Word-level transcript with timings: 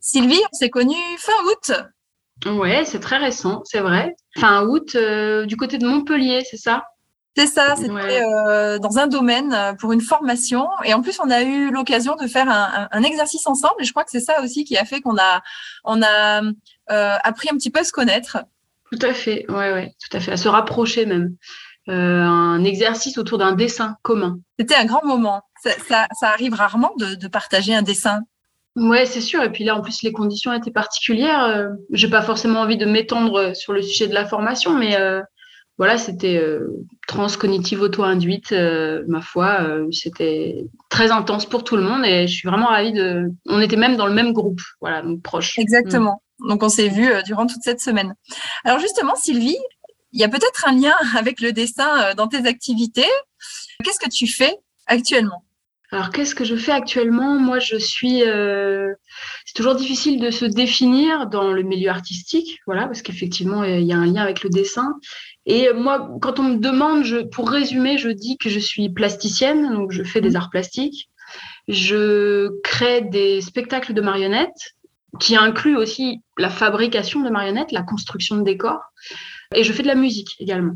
Sylvie, 0.00 0.40
on 0.52 0.56
s'est 0.56 0.70
connus 0.70 0.96
fin 1.18 1.32
août. 1.46 1.72
Ouais, 2.46 2.84
c'est 2.84 3.00
très 3.00 3.16
récent, 3.16 3.62
c'est 3.64 3.80
vrai. 3.80 4.14
Fin 4.38 4.64
août, 4.64 4.94
euh, 4.94 5.44
du 5.46 5.56
côté 5.56 5.78
de 5.78 5.86
Montpellier, 5.86 6.42
c'est 6.48 6.56
ça? 6.56 6.84
C'est 7.36 7.46
ça, 7.46 7.76
c'était 7.76 8.22
euh, 8.22 8.78
dans 8.78 8.98
un 8.98 9.06
domaine 9.06 9.52
euh, 9.52 9.72
pour 9.72 9.92
une 9.92 10.00
formation. 10.00 10.66
Et 10.84 10.92
en 10.92 11.02
plus, 11.02 11.20
on 11.20 11.30
a 11.30 11.42
eu 11.42 11.70
l'occasion 11.70 12.16
de 12.16 12.26
faire 12.26 12.48
un, 12.48 13.02
exercice 13.02 13.46
ensemble. 13.46 13.74
Et 13.80 13.84
je 13.84 13.92
crois 13.92 14.02
que 14.02 14.10
c'est 14.10 14.20
ça 14.20 14.42
aussi 14.42 14.64
qui 14.64 14.76
a 14.76 14.84
fait 14.84 15.00
qu'on 15.00 15.16
a, 15.16 15.42
on 15.84 16.02
a 16.02 16.42
appris 16.88 17.48
un 17.50 17.56
petit 17.56 17.70
peu 17.70 17.80
à 17.80 17.84
se 17.84 17.92
connaître. 17.92 18.38
Tout 18.90 18.98
à 19.02 19.14
fait, 19.14 19.44
ouais, 19.50 19.72
ouais, 19.72 19.94
tout 20.02 20.16
à 20.16 20.20
fait, 20.20 20.32
à 20.32 20.36
se 20.36 20.48
rapprocher 20.48 21.06
même. 21.06 21.36
un 21.86 22.64
exercice 22.64 23.18
autour 23.18 23.38
d'un 23.38 23.52
dessin 23.52 23.96
commun. 24.02 24.40
C'était 24.58 24.74
un 24.74 24.86
grand 24.86 25.04
moment 25.04 25.42
ça, 25.62 26.06
arrive 26.22 26.54
rarement 26.54 26.92
de, 26.98 27.28
partager 27.28 27.74
un 27.74 27.82
dessin. 27.82 28.20
Ouais, 28.78 29.06
c'est 29.06 29.20
sûr. 29.20 29.42
Et 29.42 29.50
puis 29.50 29.64
là, 29.64 29.76
en 29.76 29.80
plus, 29.80 30.02
les 30.02 30.12
conditions 30.12 30.52
étaient 30.52 30.70
particulières. 30.70 31.44
Euh, 31.44 31.68
j'ai 31.90 32.08
pas 32.08 32.22
forcément 32.22 32.60
envie 32.60 32.76
de 32.76 32.86
m'étendre 32.86 33.54
sur 33.56 33.72
le 33.72 33.82
sujet 33.82 34.06
de 34.06 34.14
la 34.14 34.24
formation, 34.24 34.72
mais 34.72 34.96
euh, 34.96 35.20
voilà, 35.78 35.98
c'était 35.98 36.36
euh, 36.36 36.68
transcognitive 37.08 37.82
auto-induite, 37.82 38.54
ma 39.08 39.20
foi. 39.20 39.66
c'était 39.90 40.64
très 40.90 41.10
intense 41.10 41.46
pour 41.46 41.64
tout 41.64 41.76
le 41.76 41.82
monde 41.82 42.04
et 42.04 42.26
je 42.26 42.34
suis 42.34 42.48
vraiment 42.48 42.66
ravie 42.66 42.92
de. 42.92 43.32
On 43.46 43.60
était 43.60 43.76
même 43.76 43.96
dans 43.96 44.06
le 44.06 44.14
même 44.14 44.32
groupe, 44.32 44.60
voilà, 44.80 45.02
donc 45.02 45.22
proche. 45.22 45.58
Exactement. 45.58 46.22
Donc 46.48 46.62
on 46.62 46.68
s'est 46.68 46.88
vu 46.88 47.08
durant 47.24 47.46
toute 47.46 47.62
cette 47.62 47.80
semaine. 47.80 48.14
Alors 48.64 48.78
justement, 48.78 49.16
Sylvie, 49.16 49.58
il 50.12 50.20
y 50.20 50.24
a 50.24 50.28
peut-être 50.28 50.68
un 50.68 50.72
lien 50.72 50.94
avec 51.16 51.40
le 51.40 51.52
dessin 51.52 52.14
dans 52.16 52.28
tes 52.28 52.46
activités. 52.46 53.10
Qu'est-ce 53.82 54.00
que 54.00 54.10
tu 54.10 54.26
fais 54.26 54.56
actuellement? 54.86 55.42
Alors, 55.90 56.10
qu'est-ce 56.10 56.34
que 56.34 56.44
je 56.44 56.54
fais 56.54 56.72
actuellement? 56.72 57.38
Moi, 57.38 57.60
je 57.60 57.76
suis. 57.76 58.22
Euh, 58.22 58.92
c'est 59.46 59.54
toujours 59.54 59.74
difficile 59.74 60.20
de 60.20 60.30
se 60.30 60.44
définir 60.44 61.28
dans 61.28 61.50
le 61.50 61.62
milieu 61.62 61.88
artistique, 61.88 62.60
voilà, 62.66 62.86
parce 62.86 63.00
qu'effectivement, 63.00 63.64
il 63.64 63.84
y 63.84 63.92
a 63.92 63.96
un 63.96 64.04
lien 64.04 64.22
avec 64.22 64.42
le 64.42 64.50
dessin. 64.50 64.94
Et 65.46 65.72
moi, 65.72 66.10
quand 66.20 66.38
on 66.38 66.42
me 66.42 66.56
demande, 66.58 67.04
je, 67.04 67.18
pour 67.18 67.50
résumer, 67.50 67.96
je 67.96 68.10
dis 68.10 68.36
que 68.36 68.50
je 68.50 68.58
suis 68.58 68.90
plasticienne, 68.90 69.72
donc 69.72 69.92
je 69.92 70.02
fais 70.02 70.20
des 70.20 70.36
arts 70.36 70.50
plastiques. 70.50 71.08
Je 71.68 72.50
crée 72.62 73.00
des 73.02 73.40
spectacles 73.40 73.94
de 73.94 74.00
marionnettes, 74.02 74.76
qui 75.20 75.36
incluent 75.36 75.76
aussi 75.76 76.20
la 76.36 76.50
fabrication 76.50 77.22
de 77.22 77.30
marionnettes, 77.30 77.72
la 77.72 77.82
construction 77.82 78.36
de 78.36 78.42
décors. 78.42 78.82
Et 79.54 79.64
je 79.64 79.72
fais 79.72 79.82
de 79.82 79.88
la 79.88 79.94
musique 79.94 80.36
également. 80.38 80.74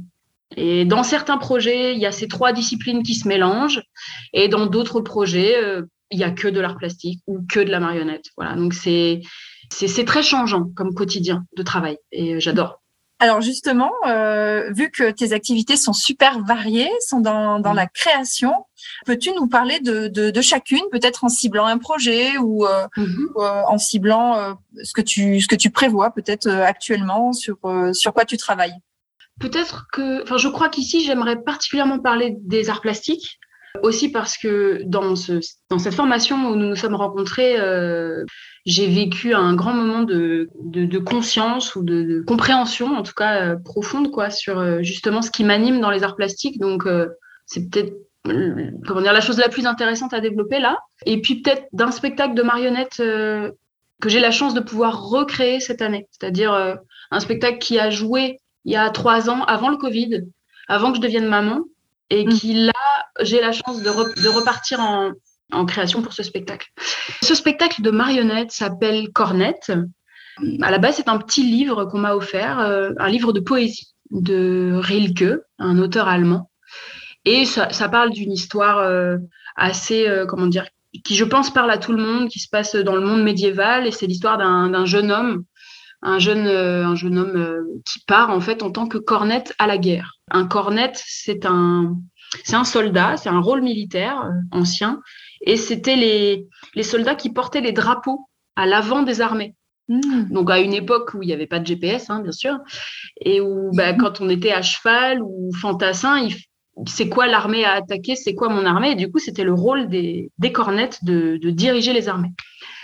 Et 0.57 0.85
dans 0.85 1.03
certains 1.03 1.39
projets, 1.39 1.95
il 1.95 2.01
y 2.01 2.07
a 2.07 2.13
ces 2.13 2.29
trois 2.29 2.53
disciplines 2.53 3.03
qui 3.03 3.15
se 3.15 3.27
mélangent, 3.27 3.83
et 4.33 4.49
dans 4.49 4.67
d'autres 4.67 5.01
projets, 5.01 5.57
euh, 5.63 5.83
il 6.11 6.19
n'y 6.19 6.25
a 6.25 6.31
que 6.31 6.49
de 6.49 6.61
l'art 6.61 6.77
plastique 6.77 7.21
ou 7.27 7.41
que 7.49 7.61
de 7.61 7.71
la 7.71 7.81
marionnette. 7.81 8.27
Voilà, 8.37 8.55
donc 8.55 8.75
c'est 8.75 9.23
c'est 9.71 10.05
très 10.05 10.23
changeant 10.23 10.69
comme 10.77 10.95
quotidien 10.95 11.45
de 11.57 11.63
travail, 11.63 11.97
et 12.11 12.35
euh, 12.35 12.41
j'adore. 12.41 12.81
Alors 13.19 13.41
justement, 13.41 13.93
euh, 14.09 14.73
vu 14.73 14.91
que 14.91 15.13
tes 15.13 15.33
activités 15.33 15.77
sont 15.77 15.93
super 15.93 16.41
variées, 16.41 16.91
sont 17.07 17.21
dans, 17.21 17.61
dans 17.61 17.73
la 17.73 17.87
création, 17.87 18.53
peux-tu 19.07 19.31
nous 19.31 19.47
parler 19.47 19.79
de, 19.79 20.09
de, 20.09 20.41
chacune, 20.41 20.83
peut-être 20.91 21.23
en 21.23 21.29
ciblant 21.29 21.67
un 21.67 21.79
projet 21.79 22.37
ou, 22.39 22.65
mm-hmm. 22.65 23.65
en 23.69 23.79
ciblant 23.79 24.59
ce 24.83 24.93
que 24.93 25.01
tu 25.01 25.41
ce 25.41 25.47
que 25.47 25.55
tu 25.55 25.71
prévois 25.71 26.11
peut-être 26.11 26.49
actuellement 26.49 27.33
sur 27.33 27.59
sur 27.93 28.13
quoi 28.13 28.25
tu 28.25 28.37
travailles? 28.37 28.75
Peut-être 29.41 29.87
que, 29.93 30.23
enfin, 30.23 30.37
je 30.37 30.49
crois 30.49 30.69
qu'ici, 30.69 31.05
j'aimerais 31.05 31.43
particulièrement 31.43 31.99
parler 31.99 32.37
des 32.41 32.71
arts 32.71 32.81
plastiques, 32.81 33.41
aussi 33.83 34.11
parce 34.11 34.37
que 34.37 34.83
dans, 34.85 35.17
ce, 35.17 35.41
dans 35.71 35.79
cette 35.79 35.95
formation 35.95 36.51
où 36.51 36.57
nous 36.57 36.69
nous 36.69 36.77
sommes 36.77 36.95
rencontrés, 36.95 37.59
euh, 37.59 38.25
j'ai 38.67 38.87
vécu 38.87 39.35
un 39.35 39.55
grand 39.55 39.73
moment 39.73 40.03
de, 40.03 40.49
de, 40.63 40.99
conscience 40.99 41.75
ou 41.75 41.83
de, 41.83 42.23
compréhension, 42.27 42.95
en 42.95 43.03
tout 43.03 43.15
cas 43.15 43.47
euh, 43.47 43.57
profonde, 43.57 44.11
quoi, 44.11 44.31
sur 44.31 44.59
euh, 44.59 44.83
justement 44.83 45.23
ce 45.23 45.31
qui 45.31 45.45
m'anime 45.45 45.81
dans 45.81 45.91
les 45.91 46.03
arts 46.03 46.17
plastiques. 46.17 46.61
Donc, 46.61 46.85
c'est 47.47 47.71
peut-être 47.71 47.95
comment 48.87 49.01
dire 49.01 49.13
la 49.13 49.21
chose 49.21 49.39
la 49.39 49.49
plus 49.49 49.67
intéressante 49.67 50.13
à 50.15 50.21
développer 50.21 50.61
là. 50.61 50.79
Et 51.07 51.21
puis 51.21 51.43
peut-être 51.43 51.65
d'un 51.73 51.91
spectacle 51.91 52.35
de 52.35 52.43
marionnettes 52.43 52.99
que 52.99 54.09
j'ai 54.09 54.21
la 54.21 54.31
chance 54.31 54.55
de 54.55 54.61
pouvoir 54.61 55.09
recréer 55.09 55.59
cette 55.59 55.83
année, 55.83 56.07
c'est-à-dire 56.11 56.53
un 57.11 57.21
spectacle 57.21 57.59
qui 57.59 57.81
a 57.81 57.91
joué 57.91 58.39
il 58.65 58.73
y 58.73 58.77
a 58.77 58.91
trois 58.91 59.31
ans, 59.31 59.45
avant 59.45 59.69
le 59.69 59.77
Covid, 59.77 60.23
avant 60.69 60.91
que 60.91 60.97
je 60.97 61.03
devienne 61.03 61.27
maman, 61.27 61.61
et 62.11 62.25
mm. 62.25 62.29
qui 62.31 62.55
là, 62.55 62.73
j'ai 63.21 63.41
la 63.41 63.53
chance 63.53 63.83
de, 63.83 63.89
repartir 64.29 64.81
en, 64.81 65.13
création 65.67 66.03
pour 66.03 66.13
ce 66.13 66.23
spectacle. 66.23 66.71
Ce 67.23 67.35
spectacle 67.35 67.83
de 67.83 67.91
marionnettes 67.91 68.53
s'appelle 68.53 69.11
Cornette. 69.13 69.73
À 70.63 70.71
la 70.71 70.79
base, 70.79 70.97
c'est 70.97 71.09
un 71.09 71.19
petit 71.19 71.43
livre 71.43 71.85
qu'on 71.85 71.99
m'a 71.99 72.15
offert, 72.15 72.59
euh, 72.61 72.91
un 72.99 73.09
livre 73.09 73.33
de 73.33 73.41
poésie 73.41 73.93
de 74.11 74.73
Rilke, 74.75 75.41
un 75.59 75.79
auteur 75.79 76.09
allemand. 76.09 76.51
Et 77.25 77.45
ça, 77.45 77.89
parle 77.89 78.11
d'une 78.11 78.33
histoire 78.33 78.79
euh, 78.79 79.19
assez, 79.57 80.09
euh, 80.09 80.27
comment 80.27 80.47
dire, 80.47 80.67
qui 81.05 81.17
je 81.17 81.25
pense 81.25 81.53
parle 81.53 81.71
à 81.71 81.79
tout 81.79 81.93
le 81.93 82.03
monde, 82.03 82.29
qui 82.29 82.39
se 82.39 82.49
passe 82.49 82.75
dans 82.75 82.95
le 82.95 83.07
monde 83.07 83.23
médiéval. 83.23 83.87
Et 83.87 83.91
c'est 83.91 84.07
l'histoire 84.07 84.39
d'un 84.39 84.85
jeune 84.85 85.13
homme 85.13 85.45
un 86.03 86.19
jeune, 86.19 86.47
euh, 86.47 86.85
un 86.85 86.95
jeune 86.95 87.19
homme 87.19 87.37
euh, 87.37 87.63
qui 87.87 88.01
part 88.07 88.31
en 88.31 88.41
fait 88.41 88.63
en 88.63 88.71
tant 88.71 88.87
que 88.87 88.99
cornette 88.99 89.55
à 89.59 89.67
la 89.67 89.79
guerre. 89.79 90.15
Un 90.31 90.47
cornette, 90.47 91.01
c'est 91.05 91.47
un, 91.47 91.97
c'est 92.45 92.57
un 92.57 92.65
soldat, 92.65 93.17
c'est 93.17 93.29
un 93.29 93.41
rôle 93.41 93.63
militaire 93.63 94.23
euh, 94.25 94.59
ancien, 94.59 95.01
et 95.43 95.57
c'était 95.57 95.97
les, 95.97 96.47
les 96.75 96.83
soldats 96.83 97.15
qui 97.15 97.31
portaient 97.31 97.61
les 97.61 97.73
drapeaux 97.73 98.27
à 98.57 98.67
l'avant 98.67 99.03
des 99.03 99.21
armées. 99.21 99.55
Hmm. 99.89 100.29
Donc 100.31 100.51
à 100.51 100.59
une 100.59 100.75
époque 100.75 101.15
où 101.15 101.23
il 101.23 101.27
n'y 101.27 101.33
avait 101.33 101.47
pas 101.47 101.59
de 101.61 101.67
GPS, 101.67 102.11
hein, 102.11 102.21
bien 102.21 102.33
sûr, 102.33 102.59
et 103.21 103.41
où 103.41 103.71
bah, 103.75 103.93
hmm. 103.93 103.99
quand 103.99 104.21
on 104.21 104.29
était 104.29 104.53
à 104.53 104.63
cheval 104.63 105.23
ou 105.23 105.51
fantassin, 105.61 106.29
c'est 106.87 107.09
quoi 107.09 107.29
l'armée 107.29 107.65
à 107.65 107.75
attaquer, 107.75 108.17
c'est 108.17 108.35
quoi 108.35 108.49
mon 108.49 108.65
armée, 108.65 108.93
et 108.93 108.97
du 108.97 109.11
coup 109.11 109.19
c'était 109.19 109.45
le 109.45 109.55
rôle 109.55 109.89
des, 109.89 110.31
des 110.39 110.53
cornettes 110.53 111.05
de, 111.05 111.37
de 111.37 111.51
diriger 111.51 111.93
les 111.93 112.09
armées. 112.09 112.33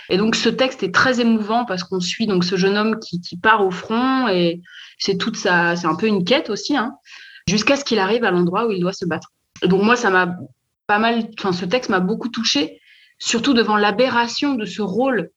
Et 0.09 0.17
donc 0.17 0.35
ce 0.35 0.49
texte 0.49 0.83
est 0.83 0.93
très 0.93 1.21
émouvant 1.21 1.65
parce 1.65 1.83
qu'on 1.83 1.99
suit 1.99 2.27
donc 2.27 2.43
ce 2.43 2.55
jeune 2.55 2.77
homme 2.77 2.99
qui, 2.99 3.37
part 3.37 3.65
au 3.65 3.71
front 3.71 4.27
et 4.27 4.61
c'est 4.97 5.17
toute 5.17 5.37
sa, 5.37 5.75
c'est 5.75 5.87
un 5.87 5.95
peu 5.95 6.07
une 6.07 6.23
quête 6.23 6.49
aussi, 6.49 6.75
hein, 6.75 6.95
jusqu'à 7.47 7.75
ce 7.75 7.85
qu'il 7.85 7.99
arrive 7.99 8.23
à 8.23 8.31
l'endroit 8.31 8.67
où 8.67 8.71
il 8.71 8.81
doit 8.81 8.93
se 8.93 9.05
battre. 9.05 9.31
donc 9.63 9.83
moi 9.83 9.95
ça 9.95 10.09
m'a 10.09 10.35
pas 10.87 10.97
mal, 10.97 11.29
enfin 11.37 11.53
ce 11.53 11.65
texte 11.65 11.91
m'a 11.91 11.99
beaucoup 11.99 12.29
touché, 12.29 12.81
surtout 13.19 13.53
devant 13.53 13.77
l'aberration 13.77 14.55
de 14.55 14.65
ce 14.65 14.81
rôle. 14.81 15.29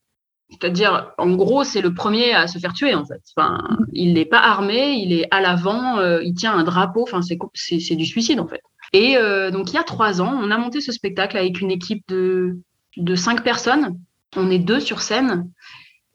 C'est-à-dire, 0.50 1.12
en 1.16 1.30
gros, 1.30 1.64
c'est 1.64 1.80
le 1.80 1.94
premier 1.94 2.34
à 2.34 2.46
se 2.46 2.58
faire 2.58 2.74
tuer, 2.74 2.94
en 2.94 3.06
fait. 3.06 3.22
Enfin, 3.34 3.78
il 3.94 4.12
n'est 4.12 4.26
pas 4.26 4.38
armé, 4.38 4.92
il 4.92 5.14
est 5.14 5.26
à 5.30 5.40
l'avant, 5.40 5.98
euh, 5.98 6.22
il 6.22 6.34
tient 6.34 6.52
un 6.52 6.62
drapeau, 6.62 7.04
enfin, 7.04 7.22
c'est, 7.22 7.38
c'est, 7.54 7.96
du 7.96 8.04
suicide, 8.04 8.38
en 8.38 8.46
fait. 8.46 8.60
Et 8.92 9.16
euh, 9.16 9.50
donc, 9.50 9.70
il 9.70 9.76
y 9.76 9.78
a 9.78 9.82
trois 9.82 10.20
ans, 10.20 10.38
on 10.42 10.50
a 10.50 10.58
monté 10.58 10.82
ce 10.82 10.92
spectacle 10.92 11.38
avec 11.38 11.62
une 11.62 11.70
équipe 11.70 12.04
de, 12.08 12.58
de 12.98 13.14
cinq 13.14 13.42
personnes 13.42 13.98
on 14.36 14.50
est 14.50 14.58
deux 14.58 14.80
sur 14.80 15.02
scène. 15.02 15.50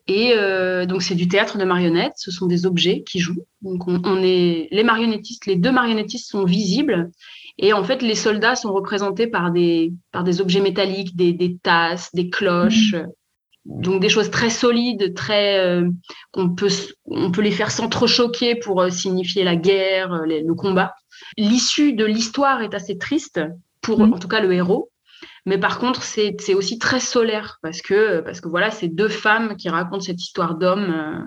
Et 0.08 0.34
euh, 0.36 0.86
donc, 0.86 1.04
c'est 1.04 1.16
du 1.16 1.28
théâtre 1.28 1.58
de 1.58 1.66
marionnettes. 1.66 2.14
Ce 2.16 2.32
sont 2.32 2.46
des 2.46 2.66
objets 2.66 3.04
qui 3.04 3.20
jouent. 3.20 3.46
Donc, 3.62 3.88
on, 3.88 4.24
est 4.24 4.70
les 4.72 4.84
marionnettistes, 4.84 5.46
les 5.46 5.58
deux 5.58 5.72
marionnettistes 5.72 6.30
sont 6.30 6.46
visibles. 6.46 7.12
Et 7.58 7.74
en 7.74 7.84
fait, 7.84 8.02
les 8.02 8.16
soldats 8.16 8.56
sont 8.56 8.72
représentés 8.72 9.28
par 9.28 9.52
des, 9.52 9.92
par 10.12 10.24
des 10.24 10.40
objets 10.40 10.62
métalliques, 10.62 11.16
des, 11.16 11.58
tasses, 11.62 12.10
des 12.14 12.30
cloches. 12.30 12.94
Mmh. 12.94 13.82
Donc, 13.82 14.02
des 14.02 14.08
choses 14.08 14.32
très 14.32 14.50
solides, 14.50 15.14
très, 15.14 15.60
euh, 15.60 15.90
on, 16.34 16.50
peut, 16.56 16.70
on 17.06 17.32
peut 17.32 17.42
les 17.42 17.52
faire 17.52 17.72
s'entrechoquer 17.72 18.56
pour 18.56 18.82
euh, 18.82 18.90
signifier 18.90 19.44
la 19.44 19.58
guerre, 19.58 20.24
le 20.26 20.54
combat. 20.54 20.94
L'issue 21.38 21.92
de 21.92 22.06
l'histoire 22.06 22.62
est 22.62 22.74
assez 22.74 22.98
triste 22.98 23.42
pour, 23.82 24.00
mmh. 24.00 24.14
en 24.14 24.20
tout 24.20 24.30
cas, 24.30 24.40
le 24.40 24.54
héros 24.54 24.90
mais 25.48 25.58
par 25.58 25.80
contre, 25.80 26.04
c'est 26.04 26.54
aussi 26.54 26.78
très 26.78 27.00
solaire 27.00 27.58
parce 27.62 27.82
que, 27.82 28.20
parce 28.20 28.42
que 28.42 28.50
voilà, 28.50 28.70
c'est 28.70 28.90
deux 28.90 29.08
femmes 29.08 29.56
qui 29.56 29.70
racontent 29.70 30.02
cette 30.02 30.22
histoire 30.22 30.56
d'homme. 30.56 30.94
Euh, 30.94 31.26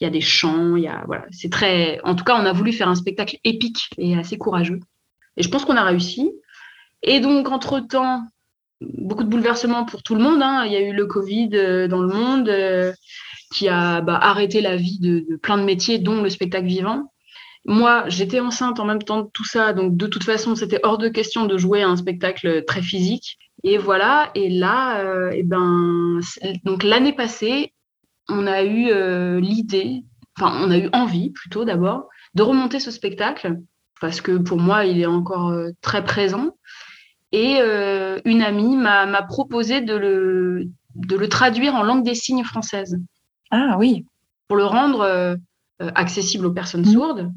il 0.00 0.04
y 0.04 0.06
a 0.08 0.10
des 0.10 0.20
chants, 0.20 0.74
il 0.74 0.82
y 0.82 0.88
a, 0.88 1.04
voilà, 1.06 1.26
c'est 1.30 1.48
très. 1.48 2.00
En 2.02 2.16
tout 2.16 2.24
cas, 2.24 2.34
on 2.34 2.44
a 2.44 2.52
voulu 2.52 2.72
faire 2.72 2.88
un 2.88 2.96
spectacle 2.96 3.38
épique 3.44 3.88
et 3.98 4.18
assez 4.18 4.36
courageux. 4.36 4.80
Et 5.36 5.44
je 5.44 5.48
pense 5.48 5.64
qu'on 5.64 5.76
a 5.76 5.84
réussi. 5.84 6.32
Et 7.04 7.20
donc, 7.20 7.52
entre-temps, 7.52 8.24
beaucoup 8.80 9.22
de 9.22 9.28
bouleversements 9.28 9.84
pour 9.84 10.02
tout 10.02 10.16
le 10.16 10.24
monde. 10.24 10.42
Hein. 10.42 10.64
Il 10.66 10.72
y 10.72 10.76
a 10.76 10.80
eu 10.80 10.92
le 10.92 11.06
Covid 11.06 11.50
dans 11.88 12.02
le 12.02 12.08
monde 12.08 12.96
qui 13.54 13.68
a 13.68 14.00
bah, 14.00 14.16
arrêté 14.16 14.60
la 14.60 14.74
vie 14.74 14.98
de, 14.98 15.36
plein 15.36 15.56
de 15.56 15.62
métiers, 15.62 16.00
dont 16.00 16.20
le 16.20 16.30
spectacle 16.30 16.66
vivant. 16.66 17.11
Moi, 17.64 18.04
j'étais 18.08 18.40
enceinte 18.40 18.80
en 18.80 18.84
même 18.84 19.02
temps 19.02 19.22
de 19.22 19.28
tout 19.32 19.44
ça, 19.44 19.72
donc 19.72 19.96
de 19.96 20.06
toute 20.06 20.24
façon, 20.24 20.56
c'était 20.56 20.80
hors 20.82 20.98
de 20.98 21.08
question 21.08 21.46
de 21.46 21.56
jouer 21.56 21.82
à 21.82 21.88
un 21.88 21.96
spectacle 21.96 22.64
très 22.64 22.82
physique. 22.82 23.38
Et 23.62 23.78
voilà, 23.78 24.30
et 24.34 24.50
là, 24.50 24.98
euh, 25.00 25.30
et 25.30 25.44
ben, 25.44 26.18
donc 26.64 26.82
l'année 26.82 27.12
passée, 27.12 27.72
on 28.28 28.48
a 28.48 28.64
eu 28.64 28.88
euh, 28.90 29.38
l'idée, 29.38 30.02
enfin, 30.36 30.58
on 30.60 30.70
a 30.72 30.78
eu 30.78 30.88
envie 30.92 31.30
plutôt 31.30 31.64
d'abord, 31.64 32.08
de 32.34 32.42
remonter 32.42 32.80
ce 32.80 32.90
spectacle, 32.90 33.60
parce 34.00 34.20
que 34.20 34.32
pour 34.32 34.58
moi, 34.58 34.84
il 34.84 35.00
est 35.00 35.06
encore 35.06 35.50
euh, 35.50 35.70
très 35.80 36.04
présent. 36.04 36.56
Et 37.34 37.60
une 38.26 38.42
amie 38.42 38.76
m'a 38.76 39.22
proposé 39.22 39.80
de 39.80 39.94
le, 39.94 40.68
de 40.96 41.16
le 41.16 41.28
traduire 41.30 41.74
en 41.74 41.82
langue 41.82 42.04
des 42.04 42.14
signes 42.14 42.44
française. 42.44 42.98
Ah 43.50 43.76
oui. 43.78 44.04
Pour 44.48 44.58
le 44.58 44.66
rendre 44.66 45.38
accessible 45.78 46.44
aux 46.44 46.52
personnes 46.52 46.82
mmh. 46.82 46.92
sourdes 46.92 47.32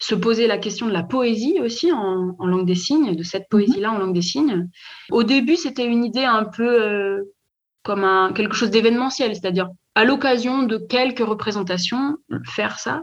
se 0.00 0.14
poser 0.14 0.46
la 0.46 0.58
question 0.58 0.86
de 0.86 0.92
la 0.92 1.02
poésie 1.02 1.60
aussi 1.60 1.92
en, 1.92 2.34
langue 2.40 2.66
des 2.66 2.74
signes, 2.74 3.14
de 3.14 3.22
cette 3.22 3.48
poésie-là 3.50 3.92
en 3.92 3.98
langue 3.98 4.14
des 4.14 4.22
signes. 4.22 4.68
Au 5.10 5.22
début, 5.22 5.56
c'était 5.56 5.86
une 5.86 6.04
idée 6.04 6.24
un 6.24 6.44
peu 6.44 6.82
euh, 6.82 7.34
comme 7.82 8.04
un, 8.04 8.32
quelque 8.32 8.54
chose 8.54 8.70
d'événementiel, 8.70 9.34
c'est-à-dire 9.34 9.68
à, 9.94 10.04
l'occasion 10.04 10.62
de 10.62 10.78
quelques 10.78 11.26
représentations, 11.26 12.16
faire 12.46 12.78
ça. 12.78 13.02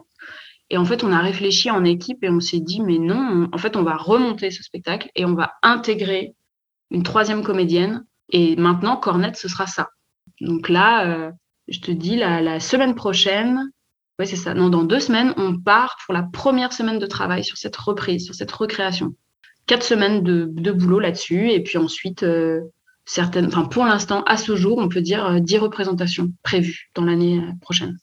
Et 0.69 0.77
en 0.77 0.85
fait, 0.85 1.03
on 1.03 1.11
a 1.13 1.19
réfléchi 1.19 1.69
en 1.69 1.85
équipe 1.85 2.23
et 2.23 2.29
on 2.29 2.39
s'est 2.39 2.59
dit, 2.59 2.81
mais 2.81 2.97
non, 2.97 3.47
en 3.53 3.57
fait, 3.57 3.77
on 3.77 3.83
va 3.83 3.95
remonter 3.95 4.49
ce 4.49 4.63
spectacle 4.63 5.09
et 5.15 5.23
on 5.23 5.35
va 5.35 5.53
intégrer 5.61 6.33
une 6.89 7.03
troisième 7.03 7.43
comédienne. 7.43 8.05
Et 8.29 8.55
maintenant, 8.55 8.97
Cornette, 8.97 9.37
ce 9.37 9.47
sera 9.47 9.67
ça. 9.67 9.89
Donc 10.41 10.67
là, 10.67 11.05
euh, 11.05 11.31
je 11.67 11.79
te 11.79 11.91
dis, 11.91 12.17
la 12.17 12.59
semaine 12.59 12.95
prochaine, 12.95 13.71
oui, 14.19 14.25
c'est 14.25 14.35
ça. 14.35 14.53
Non, 14.53 14.69
dans 14.69 14.83
deux 14.83 14.99
semaines, 14.99 15.33
on 15.37 15.59
part 15.59 15.97
pour 16.05 16.13
la 16.13 16.23
première 16.23 16.73
semaine 16.73 16.97
de 16.97 17.05
travail 17.05 17.43
sur 17.43 17.57
cette 17.57 17.75
reprise, 17.75 18.25
sur 18.25 18.33
cette 18.33 18.51
recréation. 18.51 19.13
Quatre 19.67 19.83
semaines 19.83 20.23
de, 20.23 20.71
boulot 20.71 20.99
là-dessus. 20.99 21.51
Et 21.51 21.61
puis 21.61 21.77
ensuite, 21.77 22.23
euh, 22.23 22.61
certaines, 23.05 23.47
enfin, 23.47 23.65
pour 23.65 23.85
l'instant, 23.85 24.23
à 24.23 24.37
ce 24.37 24.55
jour, 24.55 24.79
on 24.79 24.89
peut 24.89 25.01
dire 25.01 25.25
euh, 25.25 25.39
dix 25.39 25.59
représentations 25.59 26.31
prévues 26.41 26.89
dans 26.95 27.03
l'année 27.03 27.39
euh, 27.39 27.51
prochaine. 27.61 27.97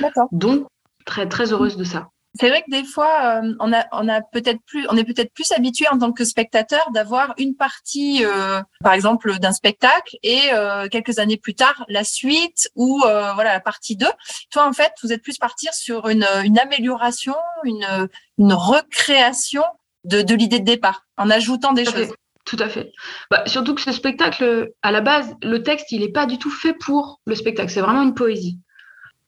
D'accord. 0.00 0.28
Donc, 0.30 0.66
très, 1.04 1.28
très 1.28 1.52
heureuse 1.52 1.76
de 1.76 1.84
ça. 1.84 2.10
C'est 2.34 2.48
vrai 2.50 2.62
que 2.62 2.70
des 2.70 2.84
fois, 2.84 3.40
euh, 3.42 3.54
on, 3.58 3.72
a, 3.72 3.86
on 3.92 4.08
a 4.08 4.20
peut-être 4.20 4.60
plus, 4.66 4.86
on 4.90 4.96
est 4.96 5.04
peut-être 5.04 5.32
plus 5.32 5.50
habitué 5.52 5.86
en 5.90 5.98
tant 5.98 6.12
que 6.12 6.24
spectateur 6.24 6.90
d'avoir 6.92 7.34
une 7.38 7.56
partie, 7.56 8.24
euh, 8.24 8.60
par 8.82 8.92
exemple, 8.92 9.38
d'un 9.38 9.52
spectacle 9.52 10.16
et 10.22 10.52
euh, 10.52 10.88
quelques 10.88 11.18
années 11.18 11.38
plus 11.38 11.54
tard 11.54 11.84
la 11.88 12.04
suite 12.04 12.70
ou 12.76 13.00
voilà 13.00 13.52
la 13.54 13.60
partie 13.60 13.96
2. 13.96 14.06
Toi, 14.50 14.66
en 14.66 14.72
fait, 14.72 14.92
vous 15.02 15.12
êtes 15.12 15.22
plus 15.22 15.38
partir 15.38 15.72
sur 15.72 16.08
une, 16.08 16.26
une 16.44 16.58
amélioration, 16.58 17.34
une, 17.64 18.08
une 18.38 18.52
recréation 18.52 19.64
de, 20.04 20.22
de 20.22 20.34
l'idée 20.34 20.60
de 20.60 20.64
départ 20.64 21.06
en 21.16 21.30
ajoutant 21.30 21.72
des 21.72 21.84
choses. 21.84 22.12
Tout 22.44 22.56
à 22.60 22.68
fait. 22.68 22.92
Bah, 23.30 23.42
surtout 23.46 23.74
que 23.74 23.80
ce 23.82 23.92
spectacle, 23.92 24.70
à 24.82 24.90
la 24.90 25.00
base, 25.00 25.34
le 25.42 25.62
texte, 25.62 25.92
il 25.92 26.00
n'est 26.00 26.12
pas 26.12 26.24
du 26.24 26.38
tout 26.38 26.50
fait 26.50 26.72
pour 26.72 27.20
le 27.26 27.34
spectacle. 27.34 27.70
C'est 27.70 27.82
vraiment 27.82 28.02
une 28.02 28.14
poésie 28.14 28.58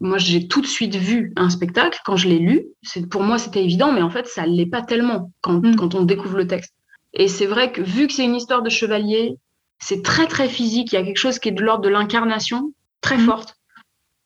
moi, 0.00 0.17
j'ai 0.17 0.49
tout 0.49 0.62
de 0.62 0.67
suite 0.67 0.97
vu 0.97 1.32
un 1.37 1.50
spectacle 1.50 2.00
quand 2.05 2.17
je 2.17 2.29
l'ai 2.29 2.38
lu. 2.38 2.64
C'est, 2.82 3.06
pour 3.06 3.23
moi, 3.23 3.38
c'était 3.38 3.62
évident, 3.62 3.93
mais 3.93 4.02
en 4.02 4.08
fait, 4.08 4.26
ça 4.26 4.47
ne 4.47 4.55
l'est 4.55 4.67
pas 4.67 4.82
tellement 4.82 5.31
quand, 5.43 5.62
mm. 5.62 5.76
quand 5.76 5.94
on 5.94 6.02
découvre 6.02 6.38
le 6.38 6.47
texte. 6.47 6.75
Et 7.12 7.29
c'est 7.29 7.47
vrai 7.47 7.70
que 7.70 7.82
vu 7.82 8.06
que 8.06 8.14
c'est 8.14 8.25
une 8.25 8.35
histoire 8.35 8.62
de 8.62 8.70
chevalier, 8.70 9.37
c'est 9.79 10.02
très, 10.02 10.26
très 10.26 10.49
physique. 10.49 10.93
Il 10.93 10.94
y 10.94 10.99
a 10.99 11.05
quelque 11.05 11.19
chose 11.19 11.38
qui 11.38 11.50
est 11.50 11.52
de 11.52 11.62
l'ordre 11.62 11.85
de 11.85 11.91
l'incarnation, 11.91 12.73
très 13.02 13.19
mm. 13.19 13.26
forte. 13.26 13.56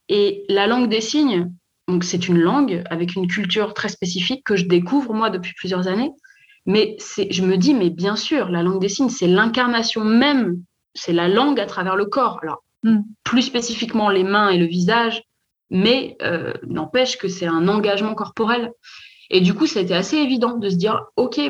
Et 0.08 0.44
la 0.48 0.68
langue 0.68 0.88
des 0.88 1.00
signes, 1.00 1.50
donc 1.88 2.04
c'est 2.04 2.28
une 2.28 2.38
langue 2.38 2.84
avec 2.88 3.14
une 3.14 3.26
culture 3.26 3.74
très 3.74 3.88
spécifique 3.88 4.44
que 4.44 4.54
je 4.54 4.66
découvre, 4.66 5.12
moi, 5.12 5.28
depuis 5.28 5.54
plusieurs 5.56 5.88
années. 5.88 6.10
Mais 6.66 6.94
c'est, 6.98 7.32
je 7.32 7.42
me 7.42 7.56
dis, 7.56 7.74
mais 7.74 7.90
bien 7.90 8.14
sûr, 8.14 8.48
la 8.48 8.62
langue 8.62 8.80
des 8.80 8.88
signes, 8.88 9.10
c'est 9.10 9.26
l'incarnation 9.26 10.04
même, 10.04 10.62
c'est 10.94 11.12
la 11.12 11.28
langue 11.28 11.58
à 11.58 11.66
travers 11.66 11.96
le 11.96 12.06
corps. 12.06 12.38
Alors, 12.42 12.62
mm. 12.84 13.00
plus 13.24 13.42
spécifiquement 13.42 14.08
les 14.08 14.22
mains 14.22 14.50
et 14.50 14.58
le 14.58 14.66
visage, 14.66 15.24
mais 15.74 16.16
euh, 16.22 16.54
n'empêche 16.68 17.18
que 17.18 17.26
c'est 17.26 17.46
un 17.46 17.66
engagement 17.66 18.14
corporel. 18.14 18.70
Et 19.28 19.40
du 19.40 19.54
coup, 19.54 19.66
ça 19.66 19.80
a 19.80 19.82
été 19.82 19.92
assez 19.92 20.16
évident 20.16 20.56
de 20.56 20.70
se 20.70 20.76
dire, 20.76 21.02
OK, 21.16 21.40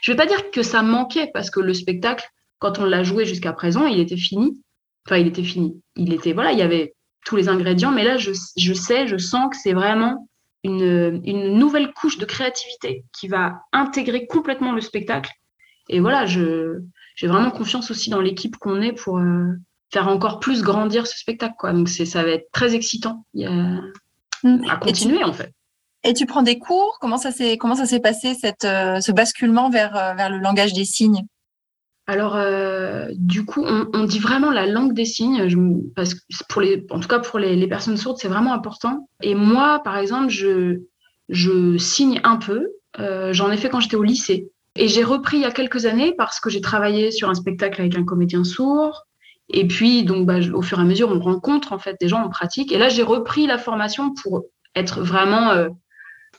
je 0.00 0.12
vais 0.12 0.16
pas 0.16 0.26
dire 0.26 0.52
que 0.52 0.62
ça 0.62 0.82
manquait, 0.82 1.28
parce 1.34 1.50
que 1.50 1.58
le 1.58 1.74
spectacle, 1.74 2.24
quand 2.60 2.78
on 2.78 2.84
l'a 2.84 3.02
joué 3.02 3.26
jusqu'à 3.26 3.52
présent, 3.52 3.86
il 3.86 3.98
était 3.98 4.16
fini. 4.16 4.62
Enfin, 5.04 5.16
il 5.16 5.26
était 5.26 5.42
fini. 5.42 5.82
Il 5.96 6.12
était, 6.12 6.32
voilà, 6.32 6.52
il 6.52 6.58
y 6.58 6.62
avait 6.62 6.94
tous 7.26 7.34
les 7.34 7.48
ingrédients, 7.48 7.90
mais 7.90 8.04
là, 8.04 8.16
je, 8.16 8.32
sais, 8.74 9.08
je 9.08 9.16
sens 9.16 9.50
que 9.50 9.56
c'est 9.60 9.72
vraiment 9.72 10.28
une, 10.62 11.18
nouvelle 11.58 11.92
couche 11.94 12.18
de 12.18 12.26
créativité 12.26 13.04
qui 13.12 13.26
va 13.26 13.60
intégrer 13.72 14.28
complètement 14.28 14.70
le 14.70 14.82
spectacle. 14.82 15.32
Et 15.88 15.98
voilà, 15.98 16.26
j'ai 16.26 17.26
vraiment 17.26 17.50
confiance 17.50 17.90
aussi 17.90 18.08
dans 18.08 18.20
l'équipe 18.20 18.56
qu'on 18.56 18.80
est 18.80 18.92
pour, 18.92 19.18
euh, 19.18 19.48
faire 19.94 20.08
encore 20.08 20.40
plus 20.40 20.62
grandir 20.62 21.06
ce 21.06 21.16
spectacle. 21.16 21.54
Quoi. 21.58 21.72
Donc 21.72 21.88
ça 21.88 22.22
va 22.22 22.30
être 22.30 22.50
très 22.52 22.74
excitant 22.74 23.24
mm. 23.34 24.68
à 24.68 24.76
continuer 24.76 25.24
en 25.24 25.32
fait. 25.32 25.52
Et 26.06 26.12
tu 26.12 26.26
prends 26.26 26.42
des 26.42 26.58
cours? 26.58 26.98
Comment 27.00 27.16
ça 27.16 27.30
s'est 27.30 27.56
comment 27.56 27.76
ça 27.76 27.86
s'est 27.86 28.00
passé 28.00 28.34
cette, 28.34 28.64
euh, 28.64 29.00
ce 29.00 29.10
basculement 29.10 29.70
vers, 29.70 29.96
euh, 29.96 30.14
vers 30.14 30.28
le 30.28 30.38
langage 30.38 30.74
des 30.74 30.84
signes? 30.84 31.22
Alors, 32.06 32.36
euh, 32.36 33.06
du 33.12 33.46
coup, 33.46 33.64
on, 33.64 34.04
dit 34.04 34.18
vraiment 34.18 34.50
la 34.50 34.66
langue 34.66 34.92
des 34.92 35.06
signes, 35.06 35.48
parce 35.96 36.12
que 36.12 36.20
pour 36.50 36.60
les, 36.60 36.84
en 36.90 37.00
tout 37.00 37.08
cas 37.08 37.18
pour 37.18 37.38
les, 37.38 37.66
personnes 37.66 37.96
sourdes, 37.96 38.18
c'est 38.20 38.28
vraiment 38.28 38.52
important. 38.52 39.08
Et 39.22 39.34
moi, 39.34 39.80
par 39.82 39.96
exemple, 39.96 40.28
je, 40.28 40.82
je 41.30 41.78
signe 41.78 42.20
un 42.22 42.36
peu. 42.36 42.68
J'en 42.98 43.50
ai 43.50 43.56
fait 43.56 43.70
quand 43.70 43.80
j'étais 43.80 43.96
au 43.96 44.02
lycée. 44.02 44.50
Et 44.76 44.88
j'ai 44.88 45.02
repris 45.02 45.38
il 45.38 45.44
y 45.44 45.46
a 45.46 45.50
quelques 45.50 45.86
années 45.86 46.12
parce 46.18 46.40
que 46.40 46.50
j'ai 46.50 46.60
travaillé 46.60 47.10
sur 47.10 47.30
un 47.30 47.34
spectacle 47.34 47.80
avec 47.80 47.96
un 47.96 48.04
comédien 48.04 48.44
sourd. 48.44 49.06
Et 49.50 49.66
puis, 49.66 50.04
donc, 50.04 50.26
bah, 50.26 50.38
au 50.52 50.62
fur 50.62 50.78
et 50.78 50.82
à 50.82 50.84
mesure, 50.84 51.10
on 51.10 51.20
rencontre 51.20 51.72
en 51.72 51.78
fait 51.78 51.96
des 52.00 52.08
gens 52.08 52.22
en 52.22 52.28
pratique. 52.28 52.72
Et 52.72 52.78
là, 52.78 52.88
j'ai 52.88 53.02
repris 53.02 53.46
la 53.46 53.58
formation 53.58 54.14
pour 54.22 54.44
être 54.74 55.02
vraiment 55.02 55.50
euh, 55.50 55.68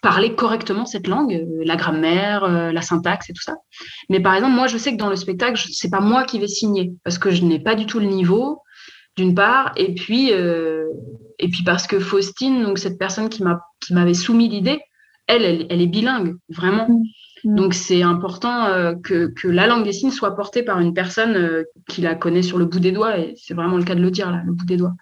parler 0.02 0.36
correctement 0.36 0.86
cette 0.86 1.08
langue, 1.08 1.34
euh, 1.34 1.64
la 1.64 1.76
grammaire, 1.76 2.44
euh, 2.44 2.72
la 2.72 2.82
syntaxe 2.82 3.30
et 3.30 3.34
tout 3.34 3.44
ça. 3.44 3.56
Mais 4.10 4.20
par 4.20 4.34
exemple, 4.34 4.56
moi, 4.56 4.68
je 4.68 4.78
sais 4.78 4.92
que 4.92 4.98
dans 4.98 5.10
le 5.10 5.16
spectacle, 5.16 5.62
c'est 5.72 5.90
pas 5.90 6.02
moi 6.02 6.24
qui 6.24 6.40
vais 6.40 6.48
signer 6.48 6.94
parce 7.04 7.18
que 7.18 7.32
je 7.32 7.44
n'ai 7.44 7.60
pas 7.60 7.76
du 7.76 7.86
tout 7.86 8.00
le 8.00 8.08
niveau, 8.08 8.62
d'une 9.16 9.36
part, 9.36 9.72
et 9.78 9.94
puis 9.94 10.30
et 10.30 11.48
puis 11.48 11.64
parce 11.64 11.88
que 11.88 12.02
Faustine, 12.02 12.64
donc 12.64 12.80
cette 12.80 13.00
personne 13.00 13.30
qui 13.30 13.44
m'a 13.44 13.62
qui 13.80 13.94
m'avait 13.94 14.14
soumis 14.14 14.50
l'idée, 14.50 14.82
elle, 15.28 15.44
elle, 15.44 15.68
elle, 15.70 15.82
est 15.82 15.88
bilingue, 15.88 16.36
vraiment. 16.50 16.88
Mm. 17.46 17.56
Donc 17.56 17.74
c'est 17.74 18.02
important 18.02 18.66
euh, 18.66 18.94
que, 18.96 19.32
la 19.46 19.68
langue 19.68 19.84
des 19.84 19.94
signes 19.94 20.12
soit 20.12 20.36
portée 20.36 20.64
par 20.64 20.80
une 20.80 20.94
personne 20.94 21.36
euh, 21.38 21.64
qui 21.88 22.02
la 22.02 22.16
connaît 22.16 22.42
sur 22.42 22.58
le 22.58 22.66
bout 22.66 22.80
des 22.80 22.92
doigts, 22.92 23.18
et 23.18 23.36
c'est 23.38 23.54
vraiment 23.54 23.78
le 23.78 23.84
cas 23.84 23.96
de 23.96 24.02
le 24.02 24.12
dire 24.12 24.32
là, 24.32 24.42
le 24.46 24.52
bout 24.52 24.66
des 24.66 24.78
doigts. 24.78 24.94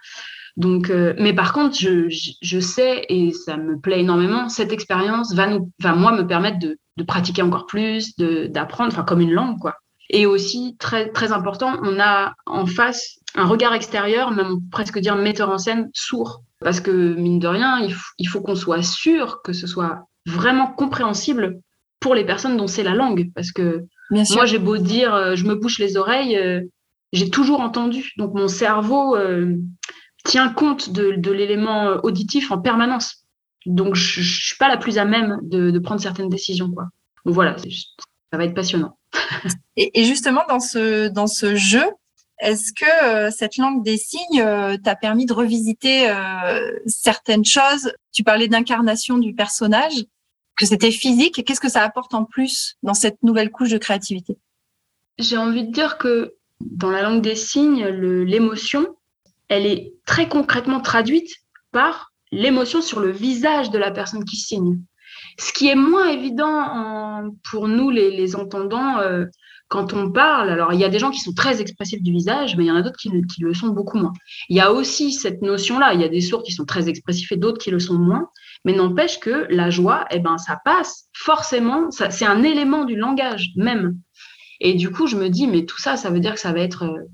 Donc, 0.55 0.91
euh, 0.91 1.15
mais 1.17 1.33
par 1.33 1.51
contre, 1.51 1.75
je, 1.75 2.59
sais 2.59 3.05
et 3.09 3.31
ça 3.31 3.57
me 3.57 3.79
plaît 3.79 4.01
énormément. 4.01 4.50
Cette 4.50 4.71
expérience 4.71 5.33
va 5.33 5.47
nous, 5.47 5.71
va 5.81 5.95
moi 5.95 6.12
me 6.12 6.27
permettre 6.27 6.59
de, 6.59 6.77
pratiquer 7.07 7.41
encore 7.41 7.65
plus, 7.65 8.15
d'apprendre, 8.17 8.91
enfin 8.93 9.03
comme 9.03 9.21
une 9.21 9.31
langue 9.31 9.57
quoi. 9.59 9.75
Et 10.12 10.27
aussi 10.27 10.75
très 10.77 11.09
très 11.09 11.31
important, 11.31 11.79
on 11.81 12.00
a 12.00 12.35
en 12.45 12.67
face 12.67 13.17
un 13.35 13.45
regard 13.45 13.73
extérieur, 13.73 14.29
même 14.29 14.59
presque 14.71 15.00
dire 15.00 15.15
metteur 15.15 15.50
en 15.50 15.57
scène 15.57 15.89
sourd, 15.93 16.43
parce 16.59 16.81
que 16.81 17.15
mine 17.15 17.39
de 17.39 17.47
rien, 17.47 17.79
il, 17.79 17.95
il 18.19 18.27
faut 18.27 18.41
qu'on 18.41 18.55
soit 18.55 18.83
sûr 18.83 19.41
que 19.41 19.53
ce 19.53 19.65
soit 19.65 20.07
vraiment 20.27 20.67
compréhensible 20.67 21.62
pour 22.03 22.15
les 22.15 22.25
personnes 22.25 22.57
dont 22.57 22.67
c'est 22.67 22.83
la 22.83 22.95
langue. 22.95 23.31
Parce 23.33 23.53
que 23.53 23.86
moi, 24.12 24.45
j'ai 24.45 24.60
beau 24.60 24.77
dire, 24.77 25.15
euh, 25.15 25.36
je 25.36 25.45
me 25.45 25.55
bouche 25.55 25.79
les 25.79 25.95
oreilles, 25.95 26.38
euh, 26.38 26.62
j'ai 27.13 27.29
toujours 27.29 27.62
entendu. 27.62 28.12
Donc 28.17 28.33
mon 28.33 28.50
cerveau 28.50 29.15
euh, 29.15 29.55
tient 30.25 30.50
compte 30.50 30.91
de, 30.91 31.31
l'élément 31.31 31.95
auditif 32.03 32.51
en 32.51 32.60
permanence. 32.60 33.25
Donc 33.65 33.95
je, 33.95 34.19
ne 34.19 34.25
suis 34.25 34.57
pas 34.57 34.67
la 34.67 34.75
plus 34.75 34.98
à 34.98 35.05
même 35.05 35.39
de, 35.43 35.79
prendre 35.79 36.01
certaines 36.01 36.27
décisions. 36.27 36.69
Quoi. 36.69 36.89
Donc 37.25 37.36
voilà, 37.36 37.55
ça 37.57 38.38
va 38.38 38.43
être 38.43 38.53
passionnant. 38.53 38.98
et, 39.77 40.03
justement, 40.03 40.41
dans 40.50 40.60
ce, 40.60 41.07
dans 41.07 41.27
ce 41.27 41.55
jeu, 41.55 41.86
est-ce 42.39 42.74
que 42.74 43.31
cette 43.31 43.55
langue 43.55 43.81
des 43.86 43.95
signes 43.95 44.45
t'a 44.83 44.95
permis 44.98 45.25
de 45.25 45.31
revisiter 45.31 46.13
certaines 46.86 47.45
choses? 47.45 47.93
Tu 48.12 48.24
parlais 48.24 48.50
d'incarnation 48.50 49.17
du 49.17 49.33
personnage 49.33 50.03
que 50.55 50.65
c'était 50.65 50.91
physique. 50.91 51.43
Qu'est-ce 51.45 51.60
que 51.60 51.69
ça 51.69 51.83
apporte 51.83 52.13
en 52.13 52.25
plus 52.25 52.77
dans 52.83 52.93
cette 52.93 53.22
nouvelle 53.24 53.51
couche 53.51 53.72
de 53.72 53.77
créativité? 53.77 54.38
J'ai 55.17 55.38
envie 55.38 55.65
de 55.65 55.72
dire 55.72 55.98
que 55.98 56.36
dans 56.62 56.91
la 56.91 57.01
langue 57.01 57.22
des 57.22 57.36
signes, 57.36 57.86
l'émotion, 57.86 58.95
elle 59.50 59.65
est 59.65 59.93
très 60.05 60.27
concrètement 60.27 60.79
traduite 60.79 61.31
par 61.72 62.13
l'émotion 62.31 62.81
sur 62.81 63.00
le 63.00 63.12
visage 63.12 63.69
de 63.69 63.77
la 63.77 63.91
personne 63.91 64.25
qui 64.25 64.38
signe. 64.38 64.79
Ce 65.39 65.53
qui 65.53 65.67
est 65.67 65.75
moins 65.75 66.10
évident 66.10 67.31
pour 67.50 67.67
nous, 67.67 67.89
les, 67.89 68.36
entendants, 68.36 69.00
euh, 69.00 69.25
quand 69.67 69.93
on 69.93 70.12
parle, 70.12 70.50
alors 70.50 70.74
il 70.74 70.79
y 70.79 70.83
a 70.83 70.89
des 70.89 71.00
gens 71.00 71.12
qui 71.12 71.19
sont 71.19 71.33
très 71.33 71.62
expressifs 71.62 72.01
du 72.01 72.12
visage, 72.12 72.55
mais 72.55 72.65
il 72.65 72.67
y 72.67 72.72
en 72.72 72.75
a 72.75 72.81
d'autres 72.81 72.98
qui, 72.98 73.10
le 73.10 73.53
sont 73.53 73.69
beaucoup 73.69 73.98
moins. 73.98 74.13
Il 74.50 74.57
y 74.57 74.60
a 74.60 74.72
aussi 74.72 75.12
cette 75.12 75.41
notion-là, 75.41 75.93
il 75.93 76.01
y 76.01 76.03
a 76.03 76.10
des 76.10 76.22
sourds 76.22 76.43
qui 76.43 76.51
sont 76.51 76.65
très 76.65 76.89
expressifs 76.89 77.31
et 77.31 77.38
d'autres 77.38 77.60
qui 77.60 77.72
le 77.72 77.79
sont 77.79 77.98
moins, 77.98 78.29
mais 78.65 78.74
n'empêche 78.74 79.20
que 79.20 79.46
la 79.50 79.70
joie, 79.70 80.05
eh 80.12 80.20
ben, 80.20 80.38
ça 80.38 80.60
passe 80.63 81.10
forcément, 81.13 81.91
c'est 81.91 82.25
un 82.25 82.43
élément 82.43 82.86
du 82.86 82.96
langage 82.96 83.50
même. 83.55 83.98
Et 84.60 84.74
du 84.75 84.89
coup, 84.89 85.08
je 85.08 85.17
me 85.17 85.29
dis, 85.29 85.48
mais 85.48 85.65
tout 85.65 85.79
ça, 85.79 85.98
ça 85.98 86.10
veut 86.10 86.20
dire 86.20 86.34
que 86.34 86.39
ça 86.39 86.53
va 86.53 86.60
être 86.60 86.84
euh, 86.84 87.10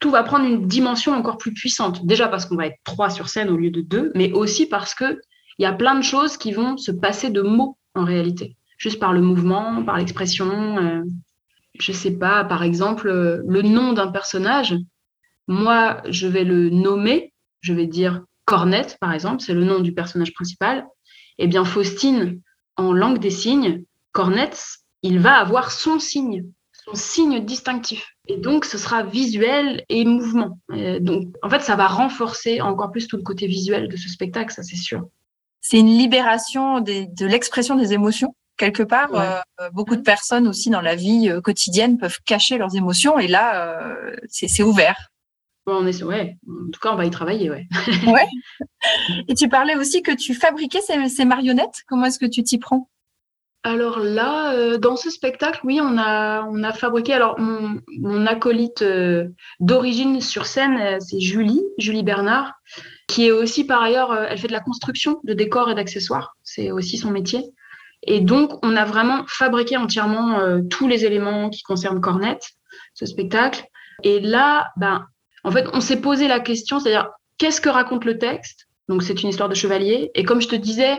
tout 0.00 0.10
va 0.10 0.22
prendre 0.22 0.46
une 0.46 0.66
dimension 0.66 1.14
encore 1.14 1.36
plus 1.36 1.52
puissante. 1.52 2.04
Déjà 2.06 2.26
parce 2.26 2.46
qu'on 2.46 2.56
va 2.56 2.66
être 2.66 2.78
trois 2.84 3.10
sur 3.10 3.28
scène 3.28 3.50
au 3.50 3.56
lieu 3.56 3.70
de 3.70 3.82
deux, 3.82 4.10
mais 4.14 4.32
aussi 4.32 4.66
parce 4.66 4.94
que 4.94 5.20
il 5.58 5.62
y 5.62 5.66
a 5.66 5.72
plein 5.72 5.94
de 5.94 6.02
choses 6.02 6.38
qui 6.38 6.52
vont 6.52 6.78
se 6.78 6.90
passer 6.90 7.28
de 7.28 7.42
mots 7.42 7.76
en 7.94 8.04
réalité, 8.04 8.56
juste 8.78 8.98
par 8.98 9.12
le 9.12 9.20
mouvement, 9.20 9.84
par 9.84 9.98
l'expression. 9.98 10.78
Euh, 10.78 11.02
je 11.78 11.92
sais 11.92 12.16
pas, 12.16 12.44
par 12.44 12.62
exemple, 12.62 13.08
euh, 13.08 13.42
le 13.46 13.60
nom 13.60 13.92
d'un 13.92 14.10
personnage. 14.10 14.74
Moi, 15.48 16.00
je 16.08 16.26
vais 16.26 16.44
le 16.44 16.70
nommer. 16.70 17.34
Je 17.60 17.74
vais 17.74 17.86
dire 17.86 18.22
Cornette, 18.44 18.96
par 19.00 19.12
exemple, 19.12 19.42
c'est 19.42 19.54
le 19.54 19.64
nom 19.64 19.80
du 19.80 19.92
personnage 19.92 20.32
principal. 20.32 20.86
Eh 21.38 21.46
bien, 21.46 21.64
Faustine, 21.64 22.40
en 22.76 22.92
langue 22.92 23.18
des 23.18 23.30
signes, 23.30 23.84
Cornette, 24.12 24.64
il 25.02 25.18
va 25.18 25.34
avoir 25.36 25.70
son 25.70 25.98
signe 25.98 26.44
signe 26.94 27.44
distinctif. 27.44 28.14
Et 28.26 28.36
donc, 28.36 28.64
ce 28.64 28.78
sera 28.78 29.02
visuel 29.02 29.84
et 29.88 30.04
mouvement. 30.04 30.58
donc, 31.00 31.28
en 31.42 31.50
fait, 31.50 31.60
ça 31.60 31.76
va 31.76 31.86
renforcer 31.86 32.60
encore 32.60 32.90
plus 32.90 33.08
tout 33.08 33.16
le 33.16 33.22
côté 33.22 33.46
visuel 33.46 33.88
de 33.88 33.96
ce 33.96 34.08
spectacle, 34.08 34.52
ça 34.52 34.62
c'est 34.62 34.76
sûr. 34.76 35.06
C'est 35.60 35.78
une 35.78 35.98
libération 35.98 36.80
de 36.80 37.26
l'expression 37.26 37.76
des 37.76 37.92
émotions. 37.92 38.34
Quelque 38.56 38.82
part, 38.82 39.14
euh, 39.14 39.70
beaucoup 39.72 39.96
de 39.96 40.02
personnes 40.02 40.46
aussi 40.46 40.68
dans 40.68 40.82
la 40.82 40.94
vie 40.94 41.30
euh, 41.30 41.40
quotidienne 41.40 41.96
peuvent 41.96 42.18
cacher 42.26 42.58
leurs 42.58 42.76
émotions 42.76 43.18
et 43.18 43.26
là, 43.26 43.78
euh, 43.78 44.14
c'est 44.28 44.62
ouvert. 44.62 45.09
On 45.72 45.86
est, 45.86 46.02
ouais. 46.02 46.36
En 46.48 46.70
tout 46.70 46.80
cas, 46.80 46.92
on 46.92 46.96
va 46.96 47.04
y 47.04 47.10
travailler, 47.10 47.50
ouais. 47.50 47.66
ouais. 48.06 48.26
Et 49.28 49.34
tu 49.34 49.48
parlais 49.48 49.76
aussi 49.76 50.02
que 50.02 50.12
tu 50.12 50.34
fabriquais 50.34 50.80
ces 50.80 51.24
marionnettes. 51.24 51.82
Comment 51.86 52.06
est-ce 52.06 52.18
que 52.18 52.26
tu 52.26 52.42
t'y 52.42 52.58
prends? 52.58 52.88
Alors 53.62 53.98
là, 53.98 54.54
euh, 54.54 54.78
dans 54.78 54.96
ce 54.96 55.10
spectacle, 55.10 55.60
oui, 55.64 55.80
on 55.82 55.98
a, 55.98 56.44
on 56.44 56.62
a 56.62 56.72
fabriqué. 56.72 57.12
Alors, 57.12 57.38
mon, 57.38 58.26
acolyte 58.26 58.80
euh, 58.80 59.28
d'origine 59.60 60.22
sur 60.22 60.46
scène, 60.46 60.78
euh, 60.80 60.96
c'est 60.98 61.20
Julie, 61.20 61.62
Julie 61.76 62.02
Bernard, 62.02 62.54
qui 63.06 63.26
est 63.26 63.32
aussi 63.32 63.64
par 63.64 63.82
ailleurs, 63.82 64.14
elle 64.14 64.38
fait 64.38 64.46
de 64.46 64.52
la 64.52 64.60
construction 64.60 65.20
de 65.24 65.34
décors 65.34 65.70
et 65.70 65.74
d'accessoires. 65.74 66.36
C'est 66.42 66.70
aussi 66.70 66.96
son 66.96 67.10
métier. 67.10 67.44
Et 68.02 68.20
donc, 68.20 68.52
on 68.64 68.76
a 68.76 68.86
vraiment 68.86 69.24
fabriqué 69.26 69.76
entièrement 69.76 70.38
tous 70.70 70.88
les 70.88 71.04
éléments 71.04 71.50
qui 71.50 71.62
concernent 71.62 72.00
Cornette, 72.00 72.52
ce 72.94 73.04
spectacle. 73.04 73.66
Et 74.04 74.20
là, 74.20 74.68
ben, 74.78 75.04
en 75.44 75.50
fait, 75.50 75.66
on 75.72 75.80
s'est 75.80 76.00
posé 76.00 76.28
la 76.28 76.40
question, 76.40 76.80
c'est-à-dire, 76.80 77.10
qu'est-ce 77.38 77.60
que 77.60 77.68
raconte 77.68 78.04
le 78.04 78.18
texte? 78.18 78.68
Donc, 78.88 79.02
c'est 79.02 79.22
une 79.22 79.28
histoire 79.28 79.48
de 79.48 79.54
chevalier. 79.54 80.10
Et 80.14 80.24
comme 80.24 80.40
je 80.40 80.48
te 80.48 80.56
disais, 80.56 80.98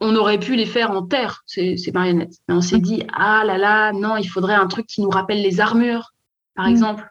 on 0.00 0.16
aurait 0.16 0.38
pu 0.38 0.56
les 0.56 0.66
faire 0.66 0.90
en 0.90 1.06
terre, 1.06 1.42
ces, 1.46 1.76
marionnettes. 1.92 2.34
Mais 2.48 2.54
on 2.54 2.60
s'est 2.60 2.78
mm. 2.78 2.82
dit, 2.82 3.02
ah 3.12 3.42
là 3.44 3.58
là, 3.58 3.92
non, 3.92 4.16
il 4.16 4.28
faudrait 4.28 4.54
un 4.54 4.66
truc 4.66 4.86
qui 4.86 5.00
nous 5.00 5.10
rappelle 5.10 5.42
les 5.42 5.60
armures, 5.60 6.12
par 6.54 6.66
mm. 6.66 6.70
exemple. 6.70 7.04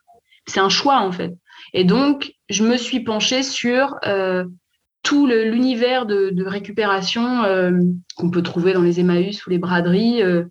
C'est 0.47 0.59
un 0.59 0.69
choix, 0.69 0.99
en 0.99 1.11
fait. 1.11 1.33
Et 1.73 1.83
donc, 1.83 2.33
je 2.49 2.63
me 2.63 2.77
suis 2.77 3.01
penchée 3.01 3.43
sur 3.43 3.95
euh, 4.05 4.45
tout 5.03 5.27
l'univers 5.27 6.05
de, 6.05 6.43
récupération 6.45 7.43
euh, 7.43 7.79
qu'on 8.15 8.31
peut 8.31 8.41
trouver 8.41 8.73
dans 8.73 8.81
les 8.81 8.99
Emmaüs 8.99 9.45
ou 9.45 9.49
les 9.49 9.59
braderies. 9.59 10.23
Euh, 10.23 10.45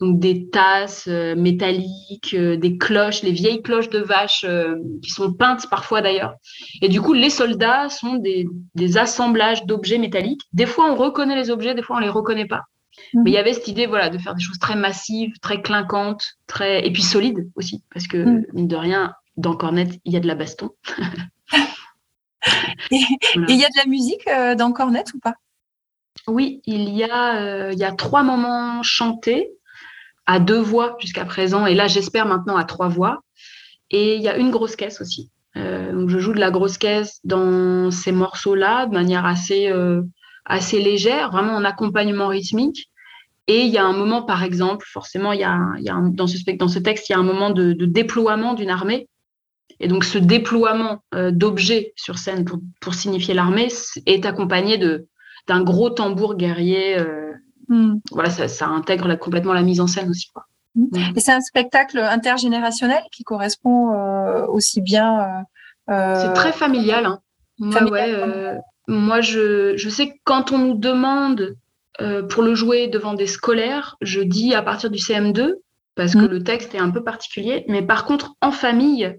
donc 0.00 0.18
des 0.18 0.48
tasses 0.48 1.06
euh, 1.08 1.36
métalliques, 1.36 2.34
euh, 2.34 2.56
des 2.56 2.78
cloches, 2.78 3.22
les 3.22 3.32
vieilles 3.32 3.62
cloches 3.62 3.90
de 3.90 3.98
vache 3.98 4.46
euh, 4.48 4.76
qui 5.02 5.10
sont 5.10 5.32
peintes 5.32 5.68
parfois 5.68 6.00
d'ailleurs. 6.00 6.34
Et 6.80 6.88
du 6.88 7.02
coup, 7.02 7.12
les 7.12 7.28
soldats 7.28 7.90
sont 7.90 8.14
des, 8.14 8.46
assemblages 8.96 9.66
d'objets 9.66 9.98
métalliques. 9.98 10.42
Des 10.52 10.66
fois, 10.66 10.90
on 10.90 10.96
reconnaît 10.96 11.36
les 11.36 11.50
objets, 11.50 11.74
des 11.74 11.82
fois, 11.82 11.96
on 11.96 12.00
les 12.00 12.08
reconnaît 12.08 12.46
pas. 12.46 12.62
Mhm. 13.12 13.22
Mais 13.24 13.30
il 13.30 13.34
y 13.34 13.38
avait 13.38 13.52
cette 13.52 13.68
idée, 13.68 13.86
voilà, 13.86 14.08
de 14.08 14.16
faire 14.16 14.34
des 14.34 14.42
choses 14.42 14.58
très 14.58 14.74
massives, 14.74 15.32
très 15.42 15.60
clinquantes, 15.60 16.24
très 16.46 16.86
et 16.86 16.92
puis 16.92 17.02
solides 17.02 17.50
aussi, 17.54 17.84
parce 17.92 18.06
que 18.06 18.16
mhm. 18.16 18.46
mine 18.54 18.68
de 18.68 18.76
rien, 18.76 19.12
dans 19.36 19.54
Cornette, 19.54 20.00
il 20.04 20.14
y 20.14 20.16
a 20.16 20.20
de 20.20 20.26
la 20.26 20.34
baston. 20.34 20.70
et 22.90 23.00
il 23.48 23.56
y 23.56 23.64
a 23.64 23.68
de 23.68 23.76
la 23.76 23.86
musique 23.86 24.26
dans 24.56 24.72
Cornette 24.72 25.12
ou 25.14 25.18
pas? 25.18 25.34
Oui, 26.26 26.62
il 26.64 26.88
y 26.88 27.04
a, 27.04 27.70
il 27.70 27.78
y 27.78 27.84
a 27.84 27.92
trois 27.92 28.22
moments 28.22 28.82
chantés 28.82 29.50
à 30.30 30.38
deux 30.38 30.60
voix 30.60 30.96
jusqu'à 31.00 31.24
présent, 31.24 31.66
et 31.66 31.74
là 31.74 31.88
j'espère 31.88 32.24
maintenant 32.24 32.56
à 32.56 32.62
trois 32.62 32.86
voix. 32.86 33.24
Et 33.90 34.14
il 34.14 34.22
y 34.22 34.28
a 34.28 34.36
une 34.36 34.52
grosse 34.52 34.76
caisse 34.76 35.00
aussi. 35.00 35.32
Euh, 35.56 35.92
donc 35.92 36.08
je 36.08 36.20
joue 36.20 36.32
de 36.32 36.38
la 36.38 36.52
grosse 36.52 36.78
caisse 36.78 37.18
dans 37.24 37.90
ces 37.90 38.12
morceaux-là 38.12 38.86
de 38.86 38.92
manière 38.92 39.26
assez, 39.26 39.72
euh, 39.72 40.02
assez 40.44 40.80
légère, 40.80 41.32
vraiment 41.32 41.54
en 41.54 41.64
accompagnement 41.64 42.28
rythmique. 42.28 42.88
Et 43.48 43.62
il 43.62 43.72
y 43.72 43.78
a 43.78 43.84
un 43.84 43.92
moment, 43.92 44.22
par 44.22 44.44
exemple, 44.44 44.86
forcément, 44.88 45.32
il 45.32 45.40
y 45.40 45.44
a, 45.44 45.58
y 45.78 45.88
a 45.88 46.00
dans, 46.12 46.28
ce, 46.28 46.36
dans 46.56 46.68
ce 46.68 46.78
texte, 46.78 47.08
il 47.08 47.12
y 47.12 47.16
a 47.16 47.18
un 47.18 47.24
moment 47.24 47.50
de, 47.50 47.72
déploiement 47.72 48.54
d'une 48.54 48.70
armée. 48.70 49.08
Et 49.80 49.88
donc 49.88 50.04
ce 50.04 50.18
déploiement 50.18 51.02
euh, 51.16 51.32
d'objets 51.32 51.92
sur 51.96 52.18
scène 52.18 52.44
pour, 52.44 52.60
pour 52.80 52.94
signifier 52.94 53.34
l'armée 53.34 53.66
est 54.06 54.26
accompagné 54.26 54.78
d'un 55.48 55.62
gros 55.62 55.90
tambour 55.90 56.36
guerrier 56.36 56.98
Hmm. 57.70 58.00
Voilà, 58.10 58.30
ça, 58.30 58.66
intègre 58.66 59.14
complètement 59.14 59.52
la 59.52 59.62
mise 59.62 59.80
en 59.80 59.86
scène 59.86 60.10
aussi. 60.10 60.28
Hmm. 60.74 60.86
Et 61.16 61.20
c'est 61.20 61.32
un 61.32 61.40
spectacle 61.40 61.98
intergénérationnel 61.98 63.02
qui 63.12 63.22
correspond 63.22 63.94
euh, 63.94 64.44
aussi 64.46 64.80
bien. 64.82 65.20
Euh, 65.20 65.92
euh, 65.92 66.20
c'est 66.20 66.32
très 66.34 66.52
familial. 66.52 67.06
Hein. 67.06 67.20
Moi, 68.88 69.20
je, 69.20 69.76
je, 69.76 69.88
sais 69.88 70.08
que 70.08 70.16
quand 70.24 70.50
on 70.50 70.58
nous 70.58 70.74
demande 70.74 71.56
pour 72.30 72.42
le 72.42 72.54
jouer 72.54 72.88
devant 72.88 73.14
des 73.14 73.26
scolaires, 73.26 73.96
je 74.00 74.20
dis 74.20 74.54
à 74.54 74.62
partir 74.62 74.90
du 74.90 74.98
CM2, 74.98 75.54
parce 75.94 76.14
que 76.14 76.18
hmm. 76.18 76.30
le 76.30 76.42
texte 76.42 76.74
est 76.74 76.80
un 76.80 76.90
peu 76.90 77.04
particulier. 77.04 77.64
Mais 77.68 77.82
par 77.82 78.04
contre, 78.04 78.34
en 78.40 78.50
famille, 78.50 79.16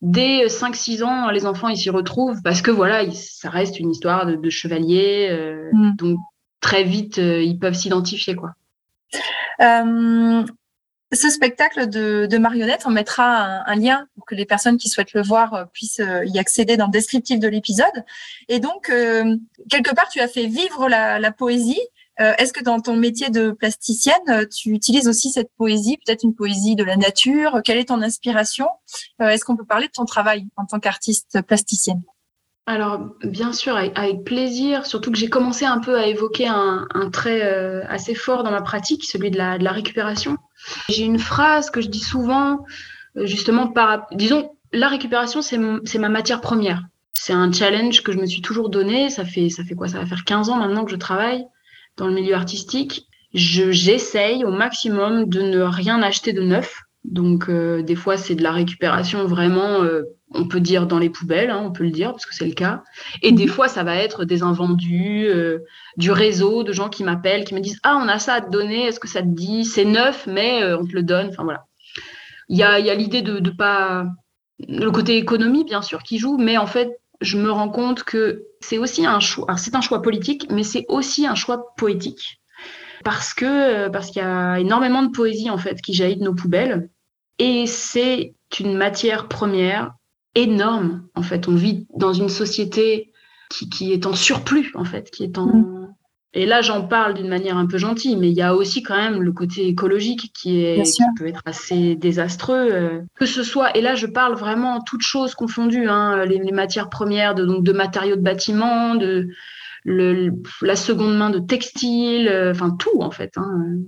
dès 0.00 0.46
5-6 0.46 1.02
ans, 1.02 1.30
les 1.30 1.44
enfants, 1.44 1.68
ils 1.68 1.76
s'y 1.76 1.90
retrouvent 1.90 2.40
parce 2.42 2.62
que 2.62 2.70
voilà, 2.70 3.10
ça 3.10 3.50
reste 3.50 3.78
une 3.78 3.90
histoire 3.90 4.24
de, 4.24 4.36
de 4.36 4.48
chevalier. 4.50 5.68
Donc, 5.98 6.18
très 6.60 6.84
vite, 6.84 7.18
euh, 7.18 7.42
ils 7.42 7.58
peuvent 7.58 7.74
s'identifier. 7.74 8.36
quoi. 8.36 8.50
Euh, 9.60 10.44
ce 11.12 11.28
spectacle 11.28 11.88
de, 11.88 12.38
marionnettes, 12.38 12.84
on 12.86 12.90
mettra 12.90 13.64
un, 13.66 13.74
lien 13.74 14.06
pour 14.14 14.24
que 14.24 14.36
les 14.36 14.46
personnes 14.46 14.76
qui 14.76 14.88
souhaitent 14.88 15.12
le 15.12 15.22
voir 15.22 15.54
euh, 15.54 15.64
puissent 15.72 16.00
y 16.24 16.38
accéder 16.38 16.76
dans 16.76 16.86
le 16.86 16.92
descriptif 16.92 17.40
de 17.40 17.48
l'épisode. 17.48 18.04
Et 18.48 18.60
donc, 18.60 18.92
quelque 19.68 19.94
part, 19.94 20.08
tu 20.08 20.20
as 20.20 20.28
fait 20.28 20.46
vivre 20.46 20.88
la, 20.88 21.32
poésie. 21.32 21.80
Est-ce 22.18 22.52
que 22.52 22.62
dans 22.62 22.80
ton 22.80 22.96
métier 22.96 23.30
de 23.30 23.50
plasticienne, 23.50 24.46
tu 24.54 24.70
utilises 24.70 25.08
aussi 25.08 25.30
cette 25.30 25.50
poésie, 25.56 25.98
peut-être 26.04 26.22
une 26.22 26.34
poésie 26.34 26.76
de 26.76 26.84
la 26.84 26.96
nature? 26.96 27.60
Quelle 27.64 27.78
est 27.78 27.88
ton 27.88 28.02
inspiration? 28.02 28.68
Est-ce 29.20 29.44
qu'on 29.44 29.56
peut 29.56 29.64
parler 29.64 29.86
de 29.86 29.92
ton 29.92 30.04
travail 30.04 30.46
en 30.56 30.66
tant 30.66 30.78
qu'artiste 30.78 31.40
plasticienne? 31.42 32.02
Alors, 32.70 33.00
bien 33.24 33.52
sûr, 33.52 33.74
avec, 33.74 34.22
plaisir, 34.22 34.86
surtout 34.86 35.10
que 35.10 35.18
j'ai 35.18 35.28
commencé 35.28 35.64
un 35.64 35.80
peu 35.80 35.98
à 35.98 36.06
évoquer 36.06 36.46
un, 36.46 36.86
trait 37.12 37.40
euh, 37.42 37.82
assez 37.88 38.14
fort 38.14 38.44
dans 38.44 38.52
ma 38.52 38.62
pratique, 38.62 39.04
celui 39.04 39.32
de 39.32 39.38
la, 39.38 39.72
récupération. 39.72 40.36
J'ai 40.88 41.02
une 41.02 41.18
phrase 41.18 41.68
que 41.70 41.80
je 41.80 41.88
dis 41.88 41.98
souvent, 41.98 42.64
euh, 43.16 43.26
justement, 43.26 43.66
par, 43.66 44.06
disons, 44.12 44.52
la 44.72 44.86
récupération, 44.86 45.42
c'est 45.42 45.58
ma 45.58 46.08
matière 46.08 46.40
première. 46.40 46.84
C'est 47.12 47.32
un 47.32 47.50
challenge 47.50 48.04
que 48.04 48.12
je 48.12 48.18
me 48.18 48.26
suis 48.26 48.40
toujours 48.40 48.70
donné. 48.70 49.10
Ça 49.10 49.24
fait, 49.24 49.48
ça 49.48 49.64
fait 49.64 49.74
quoi? 49.74 49.88
Ça 49.88 49.98
va 49.98 50.06
faire 50.06 50.22
15 50.22 50.48
ans 50.48 50.56
maintenant 50.56 50.84
que 50.84 50.92
je 50.92 50.96
travaille 50.96 51.44
dans 51.96 52.06
le 52.06 52.14
milieu 52.14 52.36
artistique. 52.36 53.08
J'essaye 53.34 54.44
au 54.44 54.52
maximum 54.52 55.28
de 55.28 55.40
ne 55.40 55.60
rien 55.60 56.00
acheter 56.02 56.32
de 56.32 56.42
neuf. 56.42 56.82
Donc, 57.02 57.48
euh, 57.48 57.82
des 57.82 57.96
fois, 57.96 58.16
c'est 58.16 58.36
de 58.36 58.44
la 58.44 58.52
récupération 58.52 59.26
vraiment 59.26 59.82
on 60.32 60.46
peut 60.46 60.60
dire 60.60 60.86
dans 60.86 60.98
les 60.98 61.10
poubelles, 61.10 61.50
hein, 61.50 61.60
on 61.64 61.72
peut 61.72 61.84
le 61.84 61.90
dire 61.90 62.12
parce 62.12 62.26
que 62.26 62.34
c'est 62.34 62.46
le 62.46 62.52
cas. 62.52 62.82
Et 63.22 63.32
des 63.32 63.46
mhm. 63.46 63.50
fois, 63.50 63.68
ça 63.68 63.82
va 63.82 63.96
être 63.96 64.24
des 64.24 64.42
invendus, 64.42 65.26
euh, 65.26 65.60
du 65.96 66.12
réseau, 66.12 66.62
de 66.62 66.72
gens 66.72 66.88
qui 66.88 67.02
m'appellent, 67.04 67.44
qui 67.44 67.54
me 67.54 67.60
disent 67.60 67.80
Ah, 67.82 68.00
on 68.02 68.08
a 68.08 68.18
ça 68.18 68.34
à 68.34 68.40
te 68.40 68.50
donner, 68.50 68.86
est-ce 68.86 69.00
que 69.00 69.08
ça 69.08 69.22
te 69.22 69.28
dit? 69.28 69.64
C'est 69.64 69.84
neuf, 69.84 70.26
mais 70.26 70.62
euh, 70.62 70.78
on 70.78 70.86
te 70.86 70.92
le 70.92 71.02
donne. 71.02 71.28
Enfin 71.28 71.44
voilà. 71.44 71.66
Il 72.48 72.56
y 72.56 72.62
a, 72.62 72.78
l'idée 72.94 73.22
de, 73.22 73.38
de 73.38 73.50
pas. 73.50 74.06
Le 74.68 74.90
côté 74.90 75.16
économie, 75.16 75.64
bien 75.64 75.82
sûr, 75.82 76.02
qui 76.02 76.18
joue, 76.18 76.36
mais 76.36 76.58
en 76.58 76.66
fait, 76.66 77.00
je 77.20 77.38
me 77.38 77.50
rends 77.50 77.70
compte 77.70 78.02
que 78.02 78.44
c'est 78.60 78.76
aussi 78.76 79.06
un 79.06 79.20
choix. 79.20 79.56
c'est 79.56 79.74
un 79.74 79.80
choix 79.80 80.02
politique, 80.02 80.48
mais 80.50 80.64
c'est 80.64 80.84
aussi 80.88 81.26
un 81.26 81.34
choix 81.34 81.74
poétique. 81.76 82.40
Parce 83.04 83.32
que 83.32 83.88
parce 83.88 84.10
qu'il 84.10 84.20
y 84.20 84.24
a 84.24 84.58
énormément 84.60 85.02
de 85.02 85.10
poésie, 85.10 85.48
en 85.48 85.56
fait, 85.56 85.80
qui 85.80 85.94
jaillit 85.94 86.18
de 86.18 86.24
nos 86.24 86.34
poubelles. 86.34 86.90
Et 87.38 87.66
c'est 87.66 88.34
une 88.58 88.76
matière 88.76 89.28
première 89.28 89.94
énorme. 90.34 91.08
En 91.14 91.22
fait, 91.22 91.48
on 91.48 91.54
vit 91.54 91.86
dans 91.96 92.12
une 92.12 92.28
société 92.28 93.10
qui, 93.50 93.92
est 93.92 94.06
en 94.06 94.14
surplus, 94.14 94.70
en 94.74 94.84
fait, 94.84 95.10
qui 95.10 95.24
est 95.24 95.36
en, 95.36 95.46
mm. 95.46 95.94
et 96.34 96.46
là, 96.46 96.62
j'en 96.62 96.86
parle 96.86 97.14
d'une 97.14 97.28
manière 97.28 97.56
un 97.56 97.66
peu 97.66 97.78
gentille, 97.78 98.16
mais 98.16 98.30
il 98.30 98.36
y 98.36 98.42
a 98.42 98.54
aussi 98.54 98.82
quand 98.82 98.96
même 98.96 99.20
le 99.20 99.32
côté 99.32 99.66
écologique 99.66 100.32
qui, 100.32 100.64
est, 100.64 100.82
qui 100.82 101.02
peut 101.18 101.26
être 101.26 101.42
assez 101.46 101.96
désastreux. 101.96 102.68
Euh, 102.70 103.00
que 103.16 103.26
ce 103.26 103.42
soit, 103.42 103.76
et 103.76 103.80
là, 103.80 103.96
je 103.96 104.06
parle 104.06 104.34
vraiment 104.34 104.80
toutes 104.80 105.02
choses 105.02 105.34
confondues, 105.34 105.88
hein, 105.88 106.24
les, 106.24 106.52
matières 106.52 106.90
premières, 106.90 107.34
de, 107.34 107.44
donc 107.44 107.64
de 107.64 107.72
matériaux 107.72 108.16
de 108.16 108.22
bâtiment, 108.22 108.94
de 108.94 109.28
le, 109.84 110.32
la 110.62 110.76
seconde 110.76 111.16
main 111.16 111.30
de 111.30 111.38
textile, 111.38 112.28
euh, 112.28 112.52
enfin 112.52 112.70
tout 112.70 113.00
en 113.00 113.10
fait. 113.10 113.32
Hein. 113.36 113.78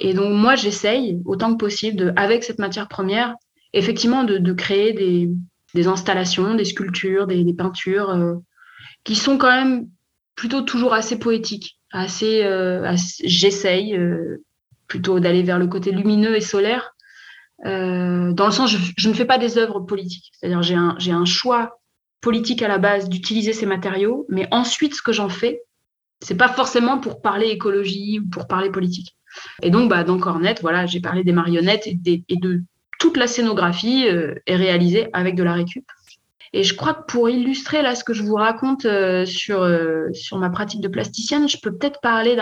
Et 0.00 0.12
donc 0.12 0.32
moi, 0.34 0.56
j'essaye 0.56 1.20
autant 1.24 1.52
que 1.52 1.58
possible, 1.58 1.96
de, 1.96 2.12
avec 2.16 2.44
cette 2.44 2.58
matière 2.58 2.88
première, 2.88 3.34
effectivement, 3.72 4.24
de, 4.24 4.38
de 4.38 4.52
créer 4.52 4.92
des, 4.92 5.30
des, 5.74 5.86
installations, 5.86 6.54
des 6.54 6.64
sculptures, 6.64 7.26
des, 7.26 7.54
peintures 7.54 8.10
euh, 8.10 8.34
qui 9.04 9.16
sont 9.16 9.38
quand 9.38 9.50
même 9.50 9.88
plutôt 10.34 10.62
toujours 10.62 10.94
assez 10.94 11.18
poétique, 11.18 11.78
assez, 11.92 12.42
euh, 12.44 12.94
j'essaye 13.22 13.96
euh, 13.96 14.42
plutôt 14.88 15.20
d'aller 15.20 15.42
vers 15.42 15.58
le 15.58 15.66
côté 15.66 15.92
lumineux 15.92 16.36
et 16.36 16.40
solaire, 16.40 16.90
dans 17.64 18.46
le 18.46 18.50
sens 18.50 18.70
je, 18.70 18.92
je, 18.96 19.08
ne 19.08 19.14
fais 19.14 19.24
pas 19.24 19.38
des 19.38 19.56
œuvres 19.56 19.80
politiques, 19.80 20.30
c'est-à-dire 20.32 20.62
j'ai 20.62 20.74
un, 20.74 20.96
j'ai 20.98 21.12
un 21.12 21.24
choix 21.24 21.80
politique 22.20 22.62
à 22.62 22.68
la 22.68 22.78
base 22.78 23.08
d'utiliser 23.08 23.52
ces 23.52 23.64
matériaux, 23.64 24.26
mais 24.28 24.48
ensuite 24.50 24.94
ce 24.94 25.02
que 25.02 25.12
j'en 25.12 25.28
fais, 25.28 25.62
c'est 26.20 26.36
pas 26.36 26.48
forcément 26.48 26.98
pour 26.98 27.22
parler 27.22 27.46
écologie 27.46 28.20
ou 28.20 28.28
pour 28.28 28.46
parler 28.46 28.70
politique. 28.70 29.16
Et 29.62 29.70
donc 29.70 29.88
bah, 29.88 30.04
dans 30.04 30.18
Cornette, 30.18 30.60
voilà, 30.60 30.86
j'ai 30.86 31.00
parlé 31.00 31.24
des 31.24 31.32
marionnettes 31.32 31.86
et 31.86 31.94
de 31.96 32.62
toute 33.04 33.18
la 33.18 33.26
scénographie 33.26 34.08
euh, 34.08 34.34
est 34.46 34.56
réalisée 34.56 35.10
avec 35.12 35.34
de 35.34 35.42
la 35.42 35.52
récup. 35.52 35.84
Et 36.54 36.64
je 36.64 36.74
crois 36.74 36.94
que 36.94 37.04
pour 37.06 37.28
illustrer 37.28 37.82
là 37.82 37.94
ce 37.94 38.02
que 38.02 38.14
je 38.14 38.22
vous 38.22 38.36
raconte 38.36 38.86
euh, 38.86 39.26
sur, 39.26 39.60
euh, 39.60 40.10
sur 40.14 40.38
ma 40.38 40.48
pratique 40.48 40.80
de 40.80 40.88
plasticienne, 40.88 41.46
je 41.46 41.58
peux 41.62 41.76
peut-être 41.76 42.00
parler 42.00 42.34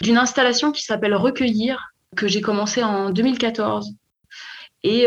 d'une 0.00 0.16
installation 0.16 0.72
qui 0.72 0.84
s'appelle 0.84 1.14
Recueillir, 1.14 1.90
que 2.16 2.28
j'ai 2.28 2.40
commencé 2.40 2.82
en 2.82 3.10
2014 3.10 3.92
et 4.84 5.06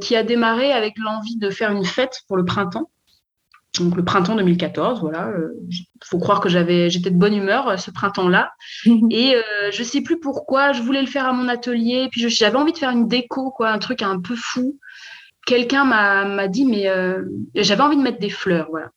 qui 0.00 0.14
a 0.14 0.22
démarré 0.22 0.70
avec 0.70 0.96
l'envie 0.98 1.36
de 1.36 1.50
faire 1.50 1.72
une 1.72 1.84
fête 1.84 2.20
pour 2.28 2.36
le 2.36 2.44
printemps. 2.44 2.88
Donc 3.78 3.96
le 3.96 4.04
printemps 4.04 4.34
2014, 4.34 5.00
voilà. 5.00 5.30
Il 5.70 5.86
faut 6.04 6.18
croire 6.18 6.40
que 6.40 6.48
j'avais, 6.48 6.90
j'étais 6.90 7.10
de 7.10 7.18
bonne 7.18 7.34
humeur 7.34 7.78
ce 7.78 7.90
printemps-là. 7.90 8.50
et 9.10 9.36
je 9.70 9.82
sais 9.82 10.00
plus 10.00 10.18
pourquoi, 10.18 10.72
je 10.72 10.82
voulais 10.82 11.02
le 11.02 11.06
faire 11.06 11.26
à 11.26 11.32
mon 11.32 11.48
atelier. 11.48 12.08
Puis 12.10 12.28
j'avais 12.28 12.56
envie 12.56 12.72
de 12.72 12.78
faire 12.78 12.90
une 12.90 13.06
déco, 13.06 13.50
quoi, 13.50 13.70
un 13.70 13.78
truc 13.78 14.02
un 14.02 14.20
peu 14.20 14.34
fou 14.36 14.78
quelqu'un 15.48 15.84
m'a 15.84 16.46
dit, 16.46 16.66
mais 16.66 16.88
euh, 16.88 17.24
j'avais 17.54 17.80
envie 17.80 17.96
de 17.96 18.02
mettre 18.02 18.20
des 18.20 18.30
fleurs, 18.30 18.68
voilà. 18.70 18.90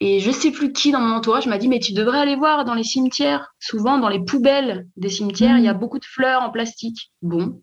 Et 0.00 0.20
je 0.20 0.30
sais 0.30 0.50
plus 0.50 0.72
qui 0.72 0.90
dans 0.90 1.00
mon 1.00 1.14
entourage 1.14 1.46
m'a 1.46 1.56
dit, 1.56 1.68
mais 1.68 1.78
tu 1.78 1.94
devrais 1.94 2.18
aller 2.18 2.36
voir 2.36 2.64
dans 2.66 2.74
les 2.74 2.84
cimetières, 2.84 3.54
souvent 3.60 3.96
dans 3.96 4.10
les 4.10 4.22
poubelles 4.22 4.86
des 4.96 5.08
cimetières, 5.08 5.56
il 5.56 5.64
y 5.64 5.68
a 5.68 5.74
mmh. 5.74 5.78
beaucoup 5.78 5.98
de 5.98 6.04
fleurs 6.04 6.42
en 6.42 6.50
plastique. 6.50 7.12
Bon, 7.22 7.62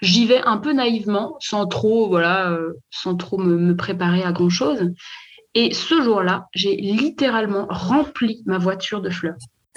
j'y 0.00 0.26
vais 0.26 0.42
un 0.42 0.56
peu 0.56 0.72
naïvement, 0.72 1.36
sans 1.38 1.66
trop, 1.66 2.08
voilà, 2.08 2.50
euh, 2.50 2.72
sans 2.90 3.14
trop 3.14 3.38
me, 3.38 3.76
préparer 3.76 4.24
à 4.24 4.32
grand 4.32 4.48
chose. 4.48 4.90
Et 5.54 5.74
ce 5.74 6.02
jour-là, 6.02 6.46
j'ai 6.54 6.76
littéralement 6.76 7.66
rempli 7.68 8.42
ma 8.46 8.58
voiture 8.58 9.00
de 9.00 9.10
fleurs. 9.10 9.38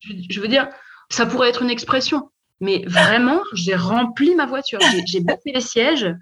je, 0.00 0.12
je, 0.28 0.40
veux 0.40 0.48
dire, 0.48 0.68
ça 1.08 1.26
pourrait 1.26 1.50
être 1.50 1.62
une 1.62 1.70
expression, 1.70 2.30
mais 2.60 2.82
vraiment, 2.86 3.40
j'ai 3.52 3.76
rempli 3.76 4.34
ma 4.34 4.46
voiture. 4.46 4.80
J'ai 5.06 5.20
baissé 5.20 5.52
les 5.52 5.60
sièges, 5.60 6.12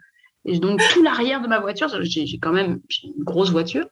et 0.45 0.59
donc, 0.59 0.81
tout 0.93 1.03
l'arrière 1.03 1.41
de 1.43 1.49
ma 1.49 1.61
voiture, 1.61 1.89
j'ai 2.03 2.39
quand 2.39 2.53
même 2.53 2.81
une 3.05 3.25
grosse 3.25 3.51
voiture. 3.51 3.87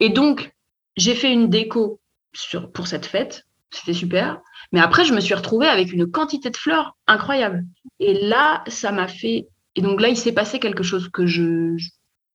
Et 0.00 0.08
donc, 0.08 0.52
j'ai 0.96 1.14
fait 1.14 1.32
une 1.32 1.48
déco 1.48 2.00
sur, 2.32 2.72
pour 2.72 2.86
cette 2.86 3.06
fête. 3.06 3.46
C'était 3.70 3.92
super. 3.92 4.40
Mais 4.72 4.80
après, 4.80 5.04
je 5.04 5.14
me 5.14 5.20
suis 5.20 5.34
retrouvée 5.34 5.66
avec 5.66 5.92
une 5.92 6.10
quantité 6.10 6.50
de 6.50 6.56
fleurs 6.56 6.96
incroyable. 7.06 7.64
Et 8.00 8.26
là, 8.26 8.64
ça 8.66 8.92
m'a 8.92 9.08
fait. 9.08 9.48
Et 9.76 9.82
donc 9.82 10.00
là, 10.00 10.08
il 10.08 10.16
s'est 10.16 10.32
passé 10.32 10.58
quelque 10.58 10.82
chose 10.82 11.08
que 11.08 11.26
je, 11.26 11.76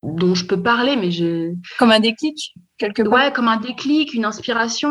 dont 0.04 0.36
je 0.36 0.46
peux 0.46 0.62
parler, 0.62 0.96
mais 0.96 1.12
je. 1.12 1.54
Comme 1.78 1.92
un 1.92 2.00
déclic, 2.00 2.54
quelque 2.78 3.02
part. 3.02 3.12
Ouais, 3.12 3.34
comme 3.34 3.48
un 3.48 3.58
déclic, 3.58 4.14
une 4.14 4.26
inspiration, 4.26 4.90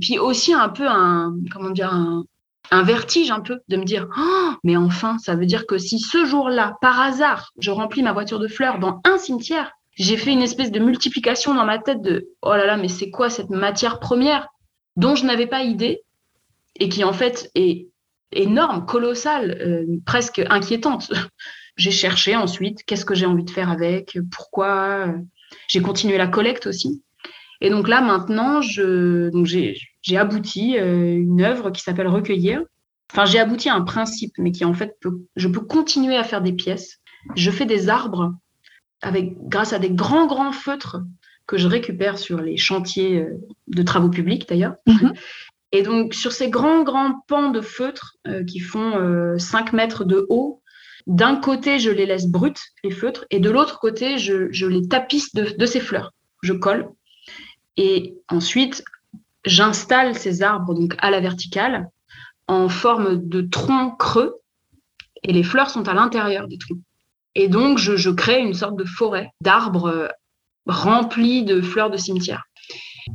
puis 0.00 0.18
aussi 0.18 0.52
un 0.52 0.68
peu 0.68 0.86
un, 0.86 1.34
comment 1.52 1.70
dire, 1.70 1.92
un, 1.92 2.24
un 2.70 2.82
vertige 2.82 3.30
un 3.30 3.40
peu 3.40 3.60
de 3.68 3.76
me 3.76 3.84
dire 3.84 4.08
oh, 4.18 4.52
mais 4.64 4.76
enfin 4.76 5.18
ça 5.18 5.34
veut 5.34 5.46
dire 5.46 5.66
que 5.66 5.78
si 5.78 5.98
ce 5.98 6.24
jour-là 6.24 6.76
par 6.80 7.00
hasard 7.00 7.50
je 7.58 7.70
remplis 7.70 8.02
ma 8.02 8.12
voiture 8.12 8.38
de 8.38 8.48
fleurs 8.48 8.78
dans 8.78 9.00
un 9.04 9.18
cimetière 9.18 9.72
j'ai 9.94 10.16
fait 10.16 10.32
une 10.32 10.42
espèce 10.42 10.70
de 10.70 10.78
multiplication 10.78 11.54
dans 11.54 11.64
ma 11.64 11.78
tête 11.78 12.02
de 12.02 12.28
oh 12.42 12.52
là 12.52 12.66
là 12.66 12.76
mais 12.76 12.88
c'est 12.88 13.10
quoi 13.10 13.30
cette 13.30 13.50
matière 13.50 14.00
première 14.00 14.48
dont 14.96 15.14
je 15.14 15.24
n'avais 15.24 15.46
pas 15.46 15.62
idée 15.62 16.02
et 16.78 16.88
qui 16.88 17.04
en 17.04 17.12
fait 17.12 17.50
est 17.54 17.88
énorme 18.32 18.84
colossale 18.84 19.58
euh, 19.60 19.86
presque 20.04 20.42
inquiétante 20.50 21.10
j'ai 21.78 21.90
cherché 21.90 22.36
ensuite 22.36 22.84
qu'est-ce 22.84 23.06
que 23.06 23.14
j'ai 23.14 23.26
envie 23.26 23.44
de 23.44 23.50
faire 23.50 23.70
avec 23.70 24.18
pourquoi 24.30 25.14
j'ai 25.68 25.80
continué 25.80 26.18
la 26.18 26.26
collecte 26.26 26.66
aussi 26.66 27.02
et 27.62 27.70
donc 27.70 27.88
là 27.88 28.02
maintenant 28.02 28.60
je 28.60 29.30
donc 29.30 29.46
j'ai 29.46 29.78
j'ai 30.08 30.16
abouti 30.16 30.78
euh, 30.78 31.18
une 31.18 31.42
œuvre 31.42 31.70
qui 31.70 31.82
s'appelle 31.82 32.08
Recueillir. 32.08 32.62
Enfin, 33.12 33.26
j'ai 33.26 33.38
abouti 33.38 33.68
à 33.68 33.74
un 33.74 33.82
principe, 33.82 34.32
mais 34.38 34.52
qui 34.52 34.64
en 34.64 34.72
fait, 34.72 34.96
je 35.36 35.48
peux 35.48 35.60
continuer 35.60 36.16
à 36.16 36.24
faire 36.24 36.40
des 36.40 36.52
pièces. 36.52 36.98
Je 37.36 37.50
fais 37.50 37.66
des 37.66 37.90
arbres 37.90 38.34
avec, 39.02 39.34
grâce 39.48 39.74
à 39.74 39.78
des 39.78 39.90
grands, 39.90 40.26
grands 40.26 40.52
feutres 40.52 41.02
que 41.46 41.58
je 41.58 41.68
récupère 41.68 42.18
sur 42.18 42.40
les 42.40 42.56
chantiers 42.56 43.20
euh, 43.20 43.38
de 43.66 43.82
travaux 43.82 44.08
publics 44.08 44.48
d'ailleurs. 44.48 44.76
Mhm. 44.86 45.12
Et 45.72 45.82
donc, 45.82 46.14
sur 46.14 46.32
ces 46.32 46.48
grands, 46.48 46.82
grands 46.82 47.20
pans 47.28 47.50
de 47.50 47.60
feutres 47.60 48.16
euh, 48.26 48.44
qui 48.44 48.60
font 48.60 49.38
5 49.38 49.74
mètres 49.74 50.04
de 50.04 50.24
haut, 50.30 50.62
d'un 51.08 51.36
côté, 51.36 51.78
je 51.78 51.90
les 51.90 52.04
laisse 52.04 52.28
brutes, 52.28 52.60
les 52.84 52.90
feutres, 52.90 53.24
et 53.30 53.40
de 53.40 53.48
l'autre 53.48 53.80
côté, 53.80 54.18
je, 54.18 54.66
les 54.66 54.86
tapisse 54.86 55.34
de, 55.34 55.66
ces 55.66 55.80
fleurs. 55.80 56.12
Je 56.42 56.52
colle. 56.52 56.90
Et 57.78 58.14
ensuite, 58.28 58.84
j'installe 59.44 60.16
ces 60.16 60.42
arbres 60.42 60.74
donc 60.74 60.94
à 60.98 61.10
la 61.10 61.20
verticale 61.20 61.88
en 62.46 62.68
forme 62.68 63.26
de 63.26 63.40
tronc 63.40 63.96
creux 63.96 64.36
et 65.22 65.32
les 65.32 65.42
fleurs 65.42 65.70
sont 65.70 65.88
à 65.88 65.94
l'intérieur 65.94 66.46
des 66.46 66.58
troncs. 66.58 66.80
Et 67.34 67.48
donc, 67.48 67.78
je, 67.78 68.10
crée 68.10 68.40
une 68.40 68.54
sorte 68.54 68.76
de 68.76 68.84
forêt 68.84 69.30
d'arbres 69.40 69.88
euh, 69.88 70.08
remplis 70.66 71.44
de 71.44 71.62
fleurs 71.62 71.90
de 71.90 71.96
cimetière. 71.96 72.44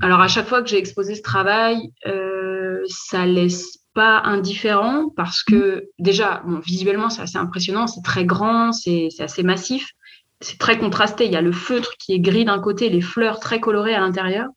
Alors, 0.01 0.21
à 0.21 0.27
chaque 0.27 0.47
fois 0.47 0.63
que 0.63 0.69
j'ai 0.69 0.77
exposé 0.77 1.13
ce 1.13 1.21
travail, 1.21 1.91
euh, 2.07 2.81
ça 2.87 3.25
laisse 3.25 3.82
pas 3.93 4.21
indifférent 4.23 5.09
parce 5.15 5.43
que 5.43 5.89
déjà, 5.99 6.41
bon, 6.45 6.59
visuellement, 6.59 7.09
c'est 7.09 7.21
assez 7.21 7.37
impressionnant, 7.37 7.87
c'est 7.87 8.01
très 8.03 8.25
grand, 8.25 8.71
c'est 8.71 9.09
assez 9.19 9.43
massif, 9.43 9.91
c'est 10.41 10.57
très 10.57 10.77
contrasté. 10.77 11.25
Il 11.25 11.31
y 11.31 11.35
a 11.35 11.41
le 11.41 11.51
feutre 11.51 11.93
qui 11.97 12.13
est 12.13 12.19
gris 12.19 12.45
d'un 12.45 12.59
côté, 12.59 12.89
les 12.89 13.01
fleurs 13.01 13.39
très 13.39 13.59
colorées 13.59 13.95
à 13.95 13.99
l'intérieur. 13.99 14.47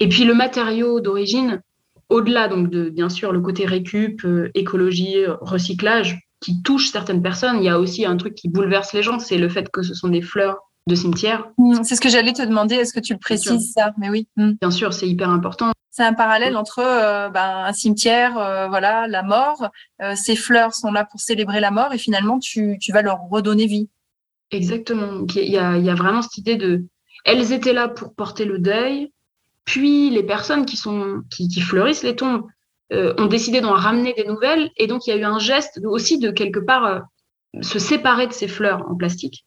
Et 0.00 0.08
puis 0.08 0.24
le 0.24 0.34
matériau 0.34 1.00
d'origine, 1.00 1.60
au-delà 2.08 2.48
donc 2.48 2.70
de 2.70 2.90
bien 2.90 3.08
sûr 3.08 3.32
le 3.32 3.40
côté 3.40 3.66
récup, 3.66 4.24
euh, 4.24 4.50
écologie, 4.54 5.24
recyclage, 5.40 6.18
qui 6.40 6.62
touche 6.62 6.90
certaines 6.90 7.22
personnes, 7.22 7.56
il 7.58 7.64
y 7.64 7.70
a 7.70 7.78
aussi 7.78 8.04
un 8.04 8.16
truc 8.16 8.34
qui 8.34 8.48
bouleverse 8.48 8.92
les 8.92 9.02
gens, 9.02 9.18
c'est 9.18 9.38
le 9.38 9.48
fait 9.48 9.70
que 9.70 9.82
ce 9.82 9.94
sont 9.94 10.08
des 10.08 10.20
fleurs 10.20 10.58
de 10.86 10.94
cimetière. 10.94 11.48
Mmh, 11.56 11.84
c'est 11.84 11.94
ce 11.96 12.00
que 12.00 12.10
j'allais 12.10 12.34
te 12.34 12.42
demander, 12.42 12.74
est-ce 12.74 12.92
que 12.92 13.00
tu 13.00 13.14
le 13.14 13.18
précises 13.18 13.72
ça? 13.72 13.92
Mais 13.98 14.10
oui. 14.10 14.28
Mmh. 14.36 14.52
Bien 14.60 14.70
sûr, 14.70 14.92
c'est 14.92 15.08
hyper 15.08 15.30
important. 15.30 15.72
C'est 15.96 16.02
un 16.02 16.14
parallèle 16.14 16.56
entre 16.56 16.80
euh, 16.80 17.28
ben, 17.28 17.66
un 17.66 17.72
cimetière, 17.72 18.36
euh, 18.36 18.66
voilà, 18.66 19.06
la 19.06 19.22
mort. 19.22 19.70
ces 20.16 20.34
fleurs 20.34 20.74
sont 20.74 20.90
là 20.90 21.04
pour 21.04 21.20
célébrer 21.20 21.60
la 21.60 21.70
mort 21.70 21.92
et 21.92 21.98
finalement 21.98 22.40
tu, 22.40 22.78
tu 22.80 22.90
vas 22.90 23.02
leur 23.02 23.20
redonner 23.30 23.66
vie. 23.66 23.88
Exactement. 24.50 25.24
Il 25.36 25.50
y, 25.50 25.56
a, 25.56 25.76
il 25.76 25.84
y 25.84 25.90
a 25.90 25.94
vraiment 25.94 26.22
cette 26.22 26.38
idée 26.38 26.56
de, 26.56 26.84
elles 27.24 27.52
étaient 27.52 27.72
là 27.72 27.88
pour 27.88 28.14
porter 28.14 28.44
le 28.44 28.58
deuil, 28.58 29.12
puis 29.64 30.10
les 30.10 30.22
personnes 30.22 30.66
qui, 30.66 30.76
sont, 30.76 31.22
qui, 31.30 31.60
fleurissent 31.60 32.02
les 32.02 32.16
tombes 32.16 32.46
euh, 32.92 33.14
ont 33.16 33.26
décidé 33.26 33.60
d'en 33.60 33.72
ramener 33.72 34.12
des 34.12 34.24
nouvelles. 34.24 34.70
Et 34.76 34.86
donc, 34.86 35.06
il 35.06 35.10
y 35.10 35.12
a 35.14 35.16
eu 35.16 35.24
un 35.24 35.38
geste 35.38 35.80
aussi 35.84 36.18
de 36.18 36.30
quelque 36.30 36.58
part 36.60 36.84
euh, 36.84 37.00
se 37.62 37.78
séparer 37.78 38.26
de 38.26 38.32
ces 38.32 38.48
fleurs 38.48 38.84
en 38.90 38.94
plastique. 38.94 39.46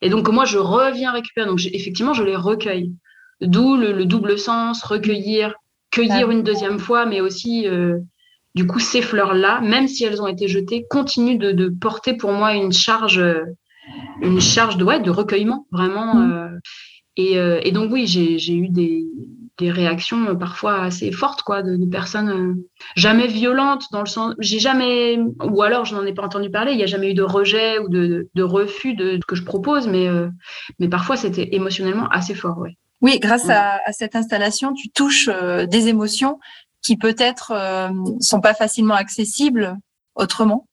Et 0.00 0.08
donc, 0.08 0.28
moi, 0.28 0.46
je 0.46 0.58
reviens 0.58 1.12
récupérer. 1.12 1.46
Donc, 1.46 1.60
effectivement, 1.66 2.14
je 2.14 2.22
les 2.22 2.36
recueille. 2.36 2.92
D'où 3.40 3.76
le, 3.76 4.04
double 4.04 4.38
sens, 4.38 4.82
recueillir, 4.82 5.54
cueillir 5.98 6.30
une 6.30 6.42
deuxième 6.42 6.78
fois, 6.78 7.06
mais 7.06 7.20
aussi, 7.20 7.66
euh, 7.66 7.98
du 8.54 8.66
coup, 8.66 8.78
ces 8.78 9.02
fleurs-là, 9.02 9.60
même 9.60 9.88
si 9.88 10.04
elles 10.04 10.22
ont 10.22 10.26
été 10.26 10.48
jetées, 10.48 10.86
continuent 10.88 11.38
de, 11.38 11.68
porter 11.68 12.14
pour 12.14 12.32
moi 12.32 12.54
une 12.54 12.72
charge, 12.72 13.22
une 14.22 14.40
charge 14.40 14.76
de, 14.76 14.84
ouais, 14.84 15.00
de 15.00 15.10
recueillement, 15.10 15.66
vraiment. 15.70 16.14
Mmh. 16.14 16.60
et, 17.16 17.34
et, 17.34 17.72
donc, 17.72 17.92
oui, 17.92 18.06
j'ai 18.06 18.54
eu 18.54 18.68
des, 18.68 19.04
des 19.58 19.70
réactions 19.70 20.28
euh, 20.28 20.34
parfois 20.34 20.80
assez 20.80 21.12
fortes 21.12 21.42
quoi 21.42 21.62
de, 21.62 21.84
personnes 21.90 22.28
euh, 22.28 22.54
jamais 22.96 23.26
violentes 23.26 23.84
dans 23.92 24.00
le 24.00 24.06
sens 24.06 24.34
j'ai 24.38 24.58
jamais 24.58 25.18
ou 25.42 25.62
alors 25.62 25.84
je 25.84 25.94
n'en 25.94 26.04
ai 26.06 26.14
pas 26.14 26.22
entendu 26.22 26.50
parler 26.50 26.72
il 26.72 26.78
n'y 26.78 26.84
a 26.84 26.86
jamais 26.86 27.10
eu 27.10 27.14
de 27.14 27.22
rejet 27.22 27.78
ou 27.78 27.88
de, 27.88 28.28
de 28.34 28.42
refus 28.42 28.94
de 28.94 29.18
ce 29.20 29.26
que 29.26 29.36
je 29.36 29.44
propose 29.44 29.86
mais 29.88 30.08
euh, 30.08 30.28
mais 30.78 30.88
parfois 30.88 31.16
c'était 31.16 31.54
émotionnellement 31.54 32.08
assez 32.08 32.34
fort 32.34 32.58
ouais 32.58 32.76
oui 33.00 33.18
grâce 33.20 33.48
à, 33.48 33.80
à, 33.84 33.92
cette 33.92 34.16
installation 34.16 34.74
tu 34.74 34.90
touches 34.90 35.28
des 35.28 35.88
émotions 35.88 36.38
qui 36.82 36.96
peut-être 36.96 37.52
euh, 37.52 37.90
sont 38.20 38.40
pas 38.40 38.54
facilement 38.54 38.94
accessibles 38.94 39.76
autrement 40.14 40.66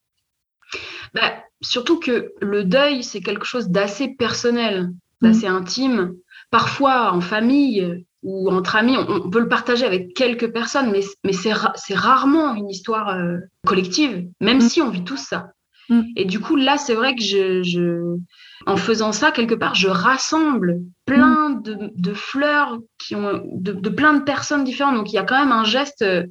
bah, 1.14 1.34
Surtout 1.62 2.00
que 2.00 2.34
le 2.42 2.64
deuil, 2.64 3.04
c'est 3.04 3.22
quelque 3.22 3.46
chose 3.46 3.70
d'assez 3.70 4.10
personnel, 4.10 4.92
d'assez 5.22 5.50
mmh. 5.50 5.56
intime. 5.56 6.14
Parfois, 6.52 7.14
en 7.14 7.22
famille 7.22 8.06
ou 8.24 8.50
entre 8.50 8.76
amis, 8.76 8.98
on, 8.98 9.30
peut 9.30 9.40
le 9.40 9.48
partager 9.48 9.86
avec 9.86 10.14
quelques 10.14 10.52
personnes, 10.52 10.92
mais, 10.92 11.02
mais 11.24 11.34
c'est 11.34 11.96
rarement 11.96 12.56
une 12.56 12.70
histoire 12.70 13.10
euh, 13.10 13.38
collective, 13.66 14.28
même 14.42 14.58
mmh. 14.58 14.62
si 14.62 14.82
on 14.82 14.90
vit 14.90 15.04
tous 15.04 15.18
ça. 15.18 15.52
Mmh. 15.90 16.02
Et 16.16 16.26
du 16.26 16.40
coup, 16.40 16.56
là, 16.56 16.78
c'est 16.78 16.96
vrai 16.96 17.16
que 17.16 17.24
je, 17.24 18.18
en 18.65 18.78
faisant 18.78 19.12
ça, 19.12 19.32
quelque 19.32 19.56
part, 19.56 19.75
je 19.75 19.88
rassemble 19.88 20.80
plein 21.06 21.51
de, 21.51 21.91
de 21.95 22.13
fleurs 22.13 22.80
qui 22.97 23.15
ont 23.15 23.41
de, 23.54 23.73
de, 23.73 23.89
plein 23.89 24.13
de 24.13 24.23
personnes 24.23 24.63
différentes. 24.63 24.95
Donc, 24.95 25.12
il 25.12 25.15
y 25.15 25.19
a 25.19 25.23
quand 25.23 25.39
même 25.39 25.51
un 25.51 25.63
geste. 25.63 26.01
Euh, 26.01 26.23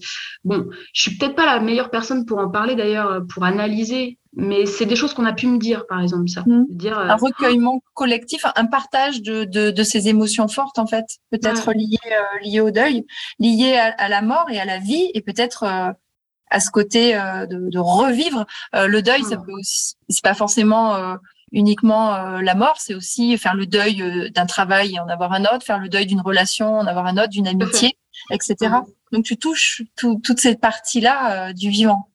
bon, 0.44 0.66
je 0.92 1.02
suis 1.02 1.16
peut-être 1.16 1.36
pas 1.36 1.46
la 1.46 1.60
meilleure 1.60 1.90
personne 1.90 2.26
pour 2.26 2.38
en 2.38 2.50
parler 2.50 2.74
d'ailleurs, 2.74 3.22
pour 3.32 3.44
analyser 3.44 4.18
mais 4.36 4.66
c'est 4.66 4.86
des 4.86 4.96
choses 4.96 5.14
qu'on 5.14 5.24
a 5.24 5.32
pu 5.32 5.46
me 5.46 5.58
dire, 5.58 5.86
par 5.86 6.00
exemple, 6.00 6.28
ça. 6.28 6.42
Mmh. 6.46 6.64
Dire, 6.68 6.98
euh, 6.98 7.08
un 7.08 7.16
recueillement 7.16 7.82
collectif, 7.94 8.44
un 8.56 8.66
partage 8.66 9.22
de, 9.22 9.44
de, 9.44 9.70
de, 9.70 9.82
ces 9.82 10.08
émotions 10.08 10.48
fortes, 10.48 10.78
en 10.78 10.86
fait, 10.86 11.04
peut-être 11.30 11.72
liées, 11.72 11.98
euh, 12.06 12.40
liées 12.42 12.60
au 12.60 12.70
deuil, 12.70 13.06
liées 13.38 13.76
à, 13.76 13.94
à, 13.96 14.08
la 14.08 14.22
mort 14.22 14.46
et 14.50 14.58
à 14.58 14.64
la 14.64 14.78
vie, 14.78 15.10
et 15.14 15.20
peut-être 15.20 15.62
euh, 15.62 15.92
à 16.50 16.60
ce 16.60 16.70
côté 16.70 17.16
euh, 17.16 17.46
de, 17.46 17.70
de, 17.70 17.78
revivre 17.78 18.44
le 18.72 19.00
deuil. 19.00 19.22
Ça 19.22 19.36
peut 19.36 19.52
c'est 19.62 20.22
pas 20.22 20.34
forcément 20.34 21.16
uniquement 21.54 22.38
la 22.40 22.54
mort, 22.54 22.76
c'est 22.78 22.94
aussi 22.94 23.38
faire 23.38 23.54
le 23.54 23.64
deuil 23.64 24.30
d'un 24.34 24.44
travail 24.44 24.94
et 24.94 25.00
en 25.00 25.08
avoir 25.08 25.32
un 25.32 25.44
autre, 25.44 25.64
faire 25.64 25.78
le 25.78 25.88
deuil 25.88 26.04
d'une 26.04 26.20
relation, 26.20 26.78
en 26.78 26.86
avoir 26.86 27.06
un 27.06 27.16
autre, 27.16 27.30
d'une 27.30 27.48
amitié, 27.48 27.96
etc. 28.30 28.56
Donc 29.12 29.24
tu 29.24 29.38
touches 29.38 29.82
tout, 29.96 30.20
toute 30.22 30.40
cette 30.40 30.60
partie-là 30.60 31.52
du 31.52 31.70
vivant. 31.70 32.10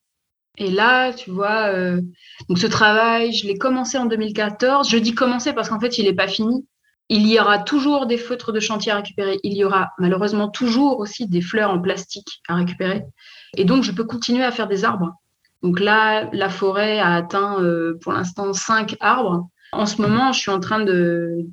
Et 0.60 0.70
là, 0.70 1.14
tu 1.14 1.32
vois, 1.32 1.74
euh, 1.74 2.02
donc 2.50 2.60
ce 2.60 2.68
travail, 2.68 3.32
je 3.32 3.48
l'ai 3.48 3.58
commencé 3.58 3.98
en 3.98 4.06
2014. 4.06 4.90
Je 4.90 4.98
dis 4.98 5.16
commencer 5.16 5.54
parce 5.54 5.70
qu'en 5.70 5.80
fait, 5.80 5.98
il 5.98 6.06
n'est 6.06 6.14
pas 6.14 6.28
fini. 6.28 6.68
Il 7.08 7.26
y 7.28 7.40
aura 7.40 7.60
toujours 7.60 8.06
des 8.06 8.18
feutres 8.18 8.52
de 8.52 8.60
chantier 8.60 8.92
à 8.92 8.98
récupérer. 8.98 9.40
Il 9.44 9.54
y 9.54 9.64
aura 9.64 9.92
malheureusement 9.98 10.50
toujours 10.50 11.00
aussi 11.00 11.28
des 11.28 11.42
fleurs 11.42 11.72
en 11.72 11.80
plastique 11.80 12.42
à 12.48 12.56
récupérer. 12.56 13.04
Et 13.56 13.64
donc, 13.64 13.84
je 13.84 13.92
peux 13.92 14.04
continuer 14.04 14.44
à 14.44 14.52
faire 14.52 14.68
des 14.68 14.84
arbres. 14.84 15.14
Donc 15.62 15.80
là, 15.80 16.30
la 16.32 16.50
forêt 16.50 17.00
a 17.00 17.14
atteint 17.16 17.62
euh, 17.62 17.98
pour 18.02 18.14
l'instant 18.14 18.54
cinq 18.54 18.96
arbres. 19.00 19.50
En 19.72 19.86
ce 19.86 20.02
moment, 20.02 20.32
je 20.32 20.40
suis 20.40 20.52
en 20.52 20.60
train 20.60 20.84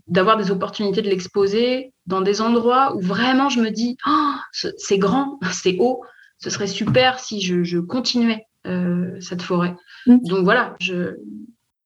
d'avoir 0.09 0.37
des 0.37 0.51
opportunités 0.51 1.03
de 1.03 1.09
l'exposer 1.09 1.93
dans 2.07 2.23
des 2.23 2.41
endroits 2.41 2.95
où 2.97 3.01
vraiment 3.01 3.51
je 3.51 3.61
me 3.61 3.71
dis, 3.71 3.99
oh, 4.07 4.35
c'est 4.53 4.99
grand, 4.99 5.39
c'est 5.53 5.77
haut, 5.79 6.03
ce 6.39 6.51
serait 6.51 6.67
super 6.67 7.19
si 7.19 7.41
je, 7.41 7.63
je 7.63 7.79
continuais 7.79 8.47
euh, 8.67 9.21
cette 9.21 9.43
forêt. 9.43 9.77
Mm. 10.07 10.19
Donc 10.23 10.45
voilà, 10.45 10.77
je, 10.81 11.17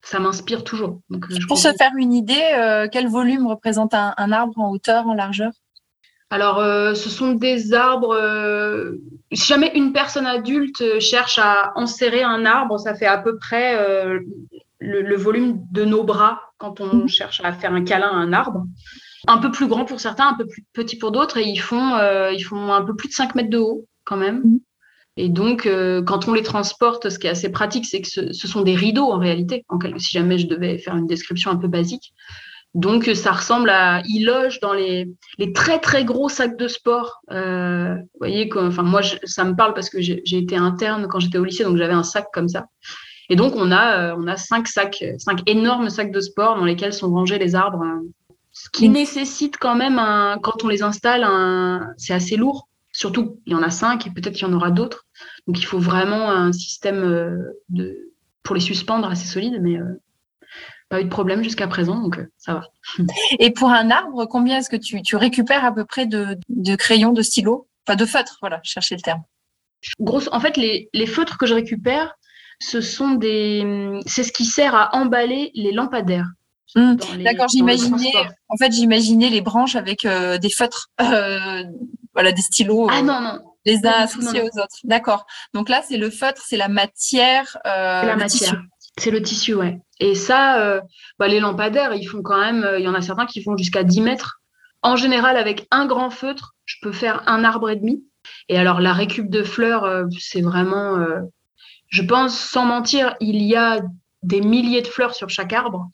ça 0.02 0.20
m'inspire 0.20 0.62
toujours. 0.62 1.00
Donc, 1.10 1.26
euh, 1.30 1.36
Pour 1.48 1.58
se 1.58 1.72
faire 1.76 1.92
une 1.98 2.12
idée, 2.12 2.42
euh, 2.56 2.86
quel 2.90 3.08
volume 3.08 3.46
représente 3.46 3.92
un, 3.94 4.32
arbre 4.32 4.58
en 4.58 4.70
hauteur, 4.70 5.06
en 5.06 5.14
largeur? 5.14 5.52
Alors, 6.30 6.58
ce 6.94 7.08
sont 7.08 7.32
des 7.32 7.74
arbres. 7.74 8.16
Si 9.32 9.46
jamais 9.46 9.72
une 9.74 9.92
personne 9.92 10.26
adulte 10.26 10.98
cherche 10.98 11.38
à 11.38 11.72
enserrer 11.76 12.22
un 12.22 12.44
arbre, 12.44 12.78
ça 12.78 12.94
fait 12.94 13.06
à 13.06 13.18
peu 13.18 13.38
près 13.38 13.78
le, 14.80 15.16
volume 15.16 15.60
de 15.70 15.84
nos 15.84 16.04
bras 16.04 16.40
quand 16.58 16.80
on 16.80 17.04
mm. 17.04 17.08
cherche 17.08 17.40
à 17.44 17.52
faire 17.52 17.72
un 17.72 17.84
câlin 17.84 18.08
à 18.08 18.16
un 18.16 18.32
arbre. 18.32 18.64
Un 19.28 19.38
peu 19.38 19.50
plus 19.50 19.68
grand 19.68 19.84
pour 19.84 20.00
certains, 20.00 20.28
un 20.28 20.34
peu 20.34 20.46
plus 20.46 20.64
petit 20.72 20.96
pour 20.96 21.12
d'autres, 21.12 21.36
et 21.36 21.44
ils 21.44 21.60
font, 21.60 21.96
ils 22.32 22.42
font 22.42 22.72
un 22.72 22.82
peu 22.82 22.96
plus 22.96 23.08
de 23.08 23.14
5 23.14 23.34
mètres 23.34 23.50
de 23.50 23.58
haut 23.58 23.86
quand 24.04 24.16
même. 24.16 24.38
Mm. 24.38 24.58
Et 25.16 25.28
donc, 25.28 25.66
euh, 25.66 26.02
quand 26.02 26.28
on 26.28 26.32
les 26.32 26.42
transporte, 26.42 27.10
ce 27.10 27.18
qui 27.18 27.26
est 27.26 27.30
assez 27.30 27.50
pratique, 27.50 27.84
c'est 27.84 28.00
que 28.00 28.08
ce, 28.08 28.32
sont 28.32 28.62
des 28.62 28.74
rideaux 28.74 29.12
en 29.12 29.18
réalité, 29.18 29.64
en 29.68 29.78
si 29.98 30.12
jamais 30.12 30.38
je 30.38 30.46
devais 30.46 30.78
faire 30.78 30.96
une 30.96 31.06
description 31.06 31.50
un 31.50 31.56
peu 31.56 31.68
basique. 31.68 32.14
Donc, 32.74 33.10
ça 33.14 33.32
ressemble 33.32 33.70
à. 33.70 34.00
Ils 34.06 34.24
logent 34.24 34.60
dans 34.60 34.72
les, 34.72 35.10
les 35.38 35.52
très, 35.52 35.78
très 35.80 36.04
gros 36.04 36.28
sacs 36.28 36.56
de 36.56 36.68
sport. 36.68 37.20
Euh, 37.32 37.94
vous 37.94 38.18
voyez, 38.18 38.48
enfin, 38.54 38.82
moi, 38.82 39.00
ça 39.24 39.44
me 39.44 39.56
parle 39.56 39.74
parce 39.74 39.90
que 39.90 40.00
j'ai 40.00 40.22
été 40.30 40.56
interne 40.56 41.06
quand 41.08 41.18
j'étais 41.18 41.38
au 41.38 41.44
lycée, 41.44 41.64
donc 41.64 41.76
j'avais 41.76 41.94
un 41.94 42.04
sac 42.04 42.26
comme 42.32 42.48
ça. 42.48 42.66
Et 43.28 43.36
donc, 43.36 43.54
on 43.56 43.70
a, 43.72 44.12
euh, 44.12 44.16
on 44.18 44.26
a 44.26 44.36
cinq 44.36 44.68
sacs, 44.68 45.04
cinq 45.18 45.42
énormes 45.48 45.90
sacs 45.90 46.12
de 46.12 46.20
sport 46.20 46.56
dans 46.56 46.64
lesquels 46.64 46.92
sont 46.92 47.10
rangés 47.10 47.38
les 47.38 47.54
arbres. 47.54 47.84
Ce 48.52 48.68
qui 48.70 48.88
nécessite 48.88 49.56
quand 49.56 49.76
même, 49.76 49.98
un, 49.98 50.38
quand 50.42 50.64
on 50.64 50.68
les 50.68 50.82
installe, 50.82 51.26
c'est 51.96 52.14
assez 52.14 52.36
lourd. 52.36 52.68
Surtout, 52.92 53.40
il 53.46 53.52
y 53.52 53.56
en 53.56 53.62
a 53.62 53.70
cinq 53.70 54.08
et 54.08 54.10
peut-être 54.10 54.34
qu'il 54.34 54.48
y 54.48 54.50
en 54.50 54.52
aura 54.52 54.72
d'autres. 54.72 55.06
Donc, 55.46 55.60
il 55.60 55.64
faut 55.64 55.78
vraiment 55.78 56.30
un 56.30 56.52
système 56.52 57.04
euh, 57.04 57.36
de, 57.68 58.12
pour 58.42 58.56
les 58.56 58.60
suspendre 58.60 59.08
assez 59.08 59.26
solide, 59.26 59.60
mais 59.62 59.78
euh, 59.78 60.00
pas 60.90 61.00
eu 61.00 61.04
de 61.04 61.08
problème 61.08 61.42
jusqu'à 61.42 61.68
présent, 61.68 61.98
donc 62.00 62.18
euh, 62.18 62.26
ça 62.36 62.54
va. 62.54 62.62
Et 63.38 63.50
pour 63.50 63.70
un 63.70 63.90
arbre, 63.90 64.26
combien 64.26 64.58
est-ce 64.58 64.68
que 64.68 64.76
tu, 64.76 65.00
tu, 65.02 65.16
récupères 65.16 65.64
à 65.64 65.72
peu 65.72 65.84
près 65.84 66.04
de, 66.04 66.36
de 66.48 66.76
crayons, 66.76 67.12
de 67.12 67.22
stylos, 67.22 67.68
enfin 67.86 67.96
de 67.96 68.04
feutres, 68.04 68.36
voilà, 68.40 68.60
chercher 68.64 68.96
le 68.96 69.00
terme. 69.00 69.22
Grosse, 69.98 70.28
en 70.32 70.40
fait, 70.40 70.56
les, 70.56 70.90
les 70.92 71.06
feutres 71.06 71.38
que 71.38 71.46
je 71.46 71.54
récupère, 71.54 72.14
ce 72.58 72.82
sont 72.82 73.12
des, 73.12 74.00
c'est 74.04 74.24
ce 74.24 74.32
qui 74.32 74.44
sert 74.44 74.74
à 74.74 74.94
emballer 74.94 75.50
les 75.54 75.72
lampadaires. 75.72 76.26
Mmh. 76.76 76.96
D'accord, 77.24 77.48
j'imaginais. 77.48 78.12
En 78.48 78.56
fait, 78.56 78.70
j'imaginais 78.72 79.30
les 79.30 79.40
branches 79.40 79.76
avec 79.76 80.06
des 80.06 80.50
feutres, 80.50 80.90
euh, 81.00 81.64
voilà, 82.12 82.32
des 82.32 82.42
stylos. 82.42 82.88
Ah 82.90 83.02
non 83.02 83.20
non 83.20 83.38
les 83.66 83.86
uns 83.86 83.92
associés 83.92 84.42
aux 84.42 84.58
autres. 84.58 84.76
D'accord. 84.84 85.26
Donc 85.54 85.68
là, 85.68 85.82
c'est 85.86 85.96
le 85.96 86.10
feutre, 86.10 86.42
c'est 86.46 86.56
la 86.56 86.68
matière. 86.68 87.58
Euh, 87.66 88.02
la 88.02 88.16
matière. 88.16 88.60
C'est 88.98 89.10
le 89.10 89.22
tissu, 89.22 89.54
ouais. 89.54 89.80
Et 90.00 90.14
ça, 90.14 90.60
euh, 90.60 90.80
bah, 91.18 91.28
les 91.28 91.40
lampadaires, 91.40 91.94
ils 91.94 92.06
font 92.06 92.22
quand 92.22 92.40
même, 92.40 92.64
euh, 92.64 92.78
il 92.78 92.84
y 92.84 92.88
en 92.88 92.94
a 92.94 93.02
certains 93.02 93.26
qui 93.26 93.42
font 93.42 93.56
jusqu'à 93.56 93.84
10 93.84 94.00
mètres. 94.00 94.40
En 94.82 94.96
général, 94.96 95.36
avec 95.36 95.66
un 95.70 95.86
grand 95.86 96.10
feutre, 96.10 96.54
je 96.64 96.76
peux 96.82 96.92
faire 96.92 97.22
un 97.26 97.44
arbre 97.44 97.70
et 97.70 97.76
demi. 97.76 98.02
Et 98.48 98.58
alors, 98.58 98.80
la 98.80 98.92
récup 98.92 99.28
de 99.30 99.42
fleurs, 99.42 100.06
c'est 100.18 100.40
vraiment, 100.40 100.96
je 101.88 102.02
pense, 102.02 102.38
sans 102.38 102.64
mentir, 102.64 103.14
il 103.20 103.42
y 103.42 103.56
a 103.56 103.80
des 104.22 104.40
milliers 104.40 104.80
de 104.82 104.86
fleurs 104.86 105.14
sur 105.14 105.28
chaque 105.28 105.52
arbre. 105.52 105.88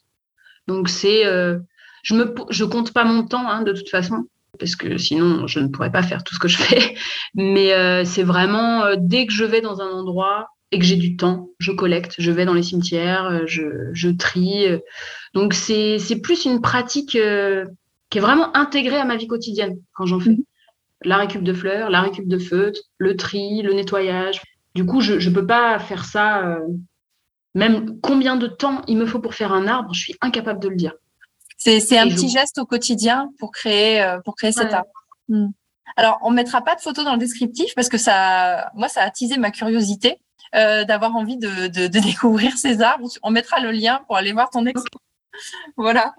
Donc, 0.67 0.87
c'est, 0.87 1.23
je 2.03 2.15
me, 2.15 2.33
je 2.49 2.63
compte 2.63 2.93
pas 2.93 3.03
mon 3.03 3.25
temps, 3.25 3.49
hein, 3.49 3.61
de 3.63 3.73
toute 3.73 3.89
façon 3.89 4.25
parce 4.57 4.75
que 4.75 4.97
sinon 4.97 5.47
je 5.47 5.59
ne 5.59 5.67
pourrais 5.67 5.91
pas 5.91 6.03
faire 6.03 6.23
tout 6.23 6.35
ce 6.35 6.39
que 6.39 6.47
je 6.47 6.57
fais. 6.57 6.95
Mais 7.35 7.73
euh, 7.73 8.03
c'est 8.05 8.23
vraiment 8.23 8.83
euh, 8.83 8.95
dès 8.97 9.25
que 9.25 9.33
je 9.33 9.45
vais 9.45 9.61
dans 9.61 9.81
un 9.81 9.89
endroit 9.89 10.49
et 10.71 10.79
que 10.79 10.85
j'ai 10.85 10.95
du 10.95 11.15
temps, 11.15 11.49
je 11.59 11.71
collecte, 11.71 12.15
je 12.17 12.31
vais 12.31 12.45
dans 12.45 12.53
les 12.53 12.63
cimetières, 12.63 13.25
euh, 13.25 13.43
je, 13.45 13.89
je 13.93 14.09
trie. 14.09 14.65
Donc 15.33 15.53
c'est 15.53 16.21
plus 16.21 16.45
une 16.45 16.61
pratique 16.61 17.11
qui 17.11 17.17
est 18.17 18.21
vraiment 18.21 18.55
intégrée 18.55 18.97
à 18.97 19.05
ma 19.05 19.15
vie 19.15 19.27
quotidienne 19.27 19.77
quand 19.93 20.05
j'en 20.05 20.19
fais. 20.19 20.31
Mhm. 20.31 20.43
La 21.03 21.17
récup 21.17 21.43
de 21.43 21.53
fleurs, 21.53 21.91
la 21.91 22.01
récup 22.01 22.27
de 22.27 22.39
feutres, 22.39 22.81
le 22.97 23.15
tri, 23.15 23.61
le 23.61 23.73
nettoyage. 23.73 24.41
Du 24.73 24.85
coup, 24.85 24.99
je 24.99 25.13
ne 25.13 25.33
peux 25.33 25.45
pas 25.45 25.77
faire 25.79 26.05
ça. 26.05 26.59
même 27.53 27.99
combien 28.01 28.35
de 28.35 28.47
temps 28.47 28.81
il 28.87 28.97
me 28.97 29.05
faut 29.05 29.19
pour 29.19 29.35
faire 29.35 29.53
un 29.53 29.67
arbre, 29.67 29.93
je 29.93 29.99
suis 29.99 30.15
incapable 30.21 30.59
de 30.59 30.69
le 30.69 30.75
dire. 30.75 30.93
C'est 31.57 31.97
un 31.97 32.07
petit 32.07 32.29
geste 32.29 32.59
au 32.59 32.65
quotidien 32.65 33.29
pour 33.39 33.51
créer, 33.51 34.01
euh, 34.01 34.19
pour 34.23 34.35
créer 34.35 34.51
cet 34.51 34.73
arbre. 34.73 34.89
Hmm. 35.27 35.47
Alors, 35.95 36.19
on 36.21 36.29
mettra 36.29 36.61
pas 36.61 36.75
de 36.75 36.81
photos 36.81 37.03
dans 37.03 37.13
le 37.13 37.19
descriptif 37.19 37.73
parce 37.75 37.89
que 37.89 37.97
ça, 37.97 38.69
moi, 38.75 38.87
ça 38.87 39.01
a 39.01 39.05
attisé 39.05 39.37
ma 39.37 39.51
curiosité 39.51 40.19
euh, 40.55 40.83
d'avoir 40.85 41.15
envie 41.15 41.37
de, 41.37 41.67
de, 41.67 41.87
de, 41.87 41.99
découvrir 41.99 42.57
ces 42.57 42.81
arbres. 42.81 43.07
On 43.23 43.31
mettra 43.31 43.59
le 43.59 43.71
lien 43.71 44.01
pour 44.07 44.17
aller 44.17 44.33
voir 44.33 44.49
ton 44.49 44.65
expo. 44.65 44.99
voilà. 45.77 46.13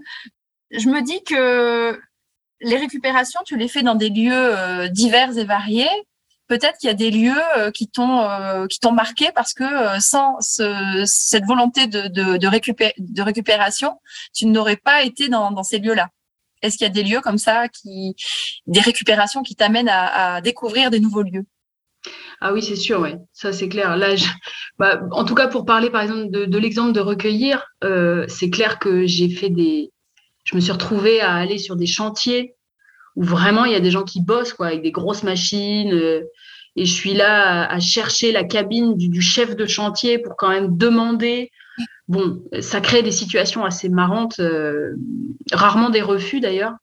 Je 0.71 0.89
me 0.89 1.03
dis 1.03 1.23
que 1.25 1.99
les 2.61 2.77
récupérations, 2.77 3.41
tu 3.45 3.57
les 3.57 3.69
fais 3.69 3.83
dans 3.83 3.95
des 3.95 4.11
lieux 4.11 4.33
euh, 4.35 4.89
divers 4.89 5.37
et 5.39 5.45
variés 5.45 5.89
peut-être 6.49 6.79
qu'il 6.79 6.89
y 6.89 6.91
a 6.91 6.95
des 6.95 7.11
lieux 7.11 7.41
euh, 7.59 7.71
qui 7.71 7.89
t'ont 7.89 8.23
euh, 8.23 8.67
qui 8.67 8.81
t'ont 8.81 8.93
marqué 8.93 9.31
parce 9.35 9.53
que 9.53 9.65
sans 10.01 10.41
cette 10.41 11.45
volonté 11.45 11.87
de, 11.87 12.09
de, 12.09 12.39
de, 12.39 13.21
récupération, 13.23 14.01
tu 14.35 14.47
n'aurais 14.47 14.77
pas 14.77 15.03
été 15.03 15.29
dans, 15.29 15.51
dans 15.51 15.63
ces 15.63 15.79
lieux-là. 15.79 16.09
Est-ce 16.63 16.77
qu'il 16.79 16.87
y 16.87 16.91
a 16.91 16.93
des 16.93 17.05
lieux 17.05 17.21
comme 17.21 17.39
ça 17.39 17.69
qui 17.69 18.17
des 18.67 18.81
récupérations 18.81 19.43
qui 19.43 19.55
t'amènent 19.55 19.91
à, 19.91 20.41
découvrir 20.41 20.91
des 20.91 21.01
nouveaux 21.01 21.23
lieux? 21.23 21.45
Ah 22.41 22.53
oui, 22.53 22.63
c'est 22.63 22.77
sûr, 22.77 23.01
ouais. 23.01 23.17
Ça, 23.33 23.53
c'est 23.53 23.69
clair. 23.69 23.97
Là, 23.97 24.15
bah, 24.79 25.01
en 25.11 25.25
tout 25.25 25.35
cas, 25.35 25.49
pour 25.49 25.65
parler, 25.65 25.91
par 25.91 26.03
exemple, 26.03 26.31
de, 26.31 26.59
l'exemple 26.59 26.93
de 26.93 27.01
recueillir, 27.01 27.67
c'est 28.29 28.51
clair 28.51 28.79
que 28.79 29.07
j'ai 29.07 29.29
fait 29.29 29.51
des. 29.51 29.91
Je 30.45 30.57
me 30.57 30.61
suis 30.61 30.73
retrouvée 30.73 31.21
à 31.21 31.35
aller 31.35 31.59
sur 31.59 31.77
des 31.77 31.87
chantiers 31.87 32.55
où 33.19 33.25
vraiment 33.25 33.65
il 33.65 33.73
y 33.73 33.77
a 33.77 33.81
des 33.81 33.91
gens 33.91 34.05
qui 34.05 34.23
bossent 34.23 34.53
quoi, 34.53 34.69
avec 34.69 34.83
des 34.83 34.93
grosses 34.93 35.25
machines. 35.25 35.93
Euh, 35.93 36.23
et 36.77 36.85
je 36.85 36.95
suis 36.95 37.15
là 37.15 37.69
à, 37.69 37.81
chercher 37.81 38.31
la 38.31 38.45
cabine 38.45 38.97
du, 38.97 39.21
chef 39.21 39.57
de 39.57 39.67
chantier 39.67 40.19
pour 40.19 40.37
quand 40.37 40.49
même 40.49 40.77
demander. 40.77 41.51
Bon, 42.07 42.41
ça 42.61 42.81
crée 42.81 43.03
des 43.03 43.11
situations 43.11 43.65
assez 43.65 43.89
marrantes, 43.89 44.39
euh, 44.39 44.95
rarement 45.51 45.91
des 45.91 46.01
refus 46.01 46.39
d'ailleurs. 46.39 46.75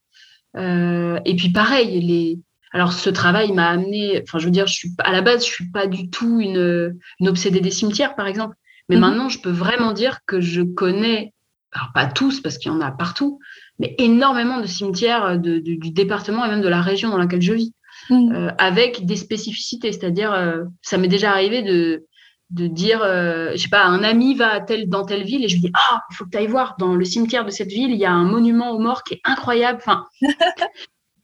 Euh, 0.58 1.20
et 1.24 1.36
puis 1.38 1.50
pareil, 1.50 2.02
les, 2.02 2.40
Alors 2.76 2.92
ce 2.92 3.10
travail 3.10 3.54
m'a 3.54 3.70
amené, 3.70 4.22
enfin 4.22 4.38
je 4.38 4.44
veux 4.44 4.52
dire, 4.52 4.68
je 4.68 4.74
suis 4.74 4.92
à 5.00 5.14
la 5.14 5.22
base, 5.22 5.46
je 5.46 5.50
suis 5.50 5.72
pas 5.72 5.88
du 5.88 6.10
tout 6.10 6.42
une, 6.42 7.00
une 7.22 7.30
obsédée 7.30 7.62
des 7.62 7.72
cimetières, 7.72 8.16
par 8.16 8.28
exemple. 8.28 8.58
Mais 8.90 8.98
mhm. 8.98 9.02
maintenant, 9.02 9.30
je 9.30 9.40
peux 9.40 9.50
vraiment 9.50 9.94
dire 9.94 10.20
que 10.28 10.42
je 10.42 10.62
connais, 10.62 11.34
alors 11.72 11.94
pas 11.94 12.06
tous 12.06 12.42
parce 12.42 12.58
qu'il 12.58 12.70
y 12.70 12.76
en 12.76 12.82
a 12.82 12.92
partout, 12.92 13.40
mais 13.80 13.96
énormément 13.98 14.60
de 14.60 14.68
cimetières 14.68 15.40
du 15.40 15.78
département 15.78 16.44
et 16.44 16.50
même 16.50 16.62
de 16.62 16.68
la 16.68 16.82
région 16.82 17.10
dans 17.10 17.18
laquelle 17.18 17.42
je 17.42 17.54
vis, 17.54 17.74
mhm. 18.10 18.36
euh, 18.36 18.52
avec 18.58 19.06
des 19.06 19.16
spécificités. 19.16 19.94
C'est-à-dire, 19.94 20.34
euh, 20.34 20.66
ça 20.82 20.98
m'est 20.98 21.08
déjà 21.08 21.32
arrivé 21.32 21.64
de, 21.64 22.04
de 22.50 22.68
dire, 22.68 23.02
euh, 23.04 23.52
je 23.54 23.58
sais 23.58 23.70
pas, 23.70 23.86
un 23.86 24.04
ami 24.04 24.36
va 24.36 24.60
tel, 24.60 24.90
dans 24.90 25.06
telle 25.06 25.24
ville 25.24 25.46
et 25.46 25.48
je 25.48 25.56
lui 25.56 25.62
dis, 25.62 25.72
ah, 25.76 26.02
il 26.12 26.16
faut 26.16 26.26
que 26.26 26.32
tu 26.32 26.38
ailles 26.38 26.48
voir, 26.48 26.76
dans 26.78 26.94
le 26.94 27.06
cimetière 27.06 27.46
de 27.46 27.52
cette 27.52 27.72
ville, 27.72 27.92
il 27.92 27.98
y 27.98 28.06
a 28.06 28.12
un 28.12 28.26
monument 28.26 28.72
aux 28.72 28.80
morts 28.80 29.04
qui 29.04 29.14
est 29.14 29.22
incroyable. 29.24 29.80
Enfin, 29.82 30.08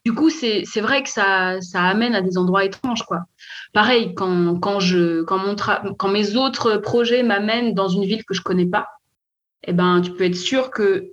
du 0.06 0.14
coup, 0.14 0.30
c'est 0.30 0.82
vrai 0.82 1.04
que 1.04 1.10
ça, 1.10 1.62
ça 1.62 1.84
amène 1.84 2.16
à 2.16 2.22
des 2.22 2.38
endroits 2.38 2.66
étranges, 2.66 3.04
quoi. 3.04 3.26
Pareil, 3.74 4.14
quand, 4.16 4.60
quand, 4.60 4.80
je, 4.80 5.22
quand, 5.24 5.38
mon 5.38 5.56
quand 5.96 6.10
mes 6.10 6.36
autres 6.36 6.78
projets 6.78 7.24
m'amènent 7.24 7.74
dans 7.74 7.88
une 7.88 8.06
ville 8.06 8.24
que 8.26 8.34
je 8.34 8.42
connais 8.42 8.66
pas, 8.66 8.88
eh 9.64 9.74
ben, 9.74 10.02
tu 10.02 10.12
peux 10.12 10.24
être 10.24 10.36
sûr 10.36 10.72
que 10.72 11.12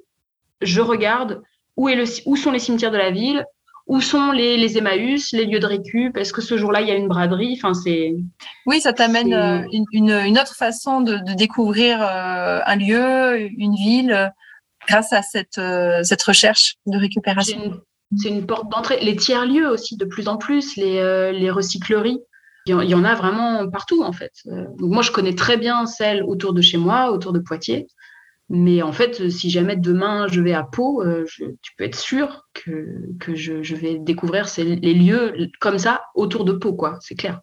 je 0.63 0.81
regarde 0.81 1.43
où, 1.77 1.89
est 1.89 1.97
le, 1.97 2.05
où 2.27 2.37
sont 2.37 2.51
les 2.51 2.59
cimetières 2.59 2.91
de 2.91 2.97
la 2.97 3.11
ville, 3.11 3.45
où 3.87 4.01
sont 4.01 4.33
les, 4.33 4.57
les 4.57 4.77
Emmaüs, 4.77 5.33
les 5.33 5.47
lieux 5.47 5.61
de 5.61 5.67
récup, 5.67 6.17
est-ce 6.17 6.33
que 6.33 6.43
ce 6.43 6.59
jour-là, 6.59 6.83
il 6.83 6.89
y 6.89 6.91
a 6.91 6.95
une 6.95 7.09
braderie? 7.09 7.59
Enfin, 7.59 7.75
c'est, 7.75 8.15
Oui, 8.67 8.81
ça 8.81 8.93
t'amène 8.93 9.33
euh, 9.33 9.67
une, 9.73 10.11
une, 10.11 10.39
autre 10.39 10.55
façon 10.55 11.01
de, 11.01 11.17
de 11.17 11.35
découvrir 11.35 12.03
euh, 12.03 12.61
un 12.65 12.77
lieu, 12.77 13.49
une 13.57 13.75
ville, 13.75 14.13
euh, 14.13 14.29
grâce 14.87 15.13
à 15.13 15.23
cette, 15.23 15.61
cette 16.03 16.23
recherche 16.23 16.77
de 16.87 16.97
récupération. 16.97 17.81
C'est 18.17 18.29
une, 18.29 18.47
porte 18.47 18.71
d'entrée. 18.71 19.01
Les 19.01 19.17
tiers-lieux 19.17 19.69
aussi, 19.69 19.97
de 19.97 20.05
plus 20.05 20.29
en 20.29 20.37
plus, 20.37 20.77
les, 20.77 21.33
les 21.33 21.51
recycleries. 21.51 22.21
Il 22.67 22.73
y, 22.73 22.95
en 22.95 23.05
a 23.05 23.15
vraiment 23.15 23.69
partout, 23.71 24.03
en 24.03 24.13
fait. 24.13 24.33
Donc, 24.45 24.91
moi, 24.91 25.03
je 25.03 25.11
connais 25.11 25.35
très 25.35 25.57
bien 25.57 25.87
celles 25.87 26.23
autour 26.23 26.53
de 26.53 26.61
chez 26.61 26.77
moi, 26.77 27.13
autour 27.13 27.33
de 27.33 27.39
Poitiers. 27.39 27.87
Mais 28.51 28.81
en 28.83 28.93
fait, 28.93 29.29
si 29.31 29.51
jamais 29.51 29.77
demain 29.77 30.27
je 30.27 30.41
vais 30.41 30.55
à 30.55 30.63
Pau, 30.63 31.03
euh, 31.03 31.25
tu 31.37 31.73
peux 31.77 31.85
être 31.85 31.99
sûr 31.99 32.47
que, 32.55 33.35
je, 33.35 33.75
vais 33.75 33.99
découvrir 33.99 34.47
les 34.57 34.95
lieux 34.95 35.35
comme 35.61 35.79
ça 35.79 36.03
autour 36.15 36.45
de 36.45 36.53
Pau, 36.53 36.73
quoi. 36.73 36.97
C'est 37.01 37.15
clair. 37.15 37.41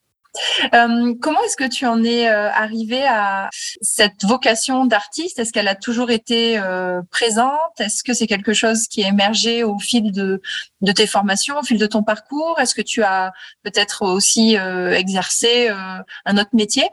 Euh, 0.74 1.13
comment 1.21 1.41
est-ce 1.43 1.56
que 1.56 1.67
tu 1.67 1.86
en 1.86 2.04
es 2.04 2.30
euh, 2.30 2.50
arrivé 2.52 3.04
à 3.06 3.50
cette 3.52 4.24
vocation 4.24 4.86
d'artiste? 4.86 5.39
Est-ce 5.39 5.52
qu'elle 5.52 5.67
a 5.67 5.76
toujours 5.76 6.12
été 6.12 6.60
euh, 6.60 7.02
présente? 7.12 7.80
Est-ce 7.80 8.04
que 8.04 8.13
c'est 8.13 8.28
quelque 8.28 8.54
chose 8.54 8.88
qui 8.88 9.02
est 9.02 9.08
émergé 9.08 9.63
au 9.63 9.80
fil 9.80 10.12
de, 10.12 10.41
de 10.82 10.91
tes 10.91 11.08
formations, 11.08 11.60
au 11.60 11.63
fil 11.63 11.78
de 11.78 11.86
ton 11.86 12.04
parcours? 12.04 12.60
Est-ce 12.60 12.76
que 12.76 12.82
tu 12.82 13.04
as 13.04 13.34
peut-être 13.63 14.04
aussi 14.04 14.56
exercé 14.56 15.69
un 15.69 16.38
autre 16.38 16.52
métier? 16.54 16.88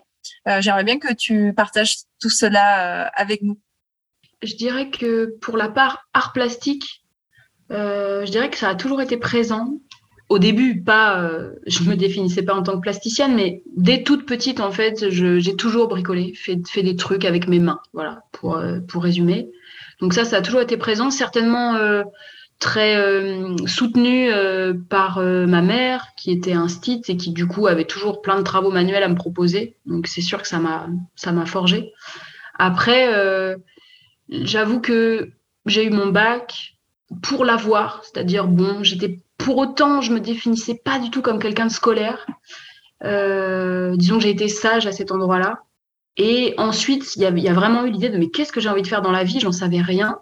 J'aimerais 0.60 0.84
bien 0.84 0.98
que 0.98 1.12
tu 1.12 1.52
partages 1.54 1.96
tout 2.20 2.30
cela 2.30 3.08
avec 3.08 3.42
nous. 3.42 3.58
Je 4.42 4.54
dirais 4.54 4.90
que 4.90 5.36
pour 5.40 5.56
la 5.56 5.68
part 5.68 6.08
art 6.14 6.32
plastique, 6.32 7.04
je 7.70 8.30
dirais 8.30 8.50
que 8.50 8.58
ça 8.58 8.70
a 8.70 8.74
toujours 8.74 9.00
été 9.00 9.16
présent. 9.16 9.78
Au 10.32 10.38
début, 10.38 10.82
pas, 10.82 11.20
euh, 11.20 11.52
je 11.66 11.82
me 11.82 11.94
définissais 11.94 12.42
pas 12.42 12.54
en 12.54 12.62
tant 12.62 12.76
que 12.76 12.80
plasticienne, 12.80 13.34
mais 13.34 13.62
dès 13.76 14.02
toute 14.02 14.24
petite, 14.24 14.60
en 14.60 14.72
fait, 14.72 15.10
j'ai 15.10 15.56
toujours 15.56 15.88
bricolé, 15.88 16.32
fait, 16.34 16.58
fait, 16.66 16.82
des 16.82 16.96
trucs 16.96 17.26
avec 17.26 17.48
mes 17.48 17.58
mains, 17.58 17.80
voilà, 17.92 18.22
pour, 18.32 18.56
euh, 18.56 18.80
pour 18.80 19.02
résumer. 19.02 19.50
Donc 20.00 20.14
ça, 20.14 20.24
ça 20.24 20.38
a 20.38 20.40
toujours 20.40 20.62
été 20.62 20.78
présent, 20.78 21.10
certainement 21.10 21.74
euh, 21.74 22.02
très 22.58 22.96
euh, 22.96 23.54
soutenu 23.66 24.30
par 24.88 25.20
ma 25.20 25.60
mère, 25.60 26.06
qui 26.16 26.30
était 26.32 26.54
un 26.54 26.68
stit 26.68 27.02
et 27.08 27.18
qui 27.18 27.32
du 27.32 27.46
coup 27.46 27.66
avait 27.66 27.84
toujours 27.84 28.22
plein 28.22 28.38
de 28.38 28.42
travaux 28.42 28.70
manuels 28.70 29.02
à 29.02 29.08
me 29.08 29.16
proposer. 29.16 29.76
Donc 29.84 30.06
c'est 30.06 30.22
sûr 30.22 30.40
que 30.40 30.48
ça 30.48 30.60
m'a 30.60 30.88
ça 31.14 31.32
m'a 31.32 31.44
forgé. 31.44 31.92
Après 32.58 33.06
J'avoue 34.30 34.80
que 34.80 35.30
j'ai 35.66 35.84
eu 35.84 35.90
mon 35.90 36.06
bac 36.06 36.78
pour 37.22 37.44
l'avoir, 37.44 38.02
c'est-à-dire, 38.02 38.46
bon, 38.46 38.82
j'étais 38.82 39.18
pour 39.42 39.58
autant, 39.58 40.00
je 40.00 40.12
me 40.12 40.20
définissais 40.20 40.76
pas 40.76 40.98
du 40.98 41.10
tout 41.10 41.20
comme 41.20 41.40
quelqu'un 41.40 41.66
de 41.66 41.72
scolaire. 41.72 42.26
Euh, 43.04 43.96
disons 43.96 44.18
que 44.18 44.22
j'ai 44.22 44.30
été 44.30 44.48
sage 44.48 44.86
à 44.86 44.92
cet 44.92 45.10
endroit-là. 45.10 45.62
Et 46.16 46.54
ensuite, 46.58 47.16
il 47.16 47.22
y, 47.22 47.48
a 47.48 47.52
vraiment 47.52 47.84
eu 47.84 47.90
l'idée 47.90 48.08
de 48.08 48.18
mais 48.18 48.28
qu'est-ce 48.28 48.52
que 48.52 48.60
j'ai 48.60 48.68
envie 48.68 48.82
de 48.82 48.86
faire 48.86 49.02
dans 49.02 49.10
la 49.10 49.24
vie? 49.24 49.40
J'en 49.40 49.50
savais 49.50 49.80
rien. 49.80 50.18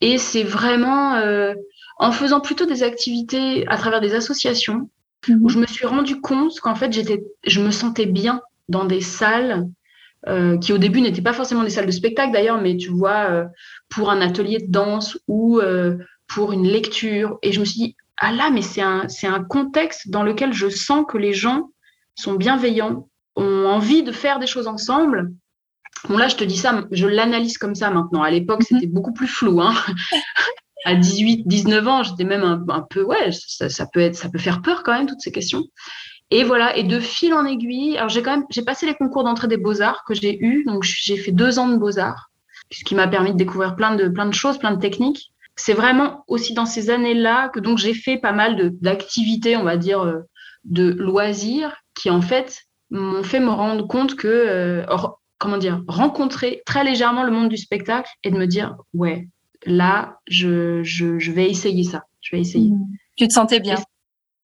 Et 0.00 0.18
c'est 0.18 0.42
vraiment 0.42 1.14
euh, 1.14 1.54
en 1.98 2.10
faisant 2.10 2.40
plutôt 2.40 2.66
des 2.66 2.82
activités 2.82 3.66
à 3.68 3.76
travers 3.76 4.00
des 4.00 4.14
associations 4.14 4.90
où 5.28 5.48
je 5.48 5.58
me 5.58 5.66
suis 5.66 5.86
rendu 5.86 6.20
compte 6.20 6.58
qu'en 6.60 6.74
fait, 6.74 6.92
j'étais, 6.92 7.24
je 7.46 7.60
me 7.60 7.70
sentais 7.70 8.06
bien 8.06 8.42
dans 8.68 8.84
des 8.84 9.00
salles 9.00 9.68
euh, 10.26 10.58
qui 10.58 10.72
au 10.72 10.78
début 10.78 11.00
n'étaient 11.00 11.22
pas 11.22 11.32
forcément 11.32 11.62
des 11.62 11.70
salles 11.70 11.86
de 11.86 11.92
spectacle 11.92 12.32
d'ailleurs, 12.32 12.60
mais 12.60 12.76
tu 12.76 12.88
vois, 12.88 13.44
pour 13.88 14.10
un 14.10 14.20
atelier 14.20 14.58
de 14.58 14.70
danse 14.70 15.18
ou 15.28 15.60
pour 16.26 16.52
une 16.52 16.66
lecture. 16.66 17.38
Et 17.42 17.52
je 17.52 17.60
me 17.60 17.64
suis 17.64 17.80
dit, 17.80 17.96
ah 18.18 18.32
là, 18.32 18.50
mais 18.50 18.62
c'est 18.62 18.82
un, 18.82 19.08
c'est 19.08 19.26
un 19.26 19.42
contexte 19.42 20.08
dans 20.08 20.22
lequel 20.22 20.52
je 20.52 20.68
sens 20.68 21.04
que 21.08 21.18
les 21.18 21.32
gens 21.32 21.70
sont 22.14 22.34
bienveillants, 22.34 23.08
ont 23.36 23.66
envie 23.66 24.02
de 24.02 24.12
faire 24.12 24.38
des 24.38 24.46
choses 24.46 24.66
ensemble. 24.66 25.32
Bon, 26.08 26.16
là, 26.16 26.28
je 26.28 26.36
te 26.36 26.44
dis 26.44 26.56
ça, 26.56 26.84
je 26.90 27.06
l'analyse 27.06 27.58
comme 27.58 27.74
ça 27.74 27.90
maintenant. 27.90 28.22
À 28.22 28.30
l'époque, 28.30 28.60
mhm. 28.60 28.66
c'était 28.78 28.86
beaucoup 28.86 29.12
plus 29.12 29.26
flou. 29.26 29.60
Hein. 29.60 29.74
à 30.84 30.94
18, 30.94 31.46
19 31.46 31.88
ans, 31.88 32.02
j'étais 32.02 32.24
même 32.24 32.42
un, 32.42 32.64
un 32.68 32.82
peu, 32.82 33.02
ouais, 33.02 33.30
ça, 33.32 33.68
ça, 33.68 33.86
peut 33.86 34.00
être, 34.00 34.16
ça 34.16 34.28
peut 34.28 34.38
faire 34.38 34.62
peur 34.62 34.82
quand 34.82 34.92
même, 34.92 35.06
toutes 35.06 35.20
ces 35.20 35.32
questions. 35.32 35.64
Et 36.30 36.44
voilà, 36.44 36.76
et 36.76 36.84
de 36.84 37.00
fil 37.00 37.34
en 37.34 37.44
aiguille, 37.44 37.96
alors 37.96 38.08
j'ai 38.08 38.22
quand 38.22 38.32
même, 38.32 38.46
j'ai 38.50 38.62
passé 38.62 38.86
les 38.86 38.94
concours 38.94 39.24
d'entrée 39.24 39.48
des 39.48 39.56
beaux-arts 39.56 40.04
que 40.06 40.14
j'ai 40.14 40.42
eu, 40.42 40.64
donc 40.64 40.82
j'ai 40.82 41.16
fait 41.16 41.32
deux 41.32 41.58
ans 41.58 41.68
de 41.68 41.76
beaux-arts, 41.76 42.30
ce 42.70 42.84
qui 42.84 42.94
m'a 42.94 43.08
permis 43.08 43.32
de 43.32 43.36
découvrir 43.36 43.76
plein 43.76 43.94
de, 43.94 44.08
plein 44.08 44.26
de 44.26 44.34
choses, 44.34 44.58
plein 44.58 44.72
de 44.72 44.80
techniques. 44.80 45.32
C'est 45.56 45.74
vraiment 45.74 46.24
aussi 46.26 46.52
dans 46.54 46.66
ces 46.66 46.90
années-là 46.90 47.48
que 47.48 47.60
donc 47.60 47.78
j'ai 47.78 47.94
fait 47.94 48.18
pas 48.18 48.32
mal 48.32 48.72
d'activités, 48.80 49.56
on 49.56 49.62
va 49.62 49.76
dire, 49.76 50.00
euh, 50.00 50.20
de 50.64 50.90
loisirs, 50.90 51.76
qui 51.94 52.10
en 52.10 52.20
fait 52.20 52.62
m'ont 52.90 53.22
fait 53.22 53.40
me 53.40 53.50
rendre 53.50 53.86
compte 53.86 54.16
que, 54.16 54.28
euh, 54.28 54.84
comment 55.38 55.58
dire, 55.58 55.82
rencontrer 55.88 56.62
très 56.66 56.84
légèrement 56.84 57.22
le 57.22 57.30
monde 57.30 57.48
du 57.48 57.56
spectacle 57.56 58.10
et 58.24 58.30
de 58.30 58.36
me 58.36 58.46
dire, 58.46 58.76
ouais, 58.94 59.28
là, 59.66 60.18
je, 60.26 60.82
je, 60.82 61.18
je 61.18 61.32
vais 61.32 61.48
essayer 61.48 61.84
ça, 61.84 62.02
je 62.20 62.34
vais 62.34 62.40
essayer. 62.40 62.70
Mmh. 62.70 62.86
Tu 63.16 63.28
te 63.28 63.32
sentais 63.32 63.60
bien? 63.60 63.76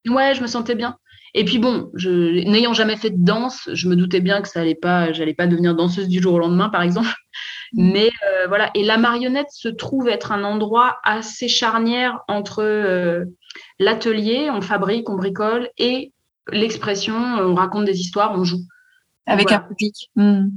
Ouais, 0.09 0.35
je 0.35 0.43
me 0.43 0.47
sentais 0.47 0.75
bien. 0.75 0.97
Et 1.35 1.45
puis 1.45 1.59
bon, 1.59 1.91
n'ayant 1.95 2.73
jamais 2.73 2.97
fait 2.97 3.11
de 3.11 3.25
danse, 3.25 3.69
je 3.73 3.89
me 3.89 3.95
doutais 3.95 4.21
bien 4.21 4.43
que 4.43 4.49
ça 4.49 4.61
allait 4.61 4.75
pas, 4.75 5.13
j'allais 5.13 5.35
pas 5.35 5.47
devenir 5.47 5.77
danseuse 5.77 6.09
du 6.09 6.21
jour 6.21 6.35
au 6.35 6.39
lendemain, 6.39 6.69
par 6.69 6.83
exemple. 6.83 7.09
Mm. 7.73 7.93
Mais 7.93 8.11
euh, 8.29 8.47
voilà. 8.49 8.71
Et 8.75 8.85
la 8.85 8.97
marionnette 8.97 9.51
se 9.51 9.69
trouve 9.69 10.09
être 10.09 10.33
un 10.33 10.45
endroit 10.45 10.99
assez 11.05 11.49
charnière 11.49 12.21
entre 12.29 12.63
euh, 12.63 13.25
l'atelier, 13.79 14.51
on 14.51 14.61
fabrique, 14.61 15.09
on 15.09 15.17
bricole, 15.17 15.71
et 15.79 16.13
l'expression, 16.51 17.15
on 17.15 17.55
raconte 17.55 17.85
des 17.85 18.01
histoires, 18.01 18.33
on 18.35 18.45
joue. 18.45 18.63
Avec 19.27 19.53
un 19.53 19.61
public. 19.61 19.95
Mm 20.17 20.49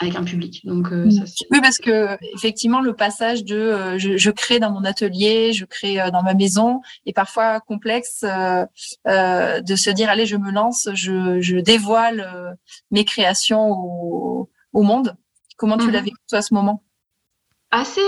avec 0.00 0.16
un 0.16 0.24
public. 0.24 0.60
Donc, 0.64 0.92
euh, 0.92 1.10
ça, 1.10 1.22
oui, 1.50 1.60
parce 1.62 1.78
que 1.78 2.16
effectivement, 2.34 2.80
le 2.80 2.94
passage 2.94 3.44
de 3.44 3.56
euh, 3.56 3.98
je, 3.98 4.16
je, 4.16 4.30
crée 4.30 4.60
dans 4.60 4.70
mon 4.70 4.84
atelier, 4.84 5.52
je 5.52 5.64
crée 5.64 6.00
euh, 6.00 6.10
dans 6.10 6.22
ma 6.22 6.34
maison, 6.34 6.80
est 7.06 7.12
parfois 7.12 7.60
complexe 7.60 8.24
euh, 8.24 9.60
de 9.60 9.76
se 9.76 9.90
dire 9.90 10.10
allez, 10.10 10.26
je 10.26 10.36
me 10.36 10.50
lance, 10.50 10.88
je, 10.94 11.40
je 11.40 11.56
dévoile 11.56 12.56
mes 12.90 13.04
créations 13.04 13.70
au, 13.70 14.50
au, 14.72 14.82
monde. 14.82 15.16
Comment 15.56 15.78
tu 15.78 15.90
l'as 15.90 16.00
mhm. 16.00 16.06
vécu 16.06 16.16
à 16.32 16.42
ce 16.42 16.54
moment? 16.54 16.82
Assez, 17.70 18.00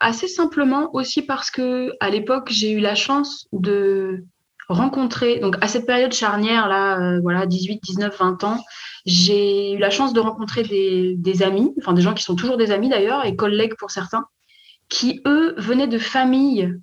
assez 0.00 0.28
simplement 0.28 0.94
aussi 0.94 1.22
parce 1.22 1.50
que 1.50 1.92
à 2.00 2.10
l'époque, 2.10 2.48
j'ai 2.50 2.72
eu 2.72 2.80
la 2.80 2.94
chance 2.94 3.46
de 3.52 4.24
rencontrer, 4.68 5.38
donc 5.38 5.56
à 5.60 5.68
cette 5.68 5.86
période 5.86 6.12
charnière 6.12 6.68
là, 6.68 7.20
voilà, 7.20 7.46
18, 7.46 7.80
19, 7.84 8.18
20 8.18 8.44
ans 8.44 8.64
j'ai 9.06 9.74
eu 9.74 9.78
la 9.78 9.90
chance 9.90 10.12
de 10.12 10.20
rencontrer 10.20 10.64
des, 10.64 11.42
amis, 11.42 11.72
enfin 11.78 11.92
des 11.92 12.02
gens 12.02 12.12
qui 12.12 12.24
sont 12.24 12.34
toujours 12.34 12.56
des 12.56 12.72
amis 12.72 12.88
d'ailleurs, 12.88 13.24
et 13.24 13.36
collègues 13.36 13.76
pour 13.78 13.92
certains, 13.92 14.26
qui 14.88 15.22
eux 15.26 15.54
venaient 15.56 15.86
de 15.86 15.98
familles 15.98 16.74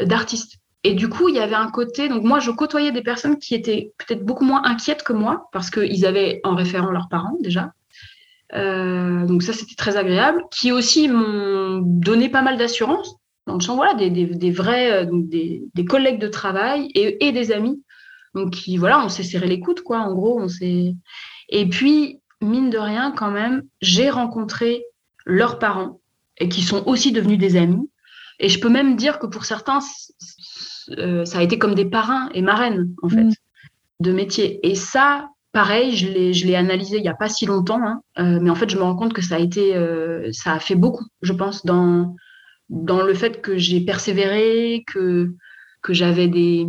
d'artistes. 0.00 0.58
Et 0.84 0.94
du 0.94 1.08
coup, 1.08 1.28
il 1.28 1.34
y 1.34 1.40
avait 1.40 1.56
un 1.56 1.70
côté, 1.70 2.08
donc 2.08 2.22
moi, 2.22 2.40
je 2.40 2.50
côtoyais 2.50 2.92
des 2.92 3.02
personnes 3.02 3.38
qui 3.38 3.54
étaient 3.54 3.92
peut-être 3.98 4.24
beaucoup 4.24 4.44
moins 4.44 4.62
inquiètes 4.64 5.02
que 5.02 5.12
moi, 5.12 5.48
parce 5.52 5.70
qu'ils 5.70 6.06
avaient 6.06 6.40
en 6.44 6.54
référent 6.54 6.90
leurs 6.90 7.08
parents 7.08 7.36
déjà. 7.40 7.72
Euh, 8.54 9.24
donc 9.26 9.42
ça, 9.42 9.52
c'était 9.52 9.74
très 9.74 9.96
agréable, 9.96 10.42
qui 10.50 10.72
aussi 10.72 11.08
m'ont 11.08 11.78
donné 11.82 12.28
pas 12.28 12.42
mal 12.42 12.58
d'assurance, 12.58 13.16
dans 13.46 13.54
le 13.54 13.60
sens, 13.60 13.76
voilà, 13.76 13.94
des, 13.94 14.10
des, 14.10 14.50
vrais, 14.50 14.92
euh, 14.92 15.04
donc 15.04 15.28
des, 15.28 15.62
des, 15.74 15.84
collègues 15.84 16.20
de 16.20 16.28
travail 16.28 16.88
et, 16.94 17.26
et 17.26 17.32
des 17.32 17.52
amis. 17.52 17.82
Donc, 18.34 18.52
qui, 18.52 18.76
voilà, 18.76 19.04
on 19.04 19.08
s'est 19.08 19.22
serré 19.22 19.46
les 19.46 19.60
coudes, 19.60 19.82
quoi, 19.82 19.98
en 19.98 20.14
gros, 20.14 20.40
on 20.40 20.48
s'est... 20.48 20.94
Et 21.48 21.68
puis, 21.68 22.20
mine 22.40 22.70
de 22.70 22.78
rien, 22.78 23.12
quand 23.12 23.30
même, 23.30 23.62
j'ai 23.80 24.10
rencontré 24.10 24.84
leurs 25.26 25.58
parents 25.58 26.00
et 26.38 26.48
qui 26.48 26.62
sont 26.62 26.82
aussi 26.86 27.12
devenus 27.12 27.38
des 27.38 27.56
amis. 27.56 27.88
Et 28.38 28.48
je 28.48 28.58
peux 28.58 28.70
même 28.70 28.96
dire 28.96 29.18
que 29.18 29.26
pour 29.26 29.44
certains, 29.44 29.80
euh, 30.98 31.24
ça 31.24 31.38
a 31.38 31.42
été 31.42 31.58
comme 31.58 31.74
des 31.74 31.84
parrains 31.84 32.28
et 32.34 32.42
marraines, 32.42 32.94
en 33.02 33.08
fait. 33.08 33.24
Mm. 33.24 33.32
de 34.00 34.12
métier. 34.12 34.66
Et 34.66 34.74
ça, 34.74 35.28
pareil, 35.52 35.96
je 35.96 36.08
l'ai, 36.08 36.32
je 36.32 36.46
l'ai 36.46 36.56
analysé 36.56 36.96
il 36.96 37.02
n'y 37.02 37.08
a 37.08 37.14
pas 37.14 37.28
si 37.28 37.46
longtemps, 37.46 37.80
hein, 37.82 38.02
euh, 38.18 38.38
mais 38.40 38.50
en 38.50 38.54
fait, 38.54 38.70
je 38.70 38.76
me 38.76 38.82
rends 38.82 38.96
compte 38.96 39.12
que 39.12 39.22
ça 39.22 39.36
a 39.36 39.38
été, 39.38 39.76
euh, 39.76 40.30
ça 40.32 40.52
a 40.52 40.58
fait 40.58 40.74
beaucoup, 40.74 41.04
je 41.22 41.32
pense, 41.32 41.64
dans, 41.64 42.16
dans 42.68 43.02
le 43.02 43.14
fait 43.14 43.40
que 43.40 43.58
j'ai 43.58 43.80
persévéré, 43.80 44.84
que, 44.86 45.30
que 45.82 45.92
j'avais 45.92 46.28
des, 46.28 46.66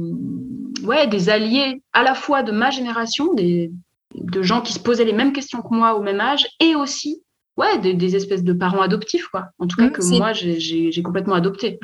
ouais, 0.83 1.07
des 1.07 1.29
alliés 1.29 1.81
à 1.93 2.03
la 2.03 2.13
fois 2.13 2.43
de 2.43 2.51
ma 2.51 2.71
génération, 2.71 3.33
des, 3.33 3.71
de 4.15 4.41
gens 4.41 4.61
qui 4.61 4.73
se 4.73 4.79
posaient 4.79 5.05
les 5.05 5.13
mêmes 5.13 5.33
questions 5.33 5.61
que 5.61 5.73
moi 5.73 5.95
au 5.95 6.01
même 6.01 6.19
âge, 6.19 6.47
et 6.59 6.75
aussi 6.75 7.23
ouais, 7.57 7.77
des, 7.77 8.15
espèces 8.15 8.43
de 8.43 8.53
parents 8.53 8.81
adoptifs, 8.81 9.27
quoi. 9.27 9.49
En 9.59 9.67
tout 9.67 9.77
cas, 9.77 9.87
mmh, 9.87 9.91
que 9.91 10.17
moi, 10.17 10.33
j'ai 10.33 11.03
complètement 11.03 11.35
adopté. 11.35 11.79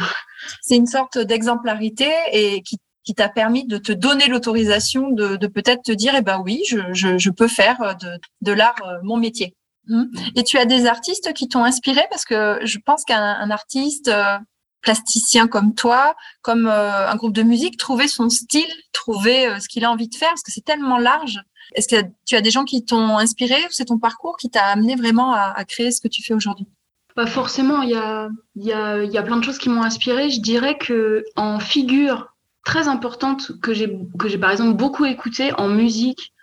C'est 0.62 0.76
une 0.76 0.88
sorte 0.88 1.18
d'exemplarité 1.18 2.10
et 2.34 2.62
qui, 2.62 2.78
qui 3.10 3.16
t'a 3.16 3.28
permis 3.28 3.66
de 3.66 3.80
te 3.80 3.92
donner 3.92 4.28
l'autorisation 4.28 5.10
de, 5.10 5.36
de 5.36 5.48
peut-être 5.48 5.82
te 5.82 5.92
dire, 5.92 6.14
eh 6.16 6.22
ben 6.22 6.44
oui, 6.46 6.62
je, 6.70 6.78
je, 6.94 7.18
je 7.18 7.32
peux 7.32 7.48
faire 7.48 7.98
de, 8.00 8.20
de 8.42 8.52
l'art 8.52 8.76
euh, 8.86 9.00
mon 9.02 9.18
métier. 9.18 9.56
Mmh. 9.88 10.04
Et 10.36 10.44
tu 10.44 10.60
as 10.60 10.66
des 10.66 10.86
artistes 10.86 11.34
qui 11.34 11.48
t'ont 11.48 11.64
inspiré? 11.64 12.02
Parce 12.12 12.24
que 12.24 12.60
je 12.62 12.78
pense 12.78 13.04
qu'un 13.06 13.50
artiste 13.50 14.10
euh, 14.10 14.38
plasticien 14.84 15.48
comme 15.48 15.74
toi, 15.74 16.16
comme 16.44 16.68
euh, 16.68 17.10
un 17.10 17.16
groupe 17.16 17.34
de 17.34 17.42
musique, 17.42 17.78
trouver 17.78 18.08
son 18.08 18.30
style, 18.30 18.72
trouver 18.94 19.60
ce 19.60 19.68
qu'il 19.68 19.84
a 19.86 19.92
envie 19.92 20.08
de 20.08 20.14
faire, 20.14 20.30
parce 20.30 20.44
que 20.44 20.52
c'est 20.52 20.64
tellement 20.64 21.00
large. 21.00 21.40
Est-ce 21.74 21.88
que 21.88 22.08
tu 22.28 22.36
as 22.36 22.42
des 22.42 22.52
gens 22.52 22.64
qui 22.64 22.86
t'ont 22.86 23.18
inspiré 23.18 23.56
ou 23.56 23.72
c'est 23.72 23.86
ton 23.86 23.98
parcours 23.98 24.38
qui 24.38 24.52
t'a 24.52 24.66
amené 24.66 24.96
vraiment 24.96 25.34
à, 25.34 25.66
créer 25.66 25.90
ce 25.90 26.00
que 26.00 26.08
tu 26.08 26.22
fais 26.22 26.36
aujourd'hui? 26.36 26.68
Pas 27.16 27.26
forcément. 27.26 27.82
Il 27.82 27.90
y 27.90 27.96
a, 27.96 28.30
y, 28.56 28.72
a, 28.72 29.04
y 29.04 29.18
a 29.18 29.24
plein 29.24 29.38
de 29.38 29.44
choses 29.44 29.58
qui 29.58 29.70
m'ont 29.70 29.82
inspiré. 29.82 30.30
Je 30.30 30.42
dirais 30.42 30.78
que 30.78 31.26
en 31.36 31.60
figure 31.60 32.28
très 32.70 32.88
importante 32.88 33.60
que 33.62 33.74
j'ai 33.74 33.98
que 34.20 34.28
j'ai 34.30 34.38
par 34.38 34.52
exemple 34.52 34.78
beaucoup 34.78 35.06
écouté 35.06 35.52
en 35.54 35.70
musique. 35.70 36.34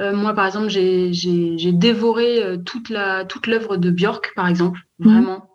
Euh, 0.00 0.14
moi, 0.14 0.32
par 0.34 0.46
exemple, 0.46 0.68
j'ai 0.68 1.72
dévoré 1.72 2.42
euh, 2.42 2.56
toute 2.56 2.88
la 2.88 3.26
toute 3.26 3.46
l'œuvre 3.46 3.76
de 3.76 3.90
Björk, 3.90 4.32
par 4.34 4.48
exemple, 4.48 4.80
mhm. 4.98 5.12
vraiment. 5.12 5.50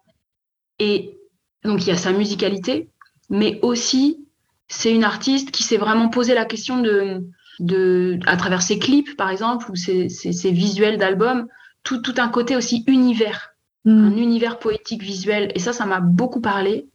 Et 0.77 1.17
donc 1.63 1.81
il 1.81 1.87
y 1.87 1.91
a 1.91 1.97
sa 1.97 2.11
musicalité, 2.11 2.89
mais 3.29 3.59
aussi 3.63 4.27
c'est 4.67 4.93
une 4.93 5.03
artiste 5.03 5.49
qui 5.51 5.63
s'est 5.63 5.77
vraiment 5.77 6.09
posé 6.09 6.35
la 6.35 6.45
question 6.45 6.81
de 6.81 7.23
de, 7.59 8.19
à 8.25 8.37
travers 8.37 8.61
ses 8.61 8.79
clips, 8.79 9.15
par 9.17 9.29
exemple, 9.29 9.69
ou 9.71 9.75
ses, 9.75 10.07
visuels 10.51 10.97
d'albums, 10.97 11.47
tout, 11.83 11.99
tout, 12.01 12.15
un 12.17 12.29
côté 12.29 12.55
aussi 12.55 12.83
univers, 12.87 13.55
mm. 13.85 14.05
un 14.05 14.17
univers 14.17 14.57
poétique 14.59 15.03
visuel. 15.03 15.51
Et 15.55 15.59
ça, 15.59 15.73
ça 15.73 15.85
m'a 15.85 15.99
beaucoup 15.99 16.41
parlé. 16.41 16.87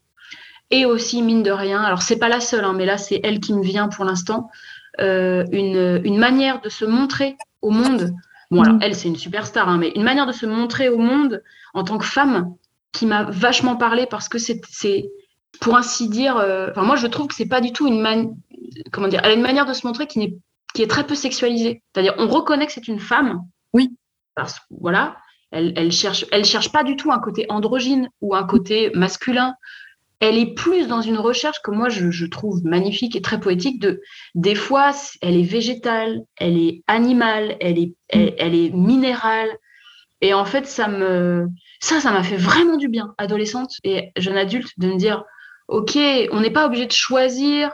Et 0.71 0.85
aussi, 0.85 1.23
mine 1.23 1.43
de 1.43 1.51
rien, 1.51 1.83
alors 1.83 2.03
c'est 2.03 2.19
pas 2.19 2.29
la 2.29 2.41
seule, 2.41 2.65
hein, 2.65 2.73
mais 2.73 2.87
là, 2.87 2.99
c'est 2.99 3.21
elle 3.23 3.41
qui 3.41 3.53
me 3.55 3.63
vient 3.63 3.89
pour 3.89 4.05
l'instant, 4.05 4.51
euh, 5.01 5.45
une, 5.53 6.01
une, 6.05 6.19
manière 6.19 6.61
de 6.61 6.69
se 6.69 6.85
montrer 6.85 7.37
au 7.63 7.71
monde. 7.71 8.13
Bon, 8.51 8.63
alors, 8.63 8.75
mm. 8.75 8.83
elle, 8.83 8.95
c'est 8.95 9.09
une 9.09 9.17
superstar, 9.17 9.69
hein, 9.69 9.79
mais 9.79 9.93
une 9.95 10.03
manière 10.03 10.27
de 10.27 10.33
se 10.33 10.47
montrer 10.47 10.89
au 10.89 10.99
monde 10.99 11.43
en 11.75 11.85
tant 11.85 11.99
que 11.99 12.05
femme 12.05 12.55
qui 12.93 13.07
m'a 13.07 13.25
vachement 13.25 13.77
parlé 13.77 14.07
parce 14.07 14.29
que 14.29 14.39
c'est, 14.39 14.61
pour 15.61 15.77
ainsi 15.77 16.09
dire, 16.09 16.37
euh, 16.37 16.69
enfin, 16.71 16.83
moi, 16.83 16.97
je 16.97 17.07
trouve 17.07 17.29
que 17.29 17.35
c'est 17.35 17.49
pas 17.49 17.61
du 17.61 17.73
tout 17.73 17.87
une 17.87 18.01
manière, 18.01 18.31
comment 18.91 19.09
dire, 19.09 19.21
elle 19.23 19.33
a 19.33 19.35
une 19.35 19.43
manière 19.43 19.67
de 19.67 19.73
se 19.73 19.87
montrer 19.87 20.07
qui 20.07 20.19
n'est 20.19 20.37
qui 20.75 20.83
est 20.83 20.89
très 20.89 21.07
peu 21.07 21.15
sexualisée. 21.15 21.83
C'est-à-dire, 21.93 22.15
on 22.19 22.29
reconnaît 22.29 22.67
que 22.67 22.73
c'est 22.73 22.87
une 22.87 23.01
femme. 23.01 23.41
Oui. 23.73 23.97
Parce 24.35 24.61
voilà, 24.71 25.17
elle, 25.51 25.73
elle 25.75 25.91
cherche, 25.91 26.27
elle 26.31 26.45
cherche 26.45 26.71
pas 26.71 26.85
du 26.85 26.97
tout 26.97 27.11
un 27.11 27.19
côté 27.19 27.47
androgyne 27.49 28.11
ou 28.21 28.35
un 28.35 28.45
côté 28.45 28.91
masculin. 28.95 29.55
Elle 30.21 30.39
est 30.39 30.55
plus 30.55 30.89
dans 30.89 31.03
une 31.03 31.19
recherche 31.19 31.59
que 31.63 31.71
moi 31.71 31.89
je, 31.89 32.27
trouve 32.27 32.65
magnifique 32.65 33.17
et 33.17 33.21
très 33.21 33.39
poétique. 33.39 33.81
De 33.81 34.01
des 34.35 34.55
fois, 34.55 34.93
elle 35.21 35.37
est 35.37 35.43
végétale, 35.43 36.23
elle 36.37 36.59
est 36.59 36.83
animale, 36.87 37.57
elle 37.61 37.79
est, 37.79 37.95
elle, 38.09 38.55
est 38.55 38.71
minérale. 38.71 39.51
Et 40.23 40.33
en 40.33 40.47
fait, 40.47 40.67
ça 40.67 40.89
me, 40.89 41.49
ça, 41.81 42.01
ça 42.01 42.13
m'a 42.13 42.23
fait 42.23 42.39
vraiment 42.39 42.79
du 42.79 42.89
bien, 42.89 43.15
adolescente 43.19 43.73
et 43.85 44.13
jeune 44.17 44.39
adulte, 44.39 44.71
de 44.79 44.89
me 44.89 44.97
dire, 44.97 45.25
ok, 45.69 45.99
on 46.33 46.41
n'est 46.41 46.51
pas 46.51 46.67
obligé 46.67 46.87
de 46.87 46.93
choisir 46.93 47.71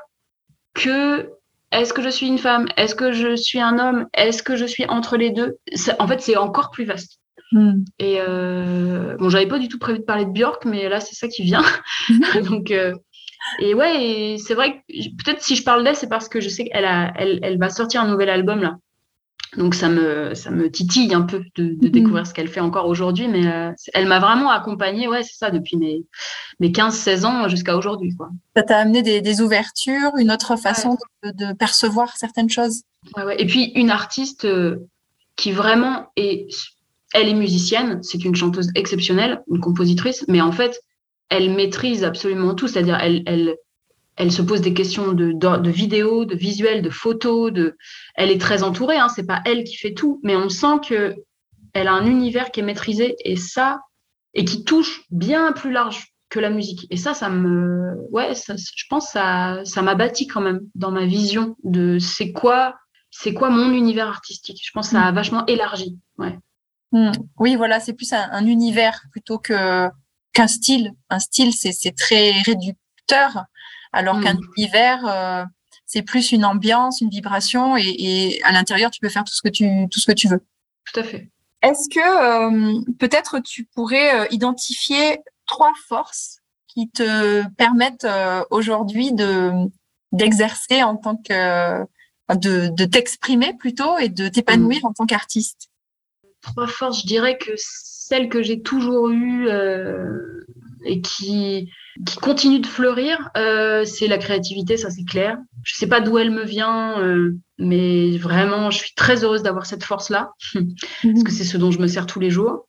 que 0.75 1.31
est-ce 1.71 1.93
que 1.93 2.03
je 2.03 2.09
suis 2.09 2.27
une 2.27 2.39
femme 2.39 2.67
Est-ce 2.77 2.95
que 2.95 3.13
je 3.13 3.37
suis 3.37 3.61
un 3.61 3.79
homme 3.79 4.07
Est-ce 4.15 4.43
que 4.43 4.57
je 4.57 4.67
suis 4.67 4.85
entre 4.87 5.17
les 5.17 5.31
deux? 5.31 5.59
En 5.99 6.07
fait, 6.07 6.21
c'est 6.21 6.37
encore 6.37 6.71
plus 6.71 6.85
vaste. 6.85 7.22
Hmm. 7.53 7.85
Et 7.99 8.17
euh, 8.21 9.17
bon, 9.19 9.29
j'avais 9.29 9.47
pas 9.47 9.59
du 9.59 9.69
tout 9.69 9.79
prévu 9.79 9.99
de 9.99 10.05
parler 10.05 10.25
de 10.25 10.31
Björk, 10.31 10.65
mais 10.65 10.89
là, 10.89 11.01
c'est 11.01 11.15
ça 11.15 11.29
qui 11.29 11.43
vient. 11.43 11.65
Donc, 12.49 12.71
euh, 12.71 12.95
et 13.59 13.75
ouais, 13.75 14.37
c'est 14.39 14.55
vrai 14.55 14.77
que 14.77 14.83
peut-être 15.23 15.43
si 15.43 15.57
je 15.57 15.63
parle 15.63 15.85
d'elle, 15.85 15.97
c'est 15.97 16.09
parce 16.09 16.29
que 16.29 16.41
je 16.41 16.49
sais 16.49 16.65
qu'elle 16.65 17.13
elle, 17.17 17.41
elle 17.43 17.59
va 17.59 17.69
sortir 17.69 18.01
un 18.03 18.09
nouvel 18.09 18.31
album 18.31 18.61
là. 18.61 18.77
Donc 19.59 19.75
ça 19.75 19.91
me, 19.91 20.35
ça 20.35 20.51
me 20.51 20.71
titille 20.71 21.13
un 21.13 21.23
peu 21.23 21.43
de, 21.57 21.75
de 21.75 21.87
mhm. 21.87 21.91
découvrir 21.91 22.27
ce 22.27 22.33
qu'elle 22.33 22.49
fait 22.49 22.61
encore 22.61 22.87
aujourd'hui, 22.87 23.29
mais 23.29 23.47
euh, 23.47 23.71
elle 23.93 24.07
m'a 24.07 24.19
vraiment 24.19 24.51
accompagnée, 24.51 25.09
ouais, 25.09 25.23
c'est 25.23 25.37
ça, 25.37 25.51
depuis 25.51 25.77
mes, 25.77 26.07
mes 26.59 26.71
15-16 26.71 27.27
ans 27.27 27.49
jusqu'à 27.49 27.77
aujourd'hui. 27.77 28.17
Quoi. 28.17 28.31
Ça 28.57 28.63
t'a 28.63 28.79
amené 28.79 29.03
des, 29.03 29.21
des, 29.21 29.43
ouvertures, 29.43 30.13
une 30.19 30.31
autre 30.31 30.57
façon 30.57 30.97
de, 31.23 31.33
de, 31.33 31.53
percevoir 31.53 32.17
certaines 32.17 32.49
choses? 32.49 32.85
Ouais, 33.15 33.25
ouais. 33.25 33.43
Et 33.43 33.47
puis 33.47 33.73
une 33.75 33.91
artiste 33.91 34.47
qui 35.37 35.53
vraiment 35.53 36.07
est, 36.17 36.47
elle 37.15 37.29
est 37.29 37.35
musicienne, 37.35 38.03
c'est 38.03 38.25
une 38.25 38.35
chanteuse 38.35 38.71
exceptionnelle, 38.75 39.43
une 39.51 39.61
compositrice, 39.61 40.25
mais 40.29 40.41
en 40.41 40.53
fait, 40.53 40.81
elle 41.29 41.51
maîtrise 41.51 42.05
absolument 42.05 42.55
tout, 42.55 42.69
c'est-à-dire 42.69 42.99
elle, 43.01 43.23
elle, 43.27 43.57
elle 44.17 44.33
se 44.33 44.43
pose 44.43 44.61
des 44.61 44.75
questions 44.75 45.13
de, 45.13 45.33
de, 45.33 45.71
vidéos, 45.71 46.25
de 46.25 46.35
visuels, 46.35 46.83
de 46.83 46.91
photos. 46.91 47.53
De... 47.53 47.77
Elle 48.15 48.31
est 48.31 48.41
très 48.41 48.63
entourée, 48.63 48.99
hein, 48.99 49.09
c'est 49.09 49.27
pas 49.27 49.41
elle 49.45 49.65
qui 49.65 49.77
fait 49.77 49.95
tout, 49.95 50.21
mais 50.23 50.37
on 50.37 50.49
sent 50.49 50.81
que 50.87 51.15
elle 51.73 51.89
a 51.89 51.93
un 51.93 52.07
univers 52.07 52.51
qui 52.51 52.61
est 52.61 52.65
maîtrisé 52.65 53.17
et 53.25 53.37
ça, 53.37 53.81
et 54.35 54.45
qui 54.45 54.65
touche 54.65 55.05
bien 55.11 55.53
plus 55.53 55.73
large 55.73 56.13
que 56.29 56.39
la 56.39 56.51
musique. 56.51 56.87
Et 56.91 56.97
ça, 56.97 57.15
ça 57.15 57.31
me, 57.31 57.95
ouais, 58.11 58.35
je 58.35 58.85
pense 58.91 59.11
ça, 59.11 59.61
ça 59.65 59.83
m'a 59.83 59.95
bâti 59.95 60.27
quand 60.27 60.41
même 60.41 60.61
dans 60.75 60.91
ma 60.91 61.07
vision 61.07 61.57
de 61.65 61.99
c'est 61.99 62.33
quoi, 62.33 62.77
c'est 63.11 63.35
quoi 63.35 63.51
mon 63.51 63.73
univers 63.73 64.09
artistique. 64.09 64.61
Je 64.63 64.71
pense 64.73 64.89
que 64.89 64.93
ça 64.93 65.03
a 65.03 65.13
mm. 65.13 65.15
vachement 65.15 65.47
élargi. 65.47 65.99
Ouais. 66.19 66.39
Mm. 66.93 67.13
Oui, 67.39 67.57
voilà, 67.57 67.81
c'est 67.81 67.95
plus 67.95 68.13
un, 68.13 68.47
univers 68.47 69.03
plutôt 69.11 69.39
que 69.39 69.89
qu'un 70.33 70.47
style. 70.47 70.93
Un 71.11 71.19
style, 71.19 71.53
c'est 71.53 71.97
très 71.97 72.33
réducteur 72.43 73.45
alors 73.93 74.21
qu'un 74.21 74.35
hmm. 74.35 74.53
univers, 74.57 75.07
euh, 75.07 75.45
c'est 75.87 76.03
plus 76.03 76.33
une 76.33 76.45
ambiance, 76.45 77.01
une 77.01 77.11
vibration, 77.11 77.77
et, 77.77 78.41
à 78.45 78.53
l'intérieur, 78.53 78.91
tu 78.91 79.01
peux 79.01 79.09
faire 79.09 79.25
tout 79.25 79.35
ce 79.35 79.43
que 79.43 79.49
tu, 79.49 79.89
tout 79.91 80.01
ce 80.01 80.07
que 80.07 80.13
tu 80.13 80.29
veux. 80.29 80.43
Tout 80.93 81.01
à 81.01 81.05
fait. 81.05 81.31
Est-ce 81.63 81.89
que 81.89 82.01
euh, 82.01 82.81
peut-être 82.99 83.39
tu 83.41 83.65
pourrais 83.65 84.21
euh, 84.21 84.27
identifier 84.31 85.19
trois 85.47 85.73
forces 85.87 86.39
qui 86.67 86.89
te 86.91 87.47
permettent 87.57 88.07
aujourd'hui 88.51 89.13
de 89.13 89.53
d'exercer 90.13 90.83
en 90.83 90.97
tant 90.97 91.17
que 91.17 91.83
de, 92.35 92.69
de 92.69 92.85
t'exprimer 92.85 93.55
plutôt 93.55 93.99
et 93.99 94.09
de 94.09 94.29
t'épanouir 94.29 94.81
hmm. 94.83 94.87
en 94.87 94.93
tant 94.93 95.07
qu'artiste? 95.07 95.69
Trois 96.43 96.67
forces, 96.67 97.03
je 97.03 97.07
dirais 97.07 97.39
que 97.39 97.53
celle 97.57 98.29
que 98.29 98.43
j'ai 98.43 98.63
toujours 98.63 99.11
eue 99.11 99.49
et 100.85 101.01
qui 101.01 101.69
qui 102.07 102.17
continue 102.17 102.61
de 102.61 102.67
fleurir, 102.67 103.31
euh, 103.37 103.85
c'est 103.85 104.09
la 104.09 104.19
créativité, 104.19 104.77
ça 104.77 104.91
c'est 104.91 105.05
clair. 105.05 105.37
Je 105.63 105.75
sais 105.75 105.87
pas 105.87 106.01
d'où 106.01 106.19
elle 106.19 106.31
me 106.31 106.45
vient, 106.45 106.99
euh, 107.01 107.37
mais 107.59 108.17
vraiment, 108.17 108.71
je 108.71 108.79
suis 108.79 108.95
très 108.95 109.25
heureuse 109.25 109.43
d'avoir 109.43 109.67
cette 109.67 109.85
force-là, 109.85 110.33
parce 110.55 111.23
que 111.25 111.31
c'est 111.31 111.45
ce 111.45 111.59
dont 111.59 111.71
je 111.71 111.79
me 111.79 111.87
sers 111.87 112.07
tous 112.07 112.21
les 112.21 112.31
jours. 112.31 112.67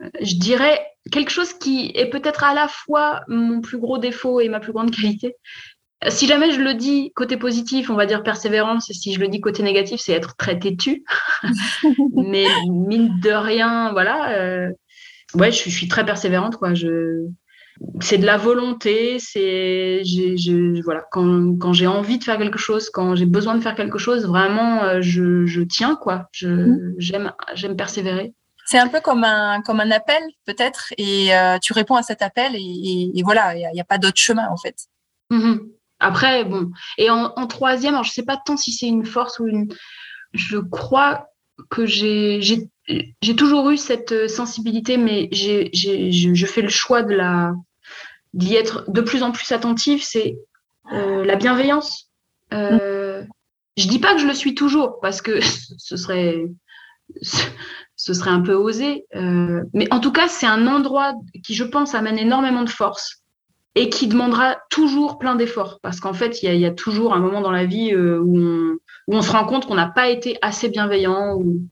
Euh, 0.00 0.08
je 0.20 0.36
dirais 0.36 0.80
quelque 1.10 1.30
chose 1.30 1.52
qui 1.54 1.90
est 1.94 2.08
peut-être 2.08 2.44
à 2.44 2.54
la 2.54 2.68
fois 2.68 3.22
mon 3.26 3.60
plus 3.60 3.78
gros 3.78 3.98
défaut 3.98 4.40
et 4.40 4.48
ma 4.48 4.60
plus 4.60 4.72
grande 4.72 4.94
qualité. 4.94 5.34
Si 6.08 6.26
jamais 6.26 6.52
je 6.52 6.60
le 6.60 6.74
dis 6.74 7.12
côté 7.14 7.36
positif, 7.36 7.90
on 7.90 7.94
va 7.94 8.06
dire 8.06 8.22
persévérance, 8.22 8.90
et 8.90 8.94
si 8.94 9.12
je 9.12 9.20
le 9.20 9.28
dis 9.28 9.40
côté 9.40 9.62
négatif, 9.62 10.00
c'est 10.00 10.12
être 10.12 10.36
très 10.36 10.58
têtu. 10.58 11.04
mais 12.16 12.46
mine 12.68 13.20
de 13.20 13.30
rien, 13.30 13.92
voilà. 13.92 14.36
Euh, 14.38 14.68
ouais, 15.34 15.52
je, 15.52 15.64
je, 15.64 15.70
suis 15.70 15.88
très 15.88 16.04
persévérante, 16.04 16.56
quoi. 16.56 16.74
Je, 16.74 17.28
c'est 18.00 18.18
de 18.18 18.26
la 18.26 18.36
volonté, 18.36 19.18
c'est 19.18 20.02
voilà 20.84 21.02
quand, 21.10 21.58
quand 21.58 21.72
j'ai 21.72 21.86
envie 21.86 22.18
de 22.18 22.24
faire 22.24 22.38
quelque 22.38 22.58
chose, 22.58 22.90
quand 22.90 23.14
j'ai 23.14 23.26
besoin 23.26 23.54
de 23.54 23.60
faire 23.60 23.74
quelque 23.74 23.98
chose, 23.98 24.26
vraiment 24.26 24.82
euh, 24.82 25.00
je, 25.00 25.46
je 25.46 25.62
tiens 25.62 25.96
quoi. 25.96 26.28
Je 26.32 26.48
mmh. 26.48 26.94
j'aime 26.98 27.32
j'aime 27.54 27.76
persévérer. 27.76 28.34
C'est 28.66 28.78
un 28.78 28.88
peu 28.88 29.00
comme 29.00 29.24
un 29.24 29.60
comme 29.62 29.80
un 29.80 29.90
appel 29.90 30.22
peut-être 30.46 30.92
et 30.98 31.34
euh, 31.34 31.58
tu 31.60 31.72
réponds 31.72 31.96
à 31.96 32.02
cet 32.02 32.22
appel 32.22 32.54
et, 32.54 33.10
et, 33.14 33.22
voilà 33.22 33.56
il 33.56 33.68
n'y 33.74 33.80
a, 33.80 33.84
pas 33.84 33.98
d'autre 33.98 34.18
chemin 34.18 34.48
en 34.48 34.56
fait. 34.56 34.76
Mmh 35.30 35.58
Après 36.02 36.44
bon 36.44 36.70
et 36.98 37.10
en, 37.10 37.46
troisième 37.46 37.94
alors 37.94 38.04
je 38.04 38.10
sais 38.10 38.24
pas 38.24 38.36
tant 38.36 38.56
si 38.56 38.72
c'est 38.72 38.88
une 38.88 39.06
force 39.06 39.38
ou 39.38 39.46
une 39.46 39.72
je 40.34 40.58
crois 40.58 41.28
que 41.70 41.86
j'ai 41.86 42.40
toujours 43.36 43.70
eu 43.70 43.76
cette 43.76 44.28
sensibilité, 44.28 44.96
mais 44.96 45.28
je 45.32 46.46
fais 46.46 46.62
le 46.62 46.68
choix 46.68 47.02
de 47.02 47.14
la, 47.14 47.54
d'y 48.34 48.56
être 48.56 48.90
de 48.90 49.00
plus 49.00 49.22
en 49.22 49.32
plus 49.32 49.50
attentive, 49.52 50.02
c'est 50.02 50.36
euh, 50.92 51.24
la 51.24 51.36
bienveillance. 51.36 52.10
Euh, 52.52 53.24
Je 53.76 53.88
dis 53.88 53.98
pas 53.98 54.14
que 54.14 54.20
je 54.20 54.26
le 54.26 54.34
suis 54.34 54.54
toujours 54.54 55.00
parce 55.00 55.22
que 55.22 55.40
ce 55.78 55.96
serait 55.96 56.46
ce 57.96 58.14
serait 58.14 58.30
un 58.30 58.40
peu 58.40 58.54
osé, 58.54 59.04
euh, 59.14 59.62
mais 59.74 59.92
en 59.92 60.00
tout 60.00 60.12
cas 60.12 60.28
c'est 60.28 60.46
un 60.46 60.66
endroit 60.66 61.14
qui 61.44 61.54
je 61.54 61.64
pense 61.64 61.94
amène 61.94 62.18
énormément 62.18 62.62
de 62.62 62.70
force 62.70 63.21
et 63.74 63.88
qui 63.88 64.06
demandera 64.06 64.56
toujours 64.70 65.18
plein 65.18 65.34
d'efforts. 65.34 65.78
Parce 65.82 66.00
qu'en 66.00 66.12
fait 66.12 66.42
il 66.42 66.54
y, 66.54 66.66
a 66.66 66.70
toujours 66.70 67.14
un 67.14 67.20
moment 67.20 67.40
dans 67.40 67.50
la 67.50 67.64
vie 67.64 67.92
euh, 67.92 68.20
où, 68.20 68.78
on, 69.08 69.22
se 69.22 69.32
rend 69.32 69.44
compte 69.44 69.66
qu'on 69.66 69.74
n'a 69.74 69.88
pas 69.88 70.08
été 70.08 70.38
assez 70.42 70.68
bienveillant 70.68 71.36
ou, 71.36 71.68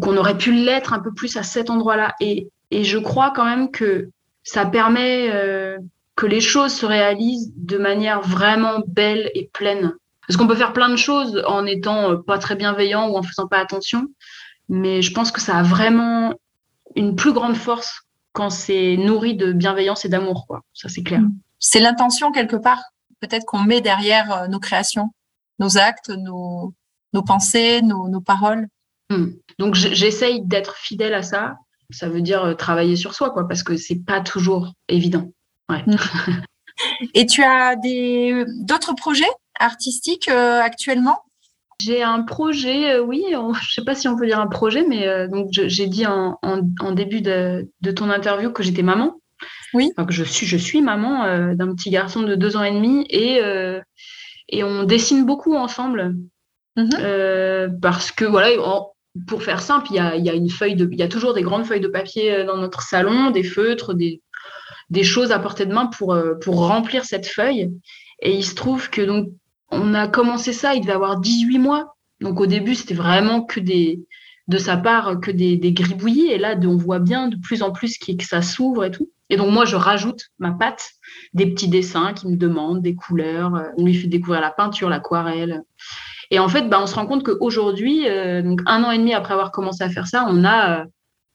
qu'on 0.00 0.16
aurait 0.16 0.36
pu 0.36 0.52
l'être 0.52 0.92
un 0.92 1.00
peu 1.00 1.12
plus 1.12 1.36
à 1.36 1.42
cet 1.42 1.70
endroit-là. 1.70 2.14
Et, 2.20 2.48
je 2.72 2.98
crois 2.98 3.32
quand 3.34 3.44
même 3.44 3.70
que 3.70 4.10
ça 4.44 4.64
permet 4.64 5.28
euh, 5.32 5.76
que 6.14 6.26
les 6.26 6.40
choses 6.40 6.72
se 6.72 6.86
réalisent 6.86 7.52
de 7.56 7.78
manière 7.78 8.20
vraiment 8.20 8.82
belle 8.86 9.30
et 9.34 9.50
pleine. 9.52 9.94
Parce 10.26 10.36
qu'on 10.36 10.46
peut 10.46 10.54
faire 10.54 10.72
plein 10.72 10.88
de 10.88 10.96
choses 10.96 11.42
en 11.48 11.66
étant 11.66 12.16
pas 12.22 12.38
très 12.38 12.54
bienveillant 12.54 13.08
ou 13.08 13.16
en 13.16 13.22
faisant 13.24 13.48
pas 13.48 13.58
attention. 13.58 14.06
Mais 14.68 15.02
je 15.02 15.12
pense 15.12 15.32
que 15.32 15.40
ça 15.40 15.56
a 15.56 15.62
vraiment 15.64 16.32
une 16.94 17.16
plus 17.16 17.32
grande 17.32 17.56
force 17.56 18.02
quand 18.32 18.50
c'est 18.50 18.96
nourri 18.96 19.34
de 19.34 19.52
bienveillance 19.52 20.04
et 20.04 20.08
d'amour, 20.08 20.46
quoi. 20.46 20.62
Ça, 20.72 20.88
c'est 20.88 21.02
clair. 21.02 21.20
C'est 21.58 21.80
l'intention 21.80 22.32
quelque 22.32 22.56
part, 22.56 22.82
peut-être 23.20 23.44
qu'on 23.44 23.62
met 23.62 23.80
derrière 23.80 24.32
euh, 24.32 24.48
nos 24.48 24.60
créations, 24.60 25.10
nos 25.58 25.78
actes, 25.78 26.10
nos, 26.10 26.74
nos 27.12 27.22
pensées, 27.22 27.82
nos, 27.82 28.08
nos 28.08 28.20
paroles. 28.20 28.68
Hmm. 29.10 29.30
Donc, 29.58 29.74
j'essaye 29.74 30.42
d'être 30.42 30.76
fidèle 30.76 31.14
à 31.14 31.22
ça. 31.22 31.56
Ça 31.90 32.08
veut 32.08 32.22
dire 32.22 32.44
euh, 32.44 32.54
travailler 32.54 32.96
sur 32.96 33.14
soi, 33.14 33.30
quoi, 33.30 33.48
parce 33.48 33.62
que 33.62 33.76
c'est 33.76 34.04
pas 34.04 34.20
toujours 34.20 34.72
évident. 34.88 35.32
Ouais. 35.68 35.82
Hmm. 35.86 35.96
Et 37.14 37.26
tu 37.26 37.42
as 37.42 37.76
des 37.76 38.44
d'autres 38.62 38.94
projets 38.94 39.28
artistique 39.60 40.28
euh, 40.28 40.60
actuellement? 40.60 41.18
J'ai 41.80 42.02
un 42.02 42.22
projet, 42.22 42.94
euh, 42.94 43.02
oui, 43.02 43.24
je 43.30 43.36
ne 43.36 43.52
sais 43.72 43.84
pas 43.84 43.94
si 43.94 44.08
on 44.08 44.16
peut 44.16 44.26
dire 44.26 44.40
un 44.40 44.46
projet, 44.46 44.84
mais 44.86 45.06
euh, 45.06 45.28
donc 45.28 45.48
j'ai 45.50 45.86
dit 45.86 46.06
en, 46.06 46.38
début 46.92 47.20
de, 47.20 47.66
ton 47.94 48.10
interview 48.10 48.52
que 48.52 48.62
j'étais 48.62 48.82
maman. 48.82 49.16
Oui. 49.72 49.92
que 49.96 50.12
je 50.12 50.24
suis, 50.24 50.46
je 50.46 50.56
suis 50.56 50.82
maman 50.82 51.54
d'un 51.54 51.72
petit 51.74 51.90
garçon 51.90 52.22
de 52.22 52.34
deux 52.34 52.56
ans 52.56 52.64
et 52.64 52.72
demi 52.72 53.06
et, 53.08 53.40
et 54.48 54.64
on 54.64 54.82
dessine 54.82 55.24
beaucoup 55.24 55.54
ensemble. 55.54 56.16
Mhm. 56.76 57.78
parce 57.80 58.10
que 58.10 58.24
voilà, 58.24 58.48
pour 59.28 59.42
faire 59.44 59.62
simple, 59.62 59.86
il 59.90 59.96
y 59.96 59.98
a, 60.00 60.16
y 60.16 60.28
a, 60.28 60.34
une 60.34 60.50
feuille 60.50 60.74
de, 60.74 60.88
il 60.90 60.98
y 60.98 61.04
a 61.04 61.08
toujours 61.08 61.34
des 61.34 61.42
grandes 61.42 61.66
feuilles 61.66 61.80
de 61.80 61.88
papier 61.88 62.42
dans 62.44 62.56
notre 62.56 62.82
salon, 62.82 63.30
des 63.30 63.44
feutres, 63.44 63.94
des, 63.94 64.20
des 64.88 65.04
choses 65.04 65.30
à 65.30 65.38
portée 65.38 65.66
de 65.66 65.72
main 65.72 65.86
pour, 65.86 66.18
pour 66.42 66.66
remplir 66.66 67.04
cette 67.04 67.28
feuille. 67.28 67.70
Et 68.22 68.34
il 68.34 68.44
se 68.44 68.56
trouve 68.56 68.90
que 68.90 69.02
donc 69.02 69.28
on 69.70 69.94
a 69.94 70.08
commencé 70.08 70.52
ça, 70.52 70.74
il 70.74 70.82
devait 70.82 70.92
avoir 70.92 71.20
18 71.20 71.58
mois. 71.58 71.96
Donc 72.20 72.40
au 72.40 72.46
début, 72.46 72.74
c'était 72.74 72.94
vraiment 72.94 73.42
que 73.42 73.60
des, 73.60 74.04
de 74.48 74.58
sa 74.58 74.76
part, 74.76 75.20
que 75.20 75.30
des, 75.30 75.58
gribouillis. 75.72 76.30
Et 76.30 76.38
là, 76.38 76.56
on 76.62 76.76
voit 76.76 76.98
bien 76.98 77.28
de 77.28 77.36
plus 77.36 77.62
en 77.62 77.72
plus 77.72 77.98
que 77.98 78.24
ça 78.24 78.42
s'ouvre 78.42 78.84
et 78.84 78.90
tout. 78.90 79.10
Et 79.30 79.36
donc 79.36 79.50
moi, 79.50 79.64
je 79.64 79.76
rajoute 79.76 80.30
ma 80.38 80.50
patte, 80.50 80.90
des 81.34 81.46
petits 81.46 81.68
dessins 81.68 82.12
qui 82.12 82.26
me 82.26 82.36
demandent, 82.36 82.82
des 82.82 82.96
couleurs. 82.96 83.54
Euh, 83.54 83.68
on 83.78 83.84
lui 83.84 83.94
fait 83.94 84.08
découvrir 84.08 84.40
la 84.40 84.50
peinture, 84.50 84.88
l'aquarelle. 84.88 85.62
Et 86.32 86.40
en 86.40 86.48
fait, 86.48 86.68
bah, 86.68 86.80
on 86.82 86.86
se 86.86 86.96
rend 86.96 87.06
compte 87.06 87.22
qu'aujourd'hui, 87.22 88.08
euh, 88.08 88.56
un 88.66 88.84
an 88.84 88.90
et 88.90 88.98
demi 88.98 89.14
après 89.14 89.34
avoir 89.34 89.52
commencé 89.52 89.84
à 89.84 89.88
faire 89.88 90.08
ça, 90.08 90.26
on 90.28 90.44
a, 90.44 90.80
euh, 90.80 90.84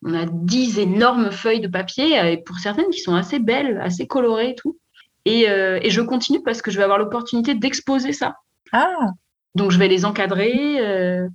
on 0.04 0.14
a 0.14 0.26
10 0.26 0.80
énormes 0.80 1.32
feuilles 1.32 1.62
de 1.62 1.68
papier, 1.70 2.32
et 2.32 2.38
pour 2.38 2.60
certaines 2.60 2.90
qui 2.90 3.00
sont 3.00 3.16
assez 3.16 3.40
belles, 3.40 3.80
assez 3.82 4.08
colorées 4.08 4.52
et 4.52 4.56
tout. 4.56 4.78
Euh, 5.28 5.80
et, 5.82 5.90
je 5.90 6.02
continue 6.02 6.42
parce 6.44 6.62
que 6.62 6.72
je 6.72 6.78
vais 6.78 6.84
avoir 6.84 7.00
l'opportunité 7.00 7.56
d'exposer 7.56 8.14
ça. 8.14 8.36
Ah. 8.72 9.12
Donc 9.56 9.72
je 9.72 9.80
vais 9.80 9.88
les 9.88 10.06
encadrer. 10.06 10.80
Euh, 10.80 11.28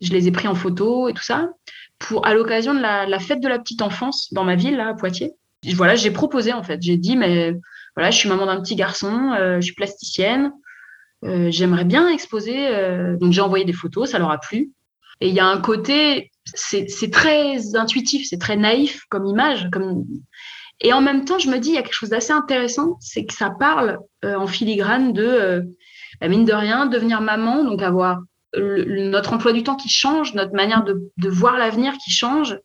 je 0.00 0.12
les 0.12 0.28
ai 0.28 0.32
pris 0.32 0.48
en 0.48 0.54
photo 0.54 1.08
et 1.08 1.14
tout 1.14 1.22
ça 1.22 1.50
pour 1.98 2.26
à 2.26 2.34
l'occasion 2.34 2.74
de 2.74 2.80
la, 2.80 3.18
fête 3.18 3.40
de 3.40 3.48
la 3.48 3.58
petite 3.58 3.80
enfance 3.80 4.32
dans 4.32 4.44
ma 4.44 4.56
ville 4.56 4.76
là 4.76 4.88
à 4.88 4.94
Poitiers. 4.94 5.32
Voilà, 5.74 5.94
j'ai 5.94 6.10
proposé 6.10 6.52
en 6.52 6.62
fait. 6.62 6.82
J'ai 6.82 6.96
dit 6.96 7.16
mais 7.16 7.54
voilà, 7.94 8.10
je 8.10 8.18
suis 8.18 8.28
maman 8.28 8.46
d'un 8.46 8.60
petit 8.60 8.76
garçon, 8.76 9.32
euh, 9.32 9.56
je 9.56 9.66
suis 9.66 9.74
plasticienne. 9.74 10.52
J'aimerais 11.22 11.84
bien 11.84 12.08
exposer. 12.08 12.68
donc 13.18 13.32
j'ai 13.32 13.40
envoyé 13.40 13.64
des 13.64 13.72
photos, 13.72 14.10
ça 14.10 14.18
leur 14.20 14.30
a 14.30 14.38
plu. 14.38 14.70
Et 15.20 15.28
il 15.28 15.34
y 15.34 15.40
a 15.40 15.46
un 15.46 15.60
côté, 15.60 16.30
c'est 16.54 17.10
très 17.10 17.74
intuitif, 17.74 18.28
c'est 18.28 18.38
très 18.38 18.56
naïf 18.56 19.06
comme 19.08 19.26
image, 19.26 19.68
comme 19.72 20.04
et 20.80 20.92
en 20.92 21.00
même 21.00 21.24
temps, 21.24 21.38
je 21.38 21.48
me 21.48 21.58
dis, 21.58 21.70
il 21.70 21.74
y 21.74 21.78
a 21.78 21.82
quelque 21.82 21.94
chose 21.94 22.10
d'assez 22.10 22.32
intéressant, 22.32 22.96
c'est 23.00 23.24
que 23.24 23.32
ça 23.32 23.50
parle 23.50 23.98
euh, 24.24 24.34
en 24.34 24.46
filigrane 24.46 25.12
de, 25.12 25.24
euh, 25.24 25.62
bah, 26.20 26.28
mine 26.28 26.44
de 26.44 26.52
rien, 26.52 26.86
devenir 26.86 27.20
maman, 27.20 27.64
donc 27.64 27.82
avoir 27.82 28.20
notre 28.58 29.34
emploi 29.34 29.52
du 29.52 29.62
temps 29.62 29.76
qui 29.76 29.90
change, 29.90 30.32
notre 30.32 30.54
manière 30.54 30.82
de, 30.82 31.28
voir 31.28 31.58
l'avenir 31.58 31.94
qui 32.02 32.10
change. 32.10 32.58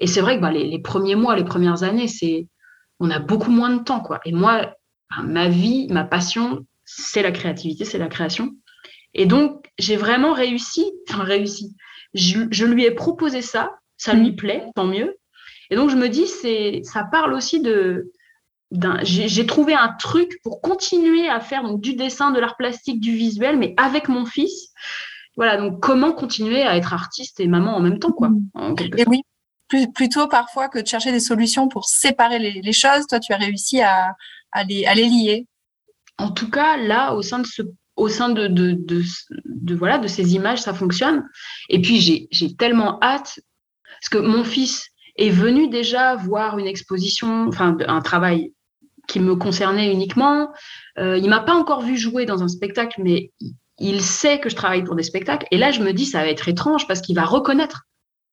Et 0.00 0.08
c'est 0.08 0.20
vrai 0.20 0.36
que 0.36 0.42
bah, 0.42 0.50
les, 0.50 0.80
premiers 0.80 1.14
mois, 1.14 1.36
les 1.36 1.44
premières 1.44 1.84
années, 1.84 2.08
c'est 2.08 2.48
on 2.98 3.10
a 3.10 3.20
beaucoup 3.20 3.50
moins 3.50 3.70
de 3.70 3.82
temps. 3.82 4.00
quoi. 4.00 4.20
Et 4.24 4.32
moi, 4.32 4.74
bah, 5.10 5.22
ma 5.22 5.48
vie, 5.48 5.86
ma 5.90 6.02
passion, 6.02 6.66
c'est 6.84 7.22
la 7.22 7.30
créativité, 7.30 7.84
c'est 7.84 7.98
la 7.98 8.08
création. 8.08 8.56
Et 9.14 9.26
donc, 9.26 9.70
j'ai 9.78 9.96
vraiment 9.96 10.32
réussi, 10.32 10.84
enfin 11.08 11.22
réussi. 11.22 11.76
je 12.14 12.64
lui 12.64 12.84
ai 12.84 12.90
proposé 12.90 13.40
ça, 13.40 13.70
ça 13.96 14.14
lui 14.14 14.32
plaît, 14.32 14.64
tant 14.74 14.86
mieux. 14.86 15.16
Et 15.70 15.76
donc, 15.76 15.90
je 15.90 15.96
me 15.96 16.08
dis, 16.08 16.26
c'est, 16.26 16.80
ça 16.84 17.04
parle 17.04 17.34
aussi 17.34 17.60
de. 17.60 18.12
J'ai 19.02 19.46
trouvé 19.46 19.74
un 19.74 19.92
truc 19.92 20.40
pour 20.42 20.60
continuer 20.60 21.28
à 21.28 21.38
faire 21.40 21.62
donc, 21.62 21.80
du 21.80 21.94
dessin, 21.94 22.32
de 22.32 22.40
l'art 22.40 22.56
plastique, 22.56 23.00
du 23.00 23.12
visuel, 23.12 23.56
mais 23.58 23.74
avec 23.76 24.08
mon 24.08 24.26
fils. 24.26 24.72
Voilà, 25.36 25.56
donc 25.56 25.80
comment 25.80 26.12
continuer 26.12 26.62
à 26.62 26.76
être 26.76 26.92
artiste 26.92 27.38
et 27.40 27.46
maman 27.46 27.76
en 27.76 27.80
même 27.80 27.98
temps, 27.98 28.10
quoi. 28.10 28.30
et 28.80 29.04
oui, 29.06 29.22
plutôt 29.94 30.26
parfois 30.26 30.68
que 30.68 30.78
de 30.80 30.86
chercher 30.86 31.12
des 31.12 31.20
solutions 31.20 31.68
pour 31.68 31.84
séparer 31.84 32.38
les, 32.38 32.72
choses, 32.72 33.06
toi, 33.06 33.20
tu 33.20 33.32
as 33.32 33.36
réussi 33.36 33.80
à, 33.82 34.14
à, 34.50 34.64
les, 34.64 34.84
à 34.86 34.94
les 34.94 35.04
lier. 35.04 35.46
En 36.18 36.30
tout 36.30 36.50
cas, 36.50 36.76
là, 36.76 37.14
au 37.14 37.22
sein 37.22 37.38
de 37.38 37.46
ce 37.46 37.62
au 37.96 38.08
sein 38.08 38.28
de, 38.28 38.46
de, 38.46 38.72
de, 38.72 39.02
de, 39.46 39.74
voilà 39.74 39.98
de 39.98 40.06
ces 40.06 40.34
images, 40.34 40.60
ça 40.60 40.74
fonctionne. 40.74 41.24
Et 41.70 41.80
puis 41.80 42.28
j'ai 42.30 42.56
tellement 42.56 42.98
hâte 43.02 43.40
parce 44.00 44.08
que 44.10 44.18
mon 44.18 44.44
fils, 44.44 44.90
est 45.18 45.30
venu 45.30 45.68
déjà 45.68 46.16
voir 46.16 46.58
une 46.58 46.66
exposition, 46.66 47.46
enfin 47.48 47.76
un 47.86 48.00
travail 48.00 48.52
qui 49.06 49.20
me 49.20 49.36
concernait 49.36 49.92
uniquement. 49.92 50.52
Euh, 50.98 51.16
il 51.18 51.28
m'a 51.28 51.40
pas 51.40 51.54
encore 51.54 51.82
vu 51.82 51.96
jouer 51.96 52.26
dans 52.26 52.42
un 52.42 52.48
spectacle, 52.48 53.00
mais 53.02 53.30
il 53.78 54.00
sait 54.00 54.40
que 54.40 54.48
je 54.48 54.56
travaille 54.56 54.84
pour 54.84 54.96
des 54.96 55.02
spectacles. 55.02 55.46
Et 55.50 55.58
là, 55.58 55.70
je 55.70 55.82
me 55.82 55.92
dis, 55.92 56.06
ça 56.06 56.20
va 56.20 56.28
être 56.28 56.48
étrange 56.48 56.86
parce 56.86 57.00
qu'il 57.00 57.14
va 57.14 57.24
reconnaître. 57.24 57.82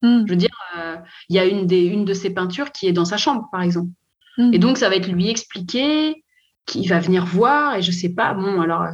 Hmm. 0.01 0.23
Je 0.25 0.31
veux 0.31 0.37
dire, 0.37 0.55
euh, 0.77 0.97
il 1.29 1.35
y 1.35 1.39
a 1.39 1.45
une, 1.45 1.67
des, 1.67 1.81
une 1.81 2.05
de 2.05 2.13
ses 2.13 2.33
peintures 2.33 2.71
qui 2.71 2.87
est 2.87 2.93
dans 2.93 3.05
sa 3.05 3.17
chambre, 3.17 3.47
par 3.51 3.61
exemple. 3.61 3.89
Hmm. 4.37 4.53
Et 4.53 4.59
donc, 4.59 4.77
ça 4.77 4.89
va 4.89 4.95
être 4.95 5.07
lui 5.07 5.29
expliquer, 5.29 6.23
qu'il 6.65 6.87
va 6.87 6.99
venir 6.99 7.25
voir, 7.25 7.75
et 7.75 7.81
je 7.81 7.91
sais 7.91 8.09
pas, 8.09 8.33
bon, 8.33 8.61
alors, 8.61 8.83
euh, 8.83 8.91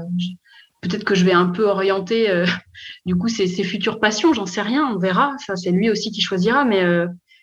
peut-être 0.82 1.04
que 1.04 1.14
je 1.14 1.24
vais 1.24 1.34
un 1.34 1.48
peu 1.48 1.66
orienter, 1.68 2.30
euh, 2.30 2.46
du 3.06 3.16
coup, 3.16 3.28
ses, 3.28 3.48
ses, 3.48 3.64
futures 3.64 4.00
passions, 4.00 4.34
j'en 4.34 4.46
sais 4.48 4.62
rien, 4.62 4.88
on 4.92 4.98
verra. 4.98 5.36
Ça, 5.46 5.56
c'est 5.56 5.72
lui 5.72 5.90
aussi 5.90 6.12
qui 6.12 6.22
choisira, 6.22 6.66
mais 6.66 6.84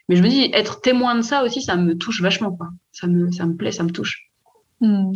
mais 0.08 0.16
je 0.16 0.22
me 0.22 0.28
dis, 0.28 0.50
être 0.52 0.80
témoin 0.80 1.14
de 1.14 1.22
ça 1.22 1.42
aussi, 1.42 1.62
ça 1.62 1.76
me 1.76 1.96
touche 1.96 2.20
vachement. 2.22 2.52
Quoi. 2.52 2.68
Ça, 2.92 3.06
me, 3.06 3.30
ça 3.32 3.46
me 3.46 3.56
plaît, 3.56 3.72
ça 3.72 3.82
me 3.82 3.90
touche. 3.90 4.30
Hmm. 4.80 5.12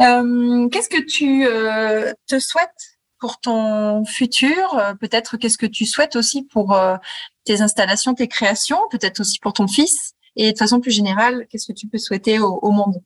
Euh, 0.00 0.68
qu'est-ce 0.68 0.88
que 0.88 1.02
tu 1.04 1.46
euh, 1.46 2.12
te 2.28 2.38
souhaites 2.38 2.98
pour 3.18 3.40
ton 3.40 4.04
futur? 4.04 4.80
Peut-être 5.00 5.36
qu'est-ce 5.36 5.58
que 5.58 5.66
tu 5.66 5.86
souhaites 5.86 6.16
aussi 6.16 6.44
pour 6.44 6.74
euh, 6.74 6.96
tes 7.44 7.60
installations, 7.60 8.14
tes 8.14 8.28
créations? 8.28 8.80
Peut-être 8.90 9.20
aussi 9.20 9.38
pour 9.40 9.52
ton 9.52 9.66
fils? 9.66 10.14
Et 10.36 10.52
de 10.52 10.58
façon 10.58 10.80
plus 10.80 10.92
générale, 10.92 11.46
qu'est-ce 11.50 11.66
que 11.66 11.76
tu 11.76 11.88
peux 11.88 11.98
souhaiter 11.98 12.38
au 12.38 12.70
monde? 12.70 13.02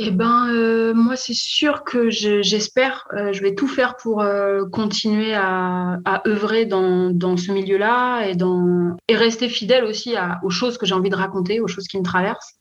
Eh 0.00 0.12
ben, 0.12 0.48
euh, 0.54 0.94
moi, 0.94 1.16
c'est 1.16 1.34
sûr 1.34 1.82
que 1.82 2.08
j'espère, 2.08 3.08
euh, 3.14 3.32
je 3.32 3.42
vais 3.42 3.56
tout 3.56 3.66
faire 3.66 3.96
pour 3.96 4.20
euh, 4.20 4.64
continuer 4.70 5.34
à, 5.34 5.98
œuvrer 6.24 6.66
dans, 6.66 7.36
ce 7.36 7.50
milieu-là 7.50 8.28
et, 8.28 9.16
rester 9.16 9.48
fidèle 9.48 9.82
aussi 9.82 10.14
aux 10.44 10.50
choses 10.50 10.78
que 10.78 10.86
j'ai 10.86 10.94
envie 10.94 11.10
de 11.10 11.16
raconter, 11.16 11.60
aux 11.60 11.66
choses 11.66 11.88
qui 11.88 11.98
me 11.98 12.04
traversent. 12.04 12.54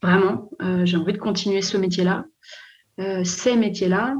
Vraiment, 0.00 0.48
j'ai 0.84 0.96
envie 0.96 1.12
de 1.12 1.18
continuer 1.18 1.60
ce 1.60 1.76
métier-là, 1.76 2.24
ces 3.24 3.56
métiers-là. 3.56 4.14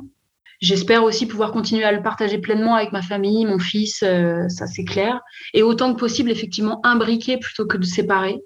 J'espère 0.61 1.05
aussi 1.05 1.27
pouvoir 1.27 1.53
continuer 1.53 1.85
à 1.85 1.93
le 1.93 2.03
partager 2.03 2.39
pleinement 2.39 2.75
avec 2.75 2.91
ma 2.91 3.03
famille, 3.03 3.45
mon 3.45 3.61
fils, 3.61 3.99
ça 3.99 4.67
c'est 4.67 4.85
clair. 4.85 5.21
Et 5.55 5.63
autant 5.63 5.95
que 5.95 6.01
possible, 6.01 6.33
effectivement, 6.33 6.81
imbriquer 6.85 7.39
plutôt 7.39 7.67
que 7.67 7.77
de 7.77 7.85
séparer. 7.85 8.41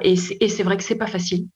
Et 0.00 0.16
c'est 0.16 0.62
vrai 0.62 0.78
que 0.78 0.84
c'est 0.84 0.96
pas 0.96 1.06
facile 1.06 1.48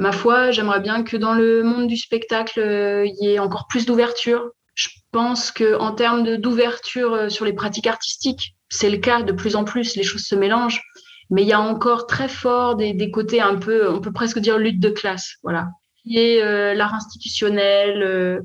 ma 0.00 0.12
foi, 0.12 0.50
j'aimerais 0.50 0.80
bien 0.80 1.02
que 1.04 1.16
dans 1.18 1.34
le 1.34 1.62
monde 1.62 1.86
du 1.86 1.96
spectacle, 1.98 2.58
euh, 2.58 3.06
il 3.06 3.16
y 3.20 3.34
ait 3.34 3.38
encore 3.38 3.66
plus 3.68 3.84
d'ouverture. 3.84 4.50
Je 4.74 4.88
pense 5.12 5.52
qu'en 5.52 5.92
termes 5.92 6.38
d'ouverture 6.38 7.12
euh, 7.12 7.28
sur 7.28 7.44
les 7.44 7.52
pratiques 7.52 7.86
artistiques, 7.86 8.56
c'est 8.70 8.88
le 8.88 8.96
cas 8.96 9.22
de 9.22 9.32
plus 9.32 9.56
en 9.56 9.64
plus, 9.64 9.96
les 9.96 10.02
choses 10.02 10.24
se 10.24 10.34
mélangent. 10.34 10.82
Mais 11.28 11.42
il 11.42 11.48
y 11.48 11.52
a 11.52 11.60
encore 11.60 12.06
très 12.06 12.28
fort 12.28 12.76
des, 12.76 13.10
côtés 13.10 13.42
un 13.42 13.56
peu, 13.56 13.88
on 13.90 14.00
peut 14.00 14.10
presque 14.10 14.38
dire 14.38 14.58
lutte 14.58 14.80
de 14.80 14.88
classe, 14.88 15.34
voilà. 15.42 15.68
Et 16.10 16.42
euh, 16.42 16.72
l'art 16.74 16.94
institutionnel 16.94 18.40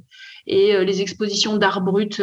et 0.45 0.85
les 0.85 1.01
expositions 1.01 1.55
d'art 1.55 1.81
brut. 1.81 2.21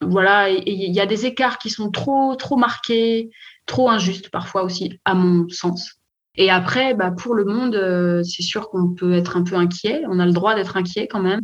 voilà, 0.00 0.48
il 0.48 0.94
y 0.94 1.00
a 1.00 1.04
des 1.06 1.26
écarts 1.26 1.58
qui 1.58 1.68
sont 1.68 1.90
trop, 1.90 2.36
trop 2.36 2.56
marqués, 2.56 3.28
trop 3.66 3.90
injustes 3.90 4.30
parfois 4.30 4.62
aussi, 4.62 4.98
à 5.04 5.14
mon 5.14 5.46
sens. 5.50 5.98
Et 6.36 6.50
après, 6.50 6.94
bah, 6.94 7.10
pour 7.10 7.34
le 7.34 7.44
monde, 7.44 7.74
euh, 7.74 8.22
c'est 8.22 8.42
sûr 8.42 8.68
qu'on 8.68 8.92
peut 8.92 9.14
être 9.14 9.36
un 9.36 9.42
peu 9.42 9.56
inquiet. 9.56 10.02
On 10.08 10.18
a 10.18 10.26
le 10.26 10.32
droit 10.32 10.54
d'être 10.54 10.76
inquiet 10.76 11.08
quand 11.08 11.20
même. 11.20 11.40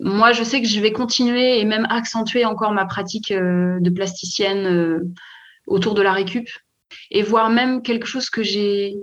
Moi, 0.00 0.32
je 0.32 0.44
sais 0.44 0.60
que 0.60 0.68
je 0.68 0.80
vais 0.80 0.92
continuer 0.92 1.60
et 1.60 1.64
même 1.64 1.86
accentuer 1.88 2.44
encore 2.44 2.72
ma 2.72 2.84
pratique 2.84 3.30
euh, 3.30 3.80
de 3.80 3.90
plasticienne 3.90 4.66
euh, 4.66 5.00
autour 5.66 5.94
de 5.94 6.02
la 6.02 6.12
récup 6.12 6.48
et 7.10 7.22
voir 7.22 7.48
même 7.48 7.82
quelque 7.82 8.06
chose 8.06 8.28
que 8.28 8.42
j'ai. 8.42 8.96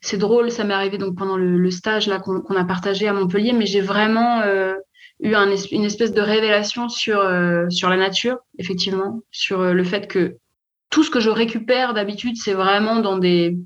C'est 0.00 0.18
drôle, 0.18 0.50
ça 0.50 0.64
m'est 0.64 0.74
arrivé 0.74 0.98
donc 0.98 1.16
pendant 1.16 1.36
le, 1.36 1.70
stage 1.70 2.06
là 2.06 2.20
qu'on 2.20 2.54
a 2.54 2.64
partagé 2.64 3.08
à 3.08 3.12
Montpellier, 3.12 3.52
mais 3.52 3.66
j'ai 3.66 3.80
vraiment 3.80 4.44
eu 5.18 5.34
un, 5.34 5.50
une 5.72 5.84
espèce 5.84 6.12
de 6.12 6.20
révélation 6.20 6.88
sur 6.88 7.20
sur 7.68 7.88
la 7.90 7.96
nature, 7.96 8.38
effectivement, 8.58 9.22
sur 9.32 9.74
le 9.74 9.82
fait 9.82 10.06
que 10.06 10.36
tout 10.88 11.02
ce 11.02 11.10
que 11.10 11.18
je 11.18 11.30
récupère 11.30 11.94
d'habitude, 11.94 12.36
c'est 12.36 12.54
vraiment 12.54 13.00
dans 13.00 13.18
des 13.18 13.58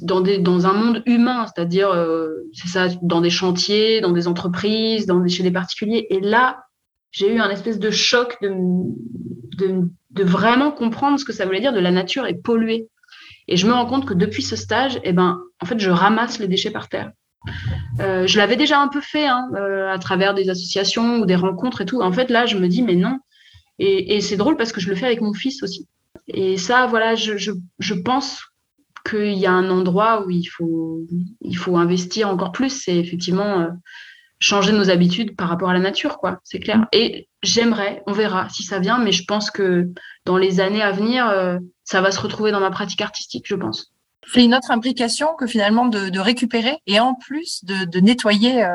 dans, 0.00 0.66
un 0.66 0.72
monde 0.72 1.02
humain, 1.06 1.46
c'est-à-dire, 1.46 1.90
euh, 1.90 2.28
c'est 2.52 2.68
ça, 2.68 2.88
dans 3.02 3.20
des 3.20 3.30
chantiers, 3.30 4.00
dans 4.00 4.12
des 4.12 4.28
entreprises, 4.28 5.06
chez 5.28 5.42
des 5.42 5.50
particuliers. 5.50 6.06
Et 6.10 6.20
là, 6.20 6.64
j'ai 7.10 7.32
eu 7.32 7.38
un 7.38 7.50
espèce 7.50 7.78
de 7.78 7.90
choc 7.90 8.38
de, 8.40 10.22
vraiment 10.22 10.70
comprendre 10.70 11.18
ce 11.18 11.24
que 11.24 11.32
ça 11.32 11.44
voulait 11.44 11.60
dire 11.60 11.72
de 11.72 11.80
la 11.80 11.90
nature 11.90 12.26
est 12.26 12.34
polluée. 12.34 12.88
Et 13.46 13.56
je 13.56 13.66
me 13.66 13.72
rends 13.72 13.86
compte 13.86 14.06
que 14.06 14.14
depuis 14.14 14.42
ce 14.42 14.56
stage, 14.56 14.98
eh 15.04 15.12
ben, 15.12 15.38
en 15.60 15.66
fait, 15.66 15.78
je 15.78 15.90
ramasse 15.90 16.38
les 16.38 16.48
déchets 16.48 16.70
par 16.70 16.88
terre. 16.88 17.12
Euh, 18.00 18.26
je 18.26 18.38
l'avais 18.38 18.56
déjà 18.56 18.80
un 18.80 18.88
peu 18.88 19.02
fait 19.02 19.26
hein, 19.26 19.50
euh, 19.54 19.92
à 19.92 19.98
travers 19.98 20.32
des 20.32 20.48
associations 20.48 21.18
ou 21.18 21.26
des 21.26 21.36
rencontres 21.36 21.82
et 21.82 21.86
tout. 21.86 22.00
En 22.00 22.10
fait, 22.10 22.30
là, 22.30 22.46
je 22.46 22.56
me 22.56 22.68
dis, 22.68 22.82
mais 22.82 22.96
non. 22.96 23.18
Et, 23.78 24.20
c'est 24.20 24.36
drôle 24.36 24.56
parce 24.56 24.72
que 24.72 24.80
je 24.80 24.88
le 24.88 24.94
fais 24.94 25.06
avec 25.06 25.20
mon 25.20 25.34
fils 25.34 25.62
aussi. 25.62 25.88
Et 26.28 26.56
ça, 26.56 26.86
voilà, 26.86 27.16
je 27.16 27.94
pense 27.94 28.40
qu'il 29.08 29.34
y 29.34 29.46
a 29.46 29.52
un 29.52 29.70
endroit 29.70 30.24
où 30.24 30.30
il 30.30 30.46
faut, 30.46 31.06
il 31.40 31.56
faut 31.56 31.76
investir 31.76 32.28
encore 32.28 32.52
plus, 32.52 32.70
c'est 32.70 32.96
effectivement 32.96 33.60
euh, 33.60 33.68
changer 34.38 34.72
nos 34.72 34.90
habitudes 34.90 35.36
par 35.36 35.48
rapport 35.48 35.70
à 35.70 35.74
la 35.74 35.80
nature, 35.80 36.18
quoi. 36.18 36.40
C'est 36.42 36.58
clair. 36.58 36.86
Et 36.92 37.28
j'aimerais, 37.42 38.02
on 38.06 38.12
verra 38.12 38.48
si 38.48 38.62
ça 38.62 38.78
vient, 38.78 38.98
mais 38.98 39.12
je 39.12 39.24
pense 39.24 39.50
que 39.50 39.90
dans 40.24 40.36
les 40.36 40.60
années 40.60 40.82
à 40.82 40.90
venir, 40.90 41.28
euh, 41.28 41.58
ça 41.84 42.00
va 42.00 42.10
se 42.10 42.20
retrouver 42.20 42.50
dans 42.50 42.60
ma 42.60 42.70
pratique 42.70 43.00
artistique, 43.00 43.46
je 43.46 43.54
pense. 43.54 43.92
C'est 44.32 44.42
une 44.42 44.54
autre 44.54 44.70
implication 44.70 45.34
que 45.38 45.46
finalement 45.46 45.86
de, 45.86 46.18
récupérer 46.18 46.78
et 46.86 46.98
en 46.98 47.14
plus 47.14 47.62
de, 47.64 48.00
nettoyer 48.00 48.64
euh, 48.64 48.70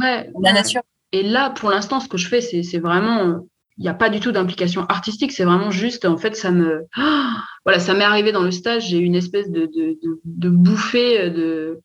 la 0.00 0.52
nature. 0.52 0.82
Et 1.12 1.22
là, 1.22 1.50
pour 1.50 1.70
l'instant, 1.70 2.00
ce 2.00 2.08
que 2.08 2.18
je 2.18 2.28
fais, 2.28 2.40
c'est 2.40 2.78
vraiment 2.78 3.46
il 3.80 3.84
n'y 3.84 3.88
a 3.88 3.94
pas 3.94 4.10
du 4.10 4.20
tout 4.20 4.30
d'implication 4.30 4.84
artistique, 4.90 5.32
c'est 5.32 5.44
vraiment 5.44 5.70
juste, 5.70 6.04
en 6.04 6.18
fait, 6.18 6.36
ça 6.36 6.50
me, 6.50 6.84
voilà, 7.64 7.80
ça 7.80 7.94
m'est 7.94 8.04
arrivé 8.04 8.30
dans 8.30 8.42
le 8.42 8.50
stage, 8.50 8.88
j'ai 8.88 8.98
une 8.98 9.14
espèce 9.14 9.50
de, 9.50 9.70
de, 9.72 10.48
bouffée 10.50 11.30
de, 11.30 11.80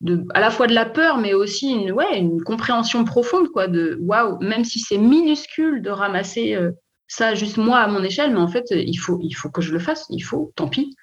de, 0.00 0.24
à 0.32 0.38
la 0.38 0.50
fois 0.50 0.68
de 0.68 0.74
la 0.74 0.86
peur, 0.86 1.18
mais 1.18 1.34
aussi 1.34 1.72
une, 1.72 1.90
ouais, 1.90 2.16
une 2.16 2.40
compréhension 2.44 3.04
profonde, 3.04 3.48
quoi, 3.48 3.66
de 3.66 3.98
waouh, 4.00 4.38
même 4.40 4.64
si 4.64 4.78
c'est 4.78 4.96
minuscule 4.96 5.82
de 5.82 5.90
ramasser 5.90 6.54
euh, 6.54 6.70
ça 7.08 7.34
juste 7.34 7.56
moi 7.56 7.80
à 7.80 7.88
mon 7.88 8.04
échelle, 8.04 8.32
mais 8.32 8.38
en 8.38 8.46
fait, 8.46 8.66
il 8.70 8.96
faut, 8.96 9.18
il 9.20 9.32
faut 9.32 9.50
que 9.50 9.60
je 9.60 9.72
le 9.72 9.80
fasse, 9.80 10.06
il 10.08 10.20
faut, 10.20 10.52
tant 10.54 10.68
pis. 10.68 10.94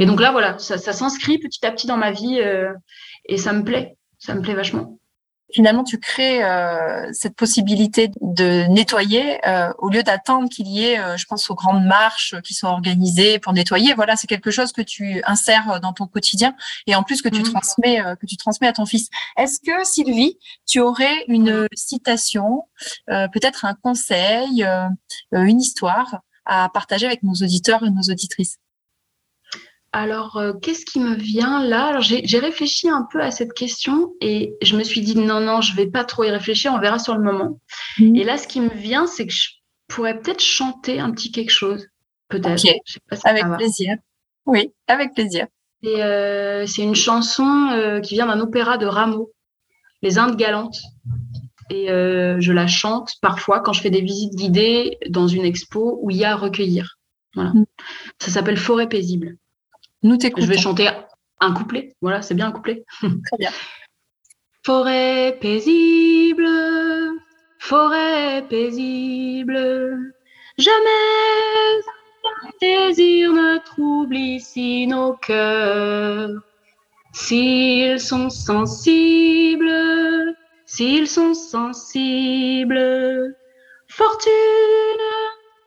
Et 0.00 0.06
donc 0.06 0.18
là, 0.18 0.32
voilà, 0.32 0.58
ça, 0.58 0.78
ça 0.78 0.94
s'inscrit 0.94 1.36
petit 1.36 1.64
à 1.66 1.70
petit 1.70 1.86
dans 1.86 1.98
ma 1.98 2.10
vie 2.10 2.40
euh, 2.40 2.72
et 3.26 3.36
ça 3.36 3.52
me 3.52 3.62
plaît, 3.62 3.98
ça 4.18 4.34
me 4.34 4.40
plaît 4.40 4.54
vachement 4.54 4.98
finalement 5.54 5.84
tu 5.84 5.98
crées 5.98 6.42
euh, 6.42 7.08
cette 7.12 7.36
possibilité 7.36 8.10
de 8.20 8.66
nettoyer 8.66 9.38
euh, 9.46 9.72
au 9.78 9.88
lieu 9.88 10.02
d'attendre 10.02 10.48
qu'il 10.48 10.66
y 10.66 10.84
ait, 10.84 10.98
euh, 10.98 11.16
je 11.16 11.24
pense 11.26 11.48
aux 11.48 11.54
grandes 11.54 11.84
marches 11.84 12.34
qui 12.42 12.54
sont 12.54 12.66
organisées 12.66 13.38
pour 13.38 13.52
nettoyer. 13.52 13.94
Voilà, 13.94 14.16
c'est 14.16 14.26
quelque 14.26 14.50
chose 14.50 14.72
que 14.72 14.82
tu 14.82 15.22
insères 15.24 15.80
dans 15.80 15.92
ton 15.92 16.06
quotidien 16.06 16.56
et 16.86 16.96
en 16.96 17.04
plus 17.04 17.22
que 17.22 17.28
tu 17.28 17.40
mmh. 17.40 17.52
transmets 17.52 18.02
que 18.20 18.26
tu 18.26 18.36
transmets 18.36 18.66
à 18.66 18.72
ton 18.72 18.86
fils. 18.86 19.08
Est-ce 19.36 19.60
que 19.60 19.84
Sylvie, 19.84 20.38
tu 20.66 20.80
aurais 20.80 21.24
une 21.28 21.68
citation, 21.74 22.64
peut-être 23.06 23.64
un 23.64 23.74
conseil, 23.74 24.66
une 25.32 25.60
histoire 25.60 26.20
à 26.44 26.68
partager 26.68 27.06
avec 27.06 27.22
nos 27.22 27.34
auditeurs 27.34 27.84
et 27.84 27.90
nos 27.90 28.02
auditrices? 28.02 28.58
Alors, 29.94 30.38
euh, 30.38 30.52
qu'est-ce 30.54 30.84
qui 30.84 30.98
me 30.98 31.14
vient 31.14 31.62
là? 31.62 32.00
J'ai 32.00 32.38
réfléchi 32.40 32.88
un 32.88 33.06
peu 33.12 33.22
à 33.22 33.30
cette 33.30 33.52
question 33.52 34.12
et 34.20 34.56
je 34.60 34.76
me 34.76 34.82
suis 34.82 35.02
dit 35.02 35.14
non, 35.14 35.38
non, 35.38 35.60
je 35.60 35.76
vais 35.76 35.86
pas 35.86 36.02
trop 36.02 36.24
y 36.24 36.30
réfléchir, 36.30 36.72
on 36.74 36.80
verra 36.80 36.98
sur 36.98 37.14
le 37.14 37.22
moment. 37.22 37.60
Mhm. 38.00 38.16
Et 38.16 38.24
là, 38.24 38.36
ce 38.36 38.48
qui 38.48 38.60
me 38.60 38.74
vient, 38.74 39.06
c'est 39.06 39.24
que 39.24 39.32
je 39.32 39.50
pourrais 39.86 40.18
peut-être 40.18 40.42
chanter 40.42 40.98
un 40.98 41.12
petit 41.12 41.30
quelque 41.30 41.52
chose, 41.52 41.86
peut-être. 42.28 42.66
avec 43.22 43.44
plaisir. 43.56 43.94
Oui, 44.46 44.72
avec 44.88 45.14
plaisir. 45.14 45.46
Euh, 45.84 46.66
c'est 46.66 46.82
une 46.82 46.96
chanson 46.96 47.68
euh, 47.70 48.00
qui 48.00 48.14
vient 48.14 48.26
d'un 48.26 48.40
opéra 48.40 48.78
de 48.78 48.86
Rameau, 48.86 49.30
Les 50.02 50.18
Indes 50.18 50.36
galantes. 50.36 50.80
Et 51.70 51.86
je 51.86 52.52
la 52.52 52.66
chante 52.66 53.12
parfois 53.22 53.60
quand 53.60 53.72
je 53.72 53.80
fais 53.80 53.90
des 53.90 54.00
visites 54.00 54.34
guidées 54.34 54.98
dans 55.08 55.28
une 55.28 55.44
expo 55.44 56.00
où 56.02 56.10
il 56.10 56.16
y 56.16 56.24
a 56.24 56.32
à 56.32 56.36
recueillir. 56.36 56.98
Voilà. 57.36 57.52
Mhm. 57.52 57.64
Ça 58.18 58.32
s'appelle 58.32 58.56
Forêt 58.56 58.88
paisible. 58.88 59.38
Nous 60.04 60.18
Je 60.20 60.46
vais 60.46 60.58
chanter 60.58 60.90
un 61.40 61.54
couplet. 61.54 61.94
Voilà, 62.02 62.20
c'est 62.20 62.34
bien 62.34 62.48
un 62.48 62.52
couplet. 62.52 62.84
Très 63.00 63.38
bien. 63.38 63.50
Forêt 64.66 65.36
paisible, 65.42 66.48
forêt 67.58 68.46
paisible, 68.48 70.14
jamais 70.56 71.82
un 72.24 72.48
désir 72.62 73.32
ne 73.32 73.58
trouble 73.58 74.16
ici 74.16 74.86
nos 74.86 75.12
cœurs. 75.14 76.30
S'ils 77.12 78.00
sont 78.00 78.30
sensibles, 78.30 80.34
s'ils 80.64 81.08
sont 81.08 81.34
sensibles, 81.34 83.36
fortune, 83.88 84.32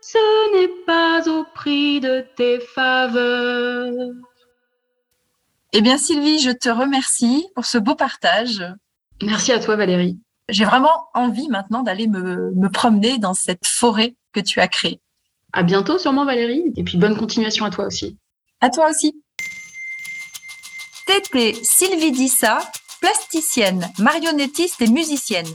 ce 0.02 0.56
n'est 0.56 0.86
pas 0.88 1.30
au 1.30 1.44
prix 1.54 2.00
de 2.00 2.26
tes 2.36 2.60
faveurs. 2.62 3.94
Eh 5.74 5.82
bien, 5.82 5.98
Sylvie, 5.98 6.40
je 6.40 6.52
te 6.52 6.70
remercie 6.70 7.46
pour 7.54 7.66
ce 7.66 7.78
beau 7.78 7.96
partage. 7.96 8.64
Merci 9.22 9.52
à 9.52 9.60
toi, 9.60 9.76
Valérie. 9.76 10.20
J'ai 10.50 10.64
vraiment 10.64 11.10
envie 11.14 11.50
maintenant 11.50 11.84
d'aller 11.84 12.08
me, 12.08 12.70
promener 12.70 13.18
dans 13.18 13.34
cette 13.34 13.68
forêt 13.68 14.16
que 14.32 14.40
tu 14.40 14.62
as 14.62 14.70
créée. 14.70 15.02
À 15.52 15.64
bientôt, 15.64 15.98
sûrement, 15.98 16.26
Valérie. 16.26 16.72
Et 16.78 16.84
puis, 16.84 16.98
bonne 16.98 17.18
continuation 17.18 17.66
à 17.66 17.70
toi 17.70 17.86
aussi. 17.86 18.18
À 18.62 18.70
toi 18.70 18.90
aussi. 18.90 19.22
C'était 21.08 21.54
Sylvie 21.64 22.12
Dissa, 22.12 22.60
plasticienne, 23.02 23.90
marionnettiste 24.00 24.82
et 24.82 24.88
musicienne. 24.88 25.48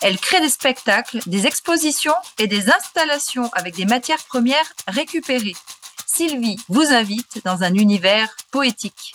Elle 0.00 0.18
crée 0.18 0.40
des 0.40 0.48
spectacles, 0.48 1.20
des 1.26 1.46
expositions 1.46 2.14
et 2.38 2.48
des 2.48 2.68
installations 2.70 3.48
avec 3.52 3.76
des 3.76 3.84
matières 3.84 4.24
premières 4.24 4.72
récupérées. 4.88 5.54
Sylvie 6.06 6.58
vous 6.68 6.92
invite 6.92 7.40
dans 7.44 7.62
un 7.62 7.74
univers 7.74 8.34
poétique. 8.50 9.14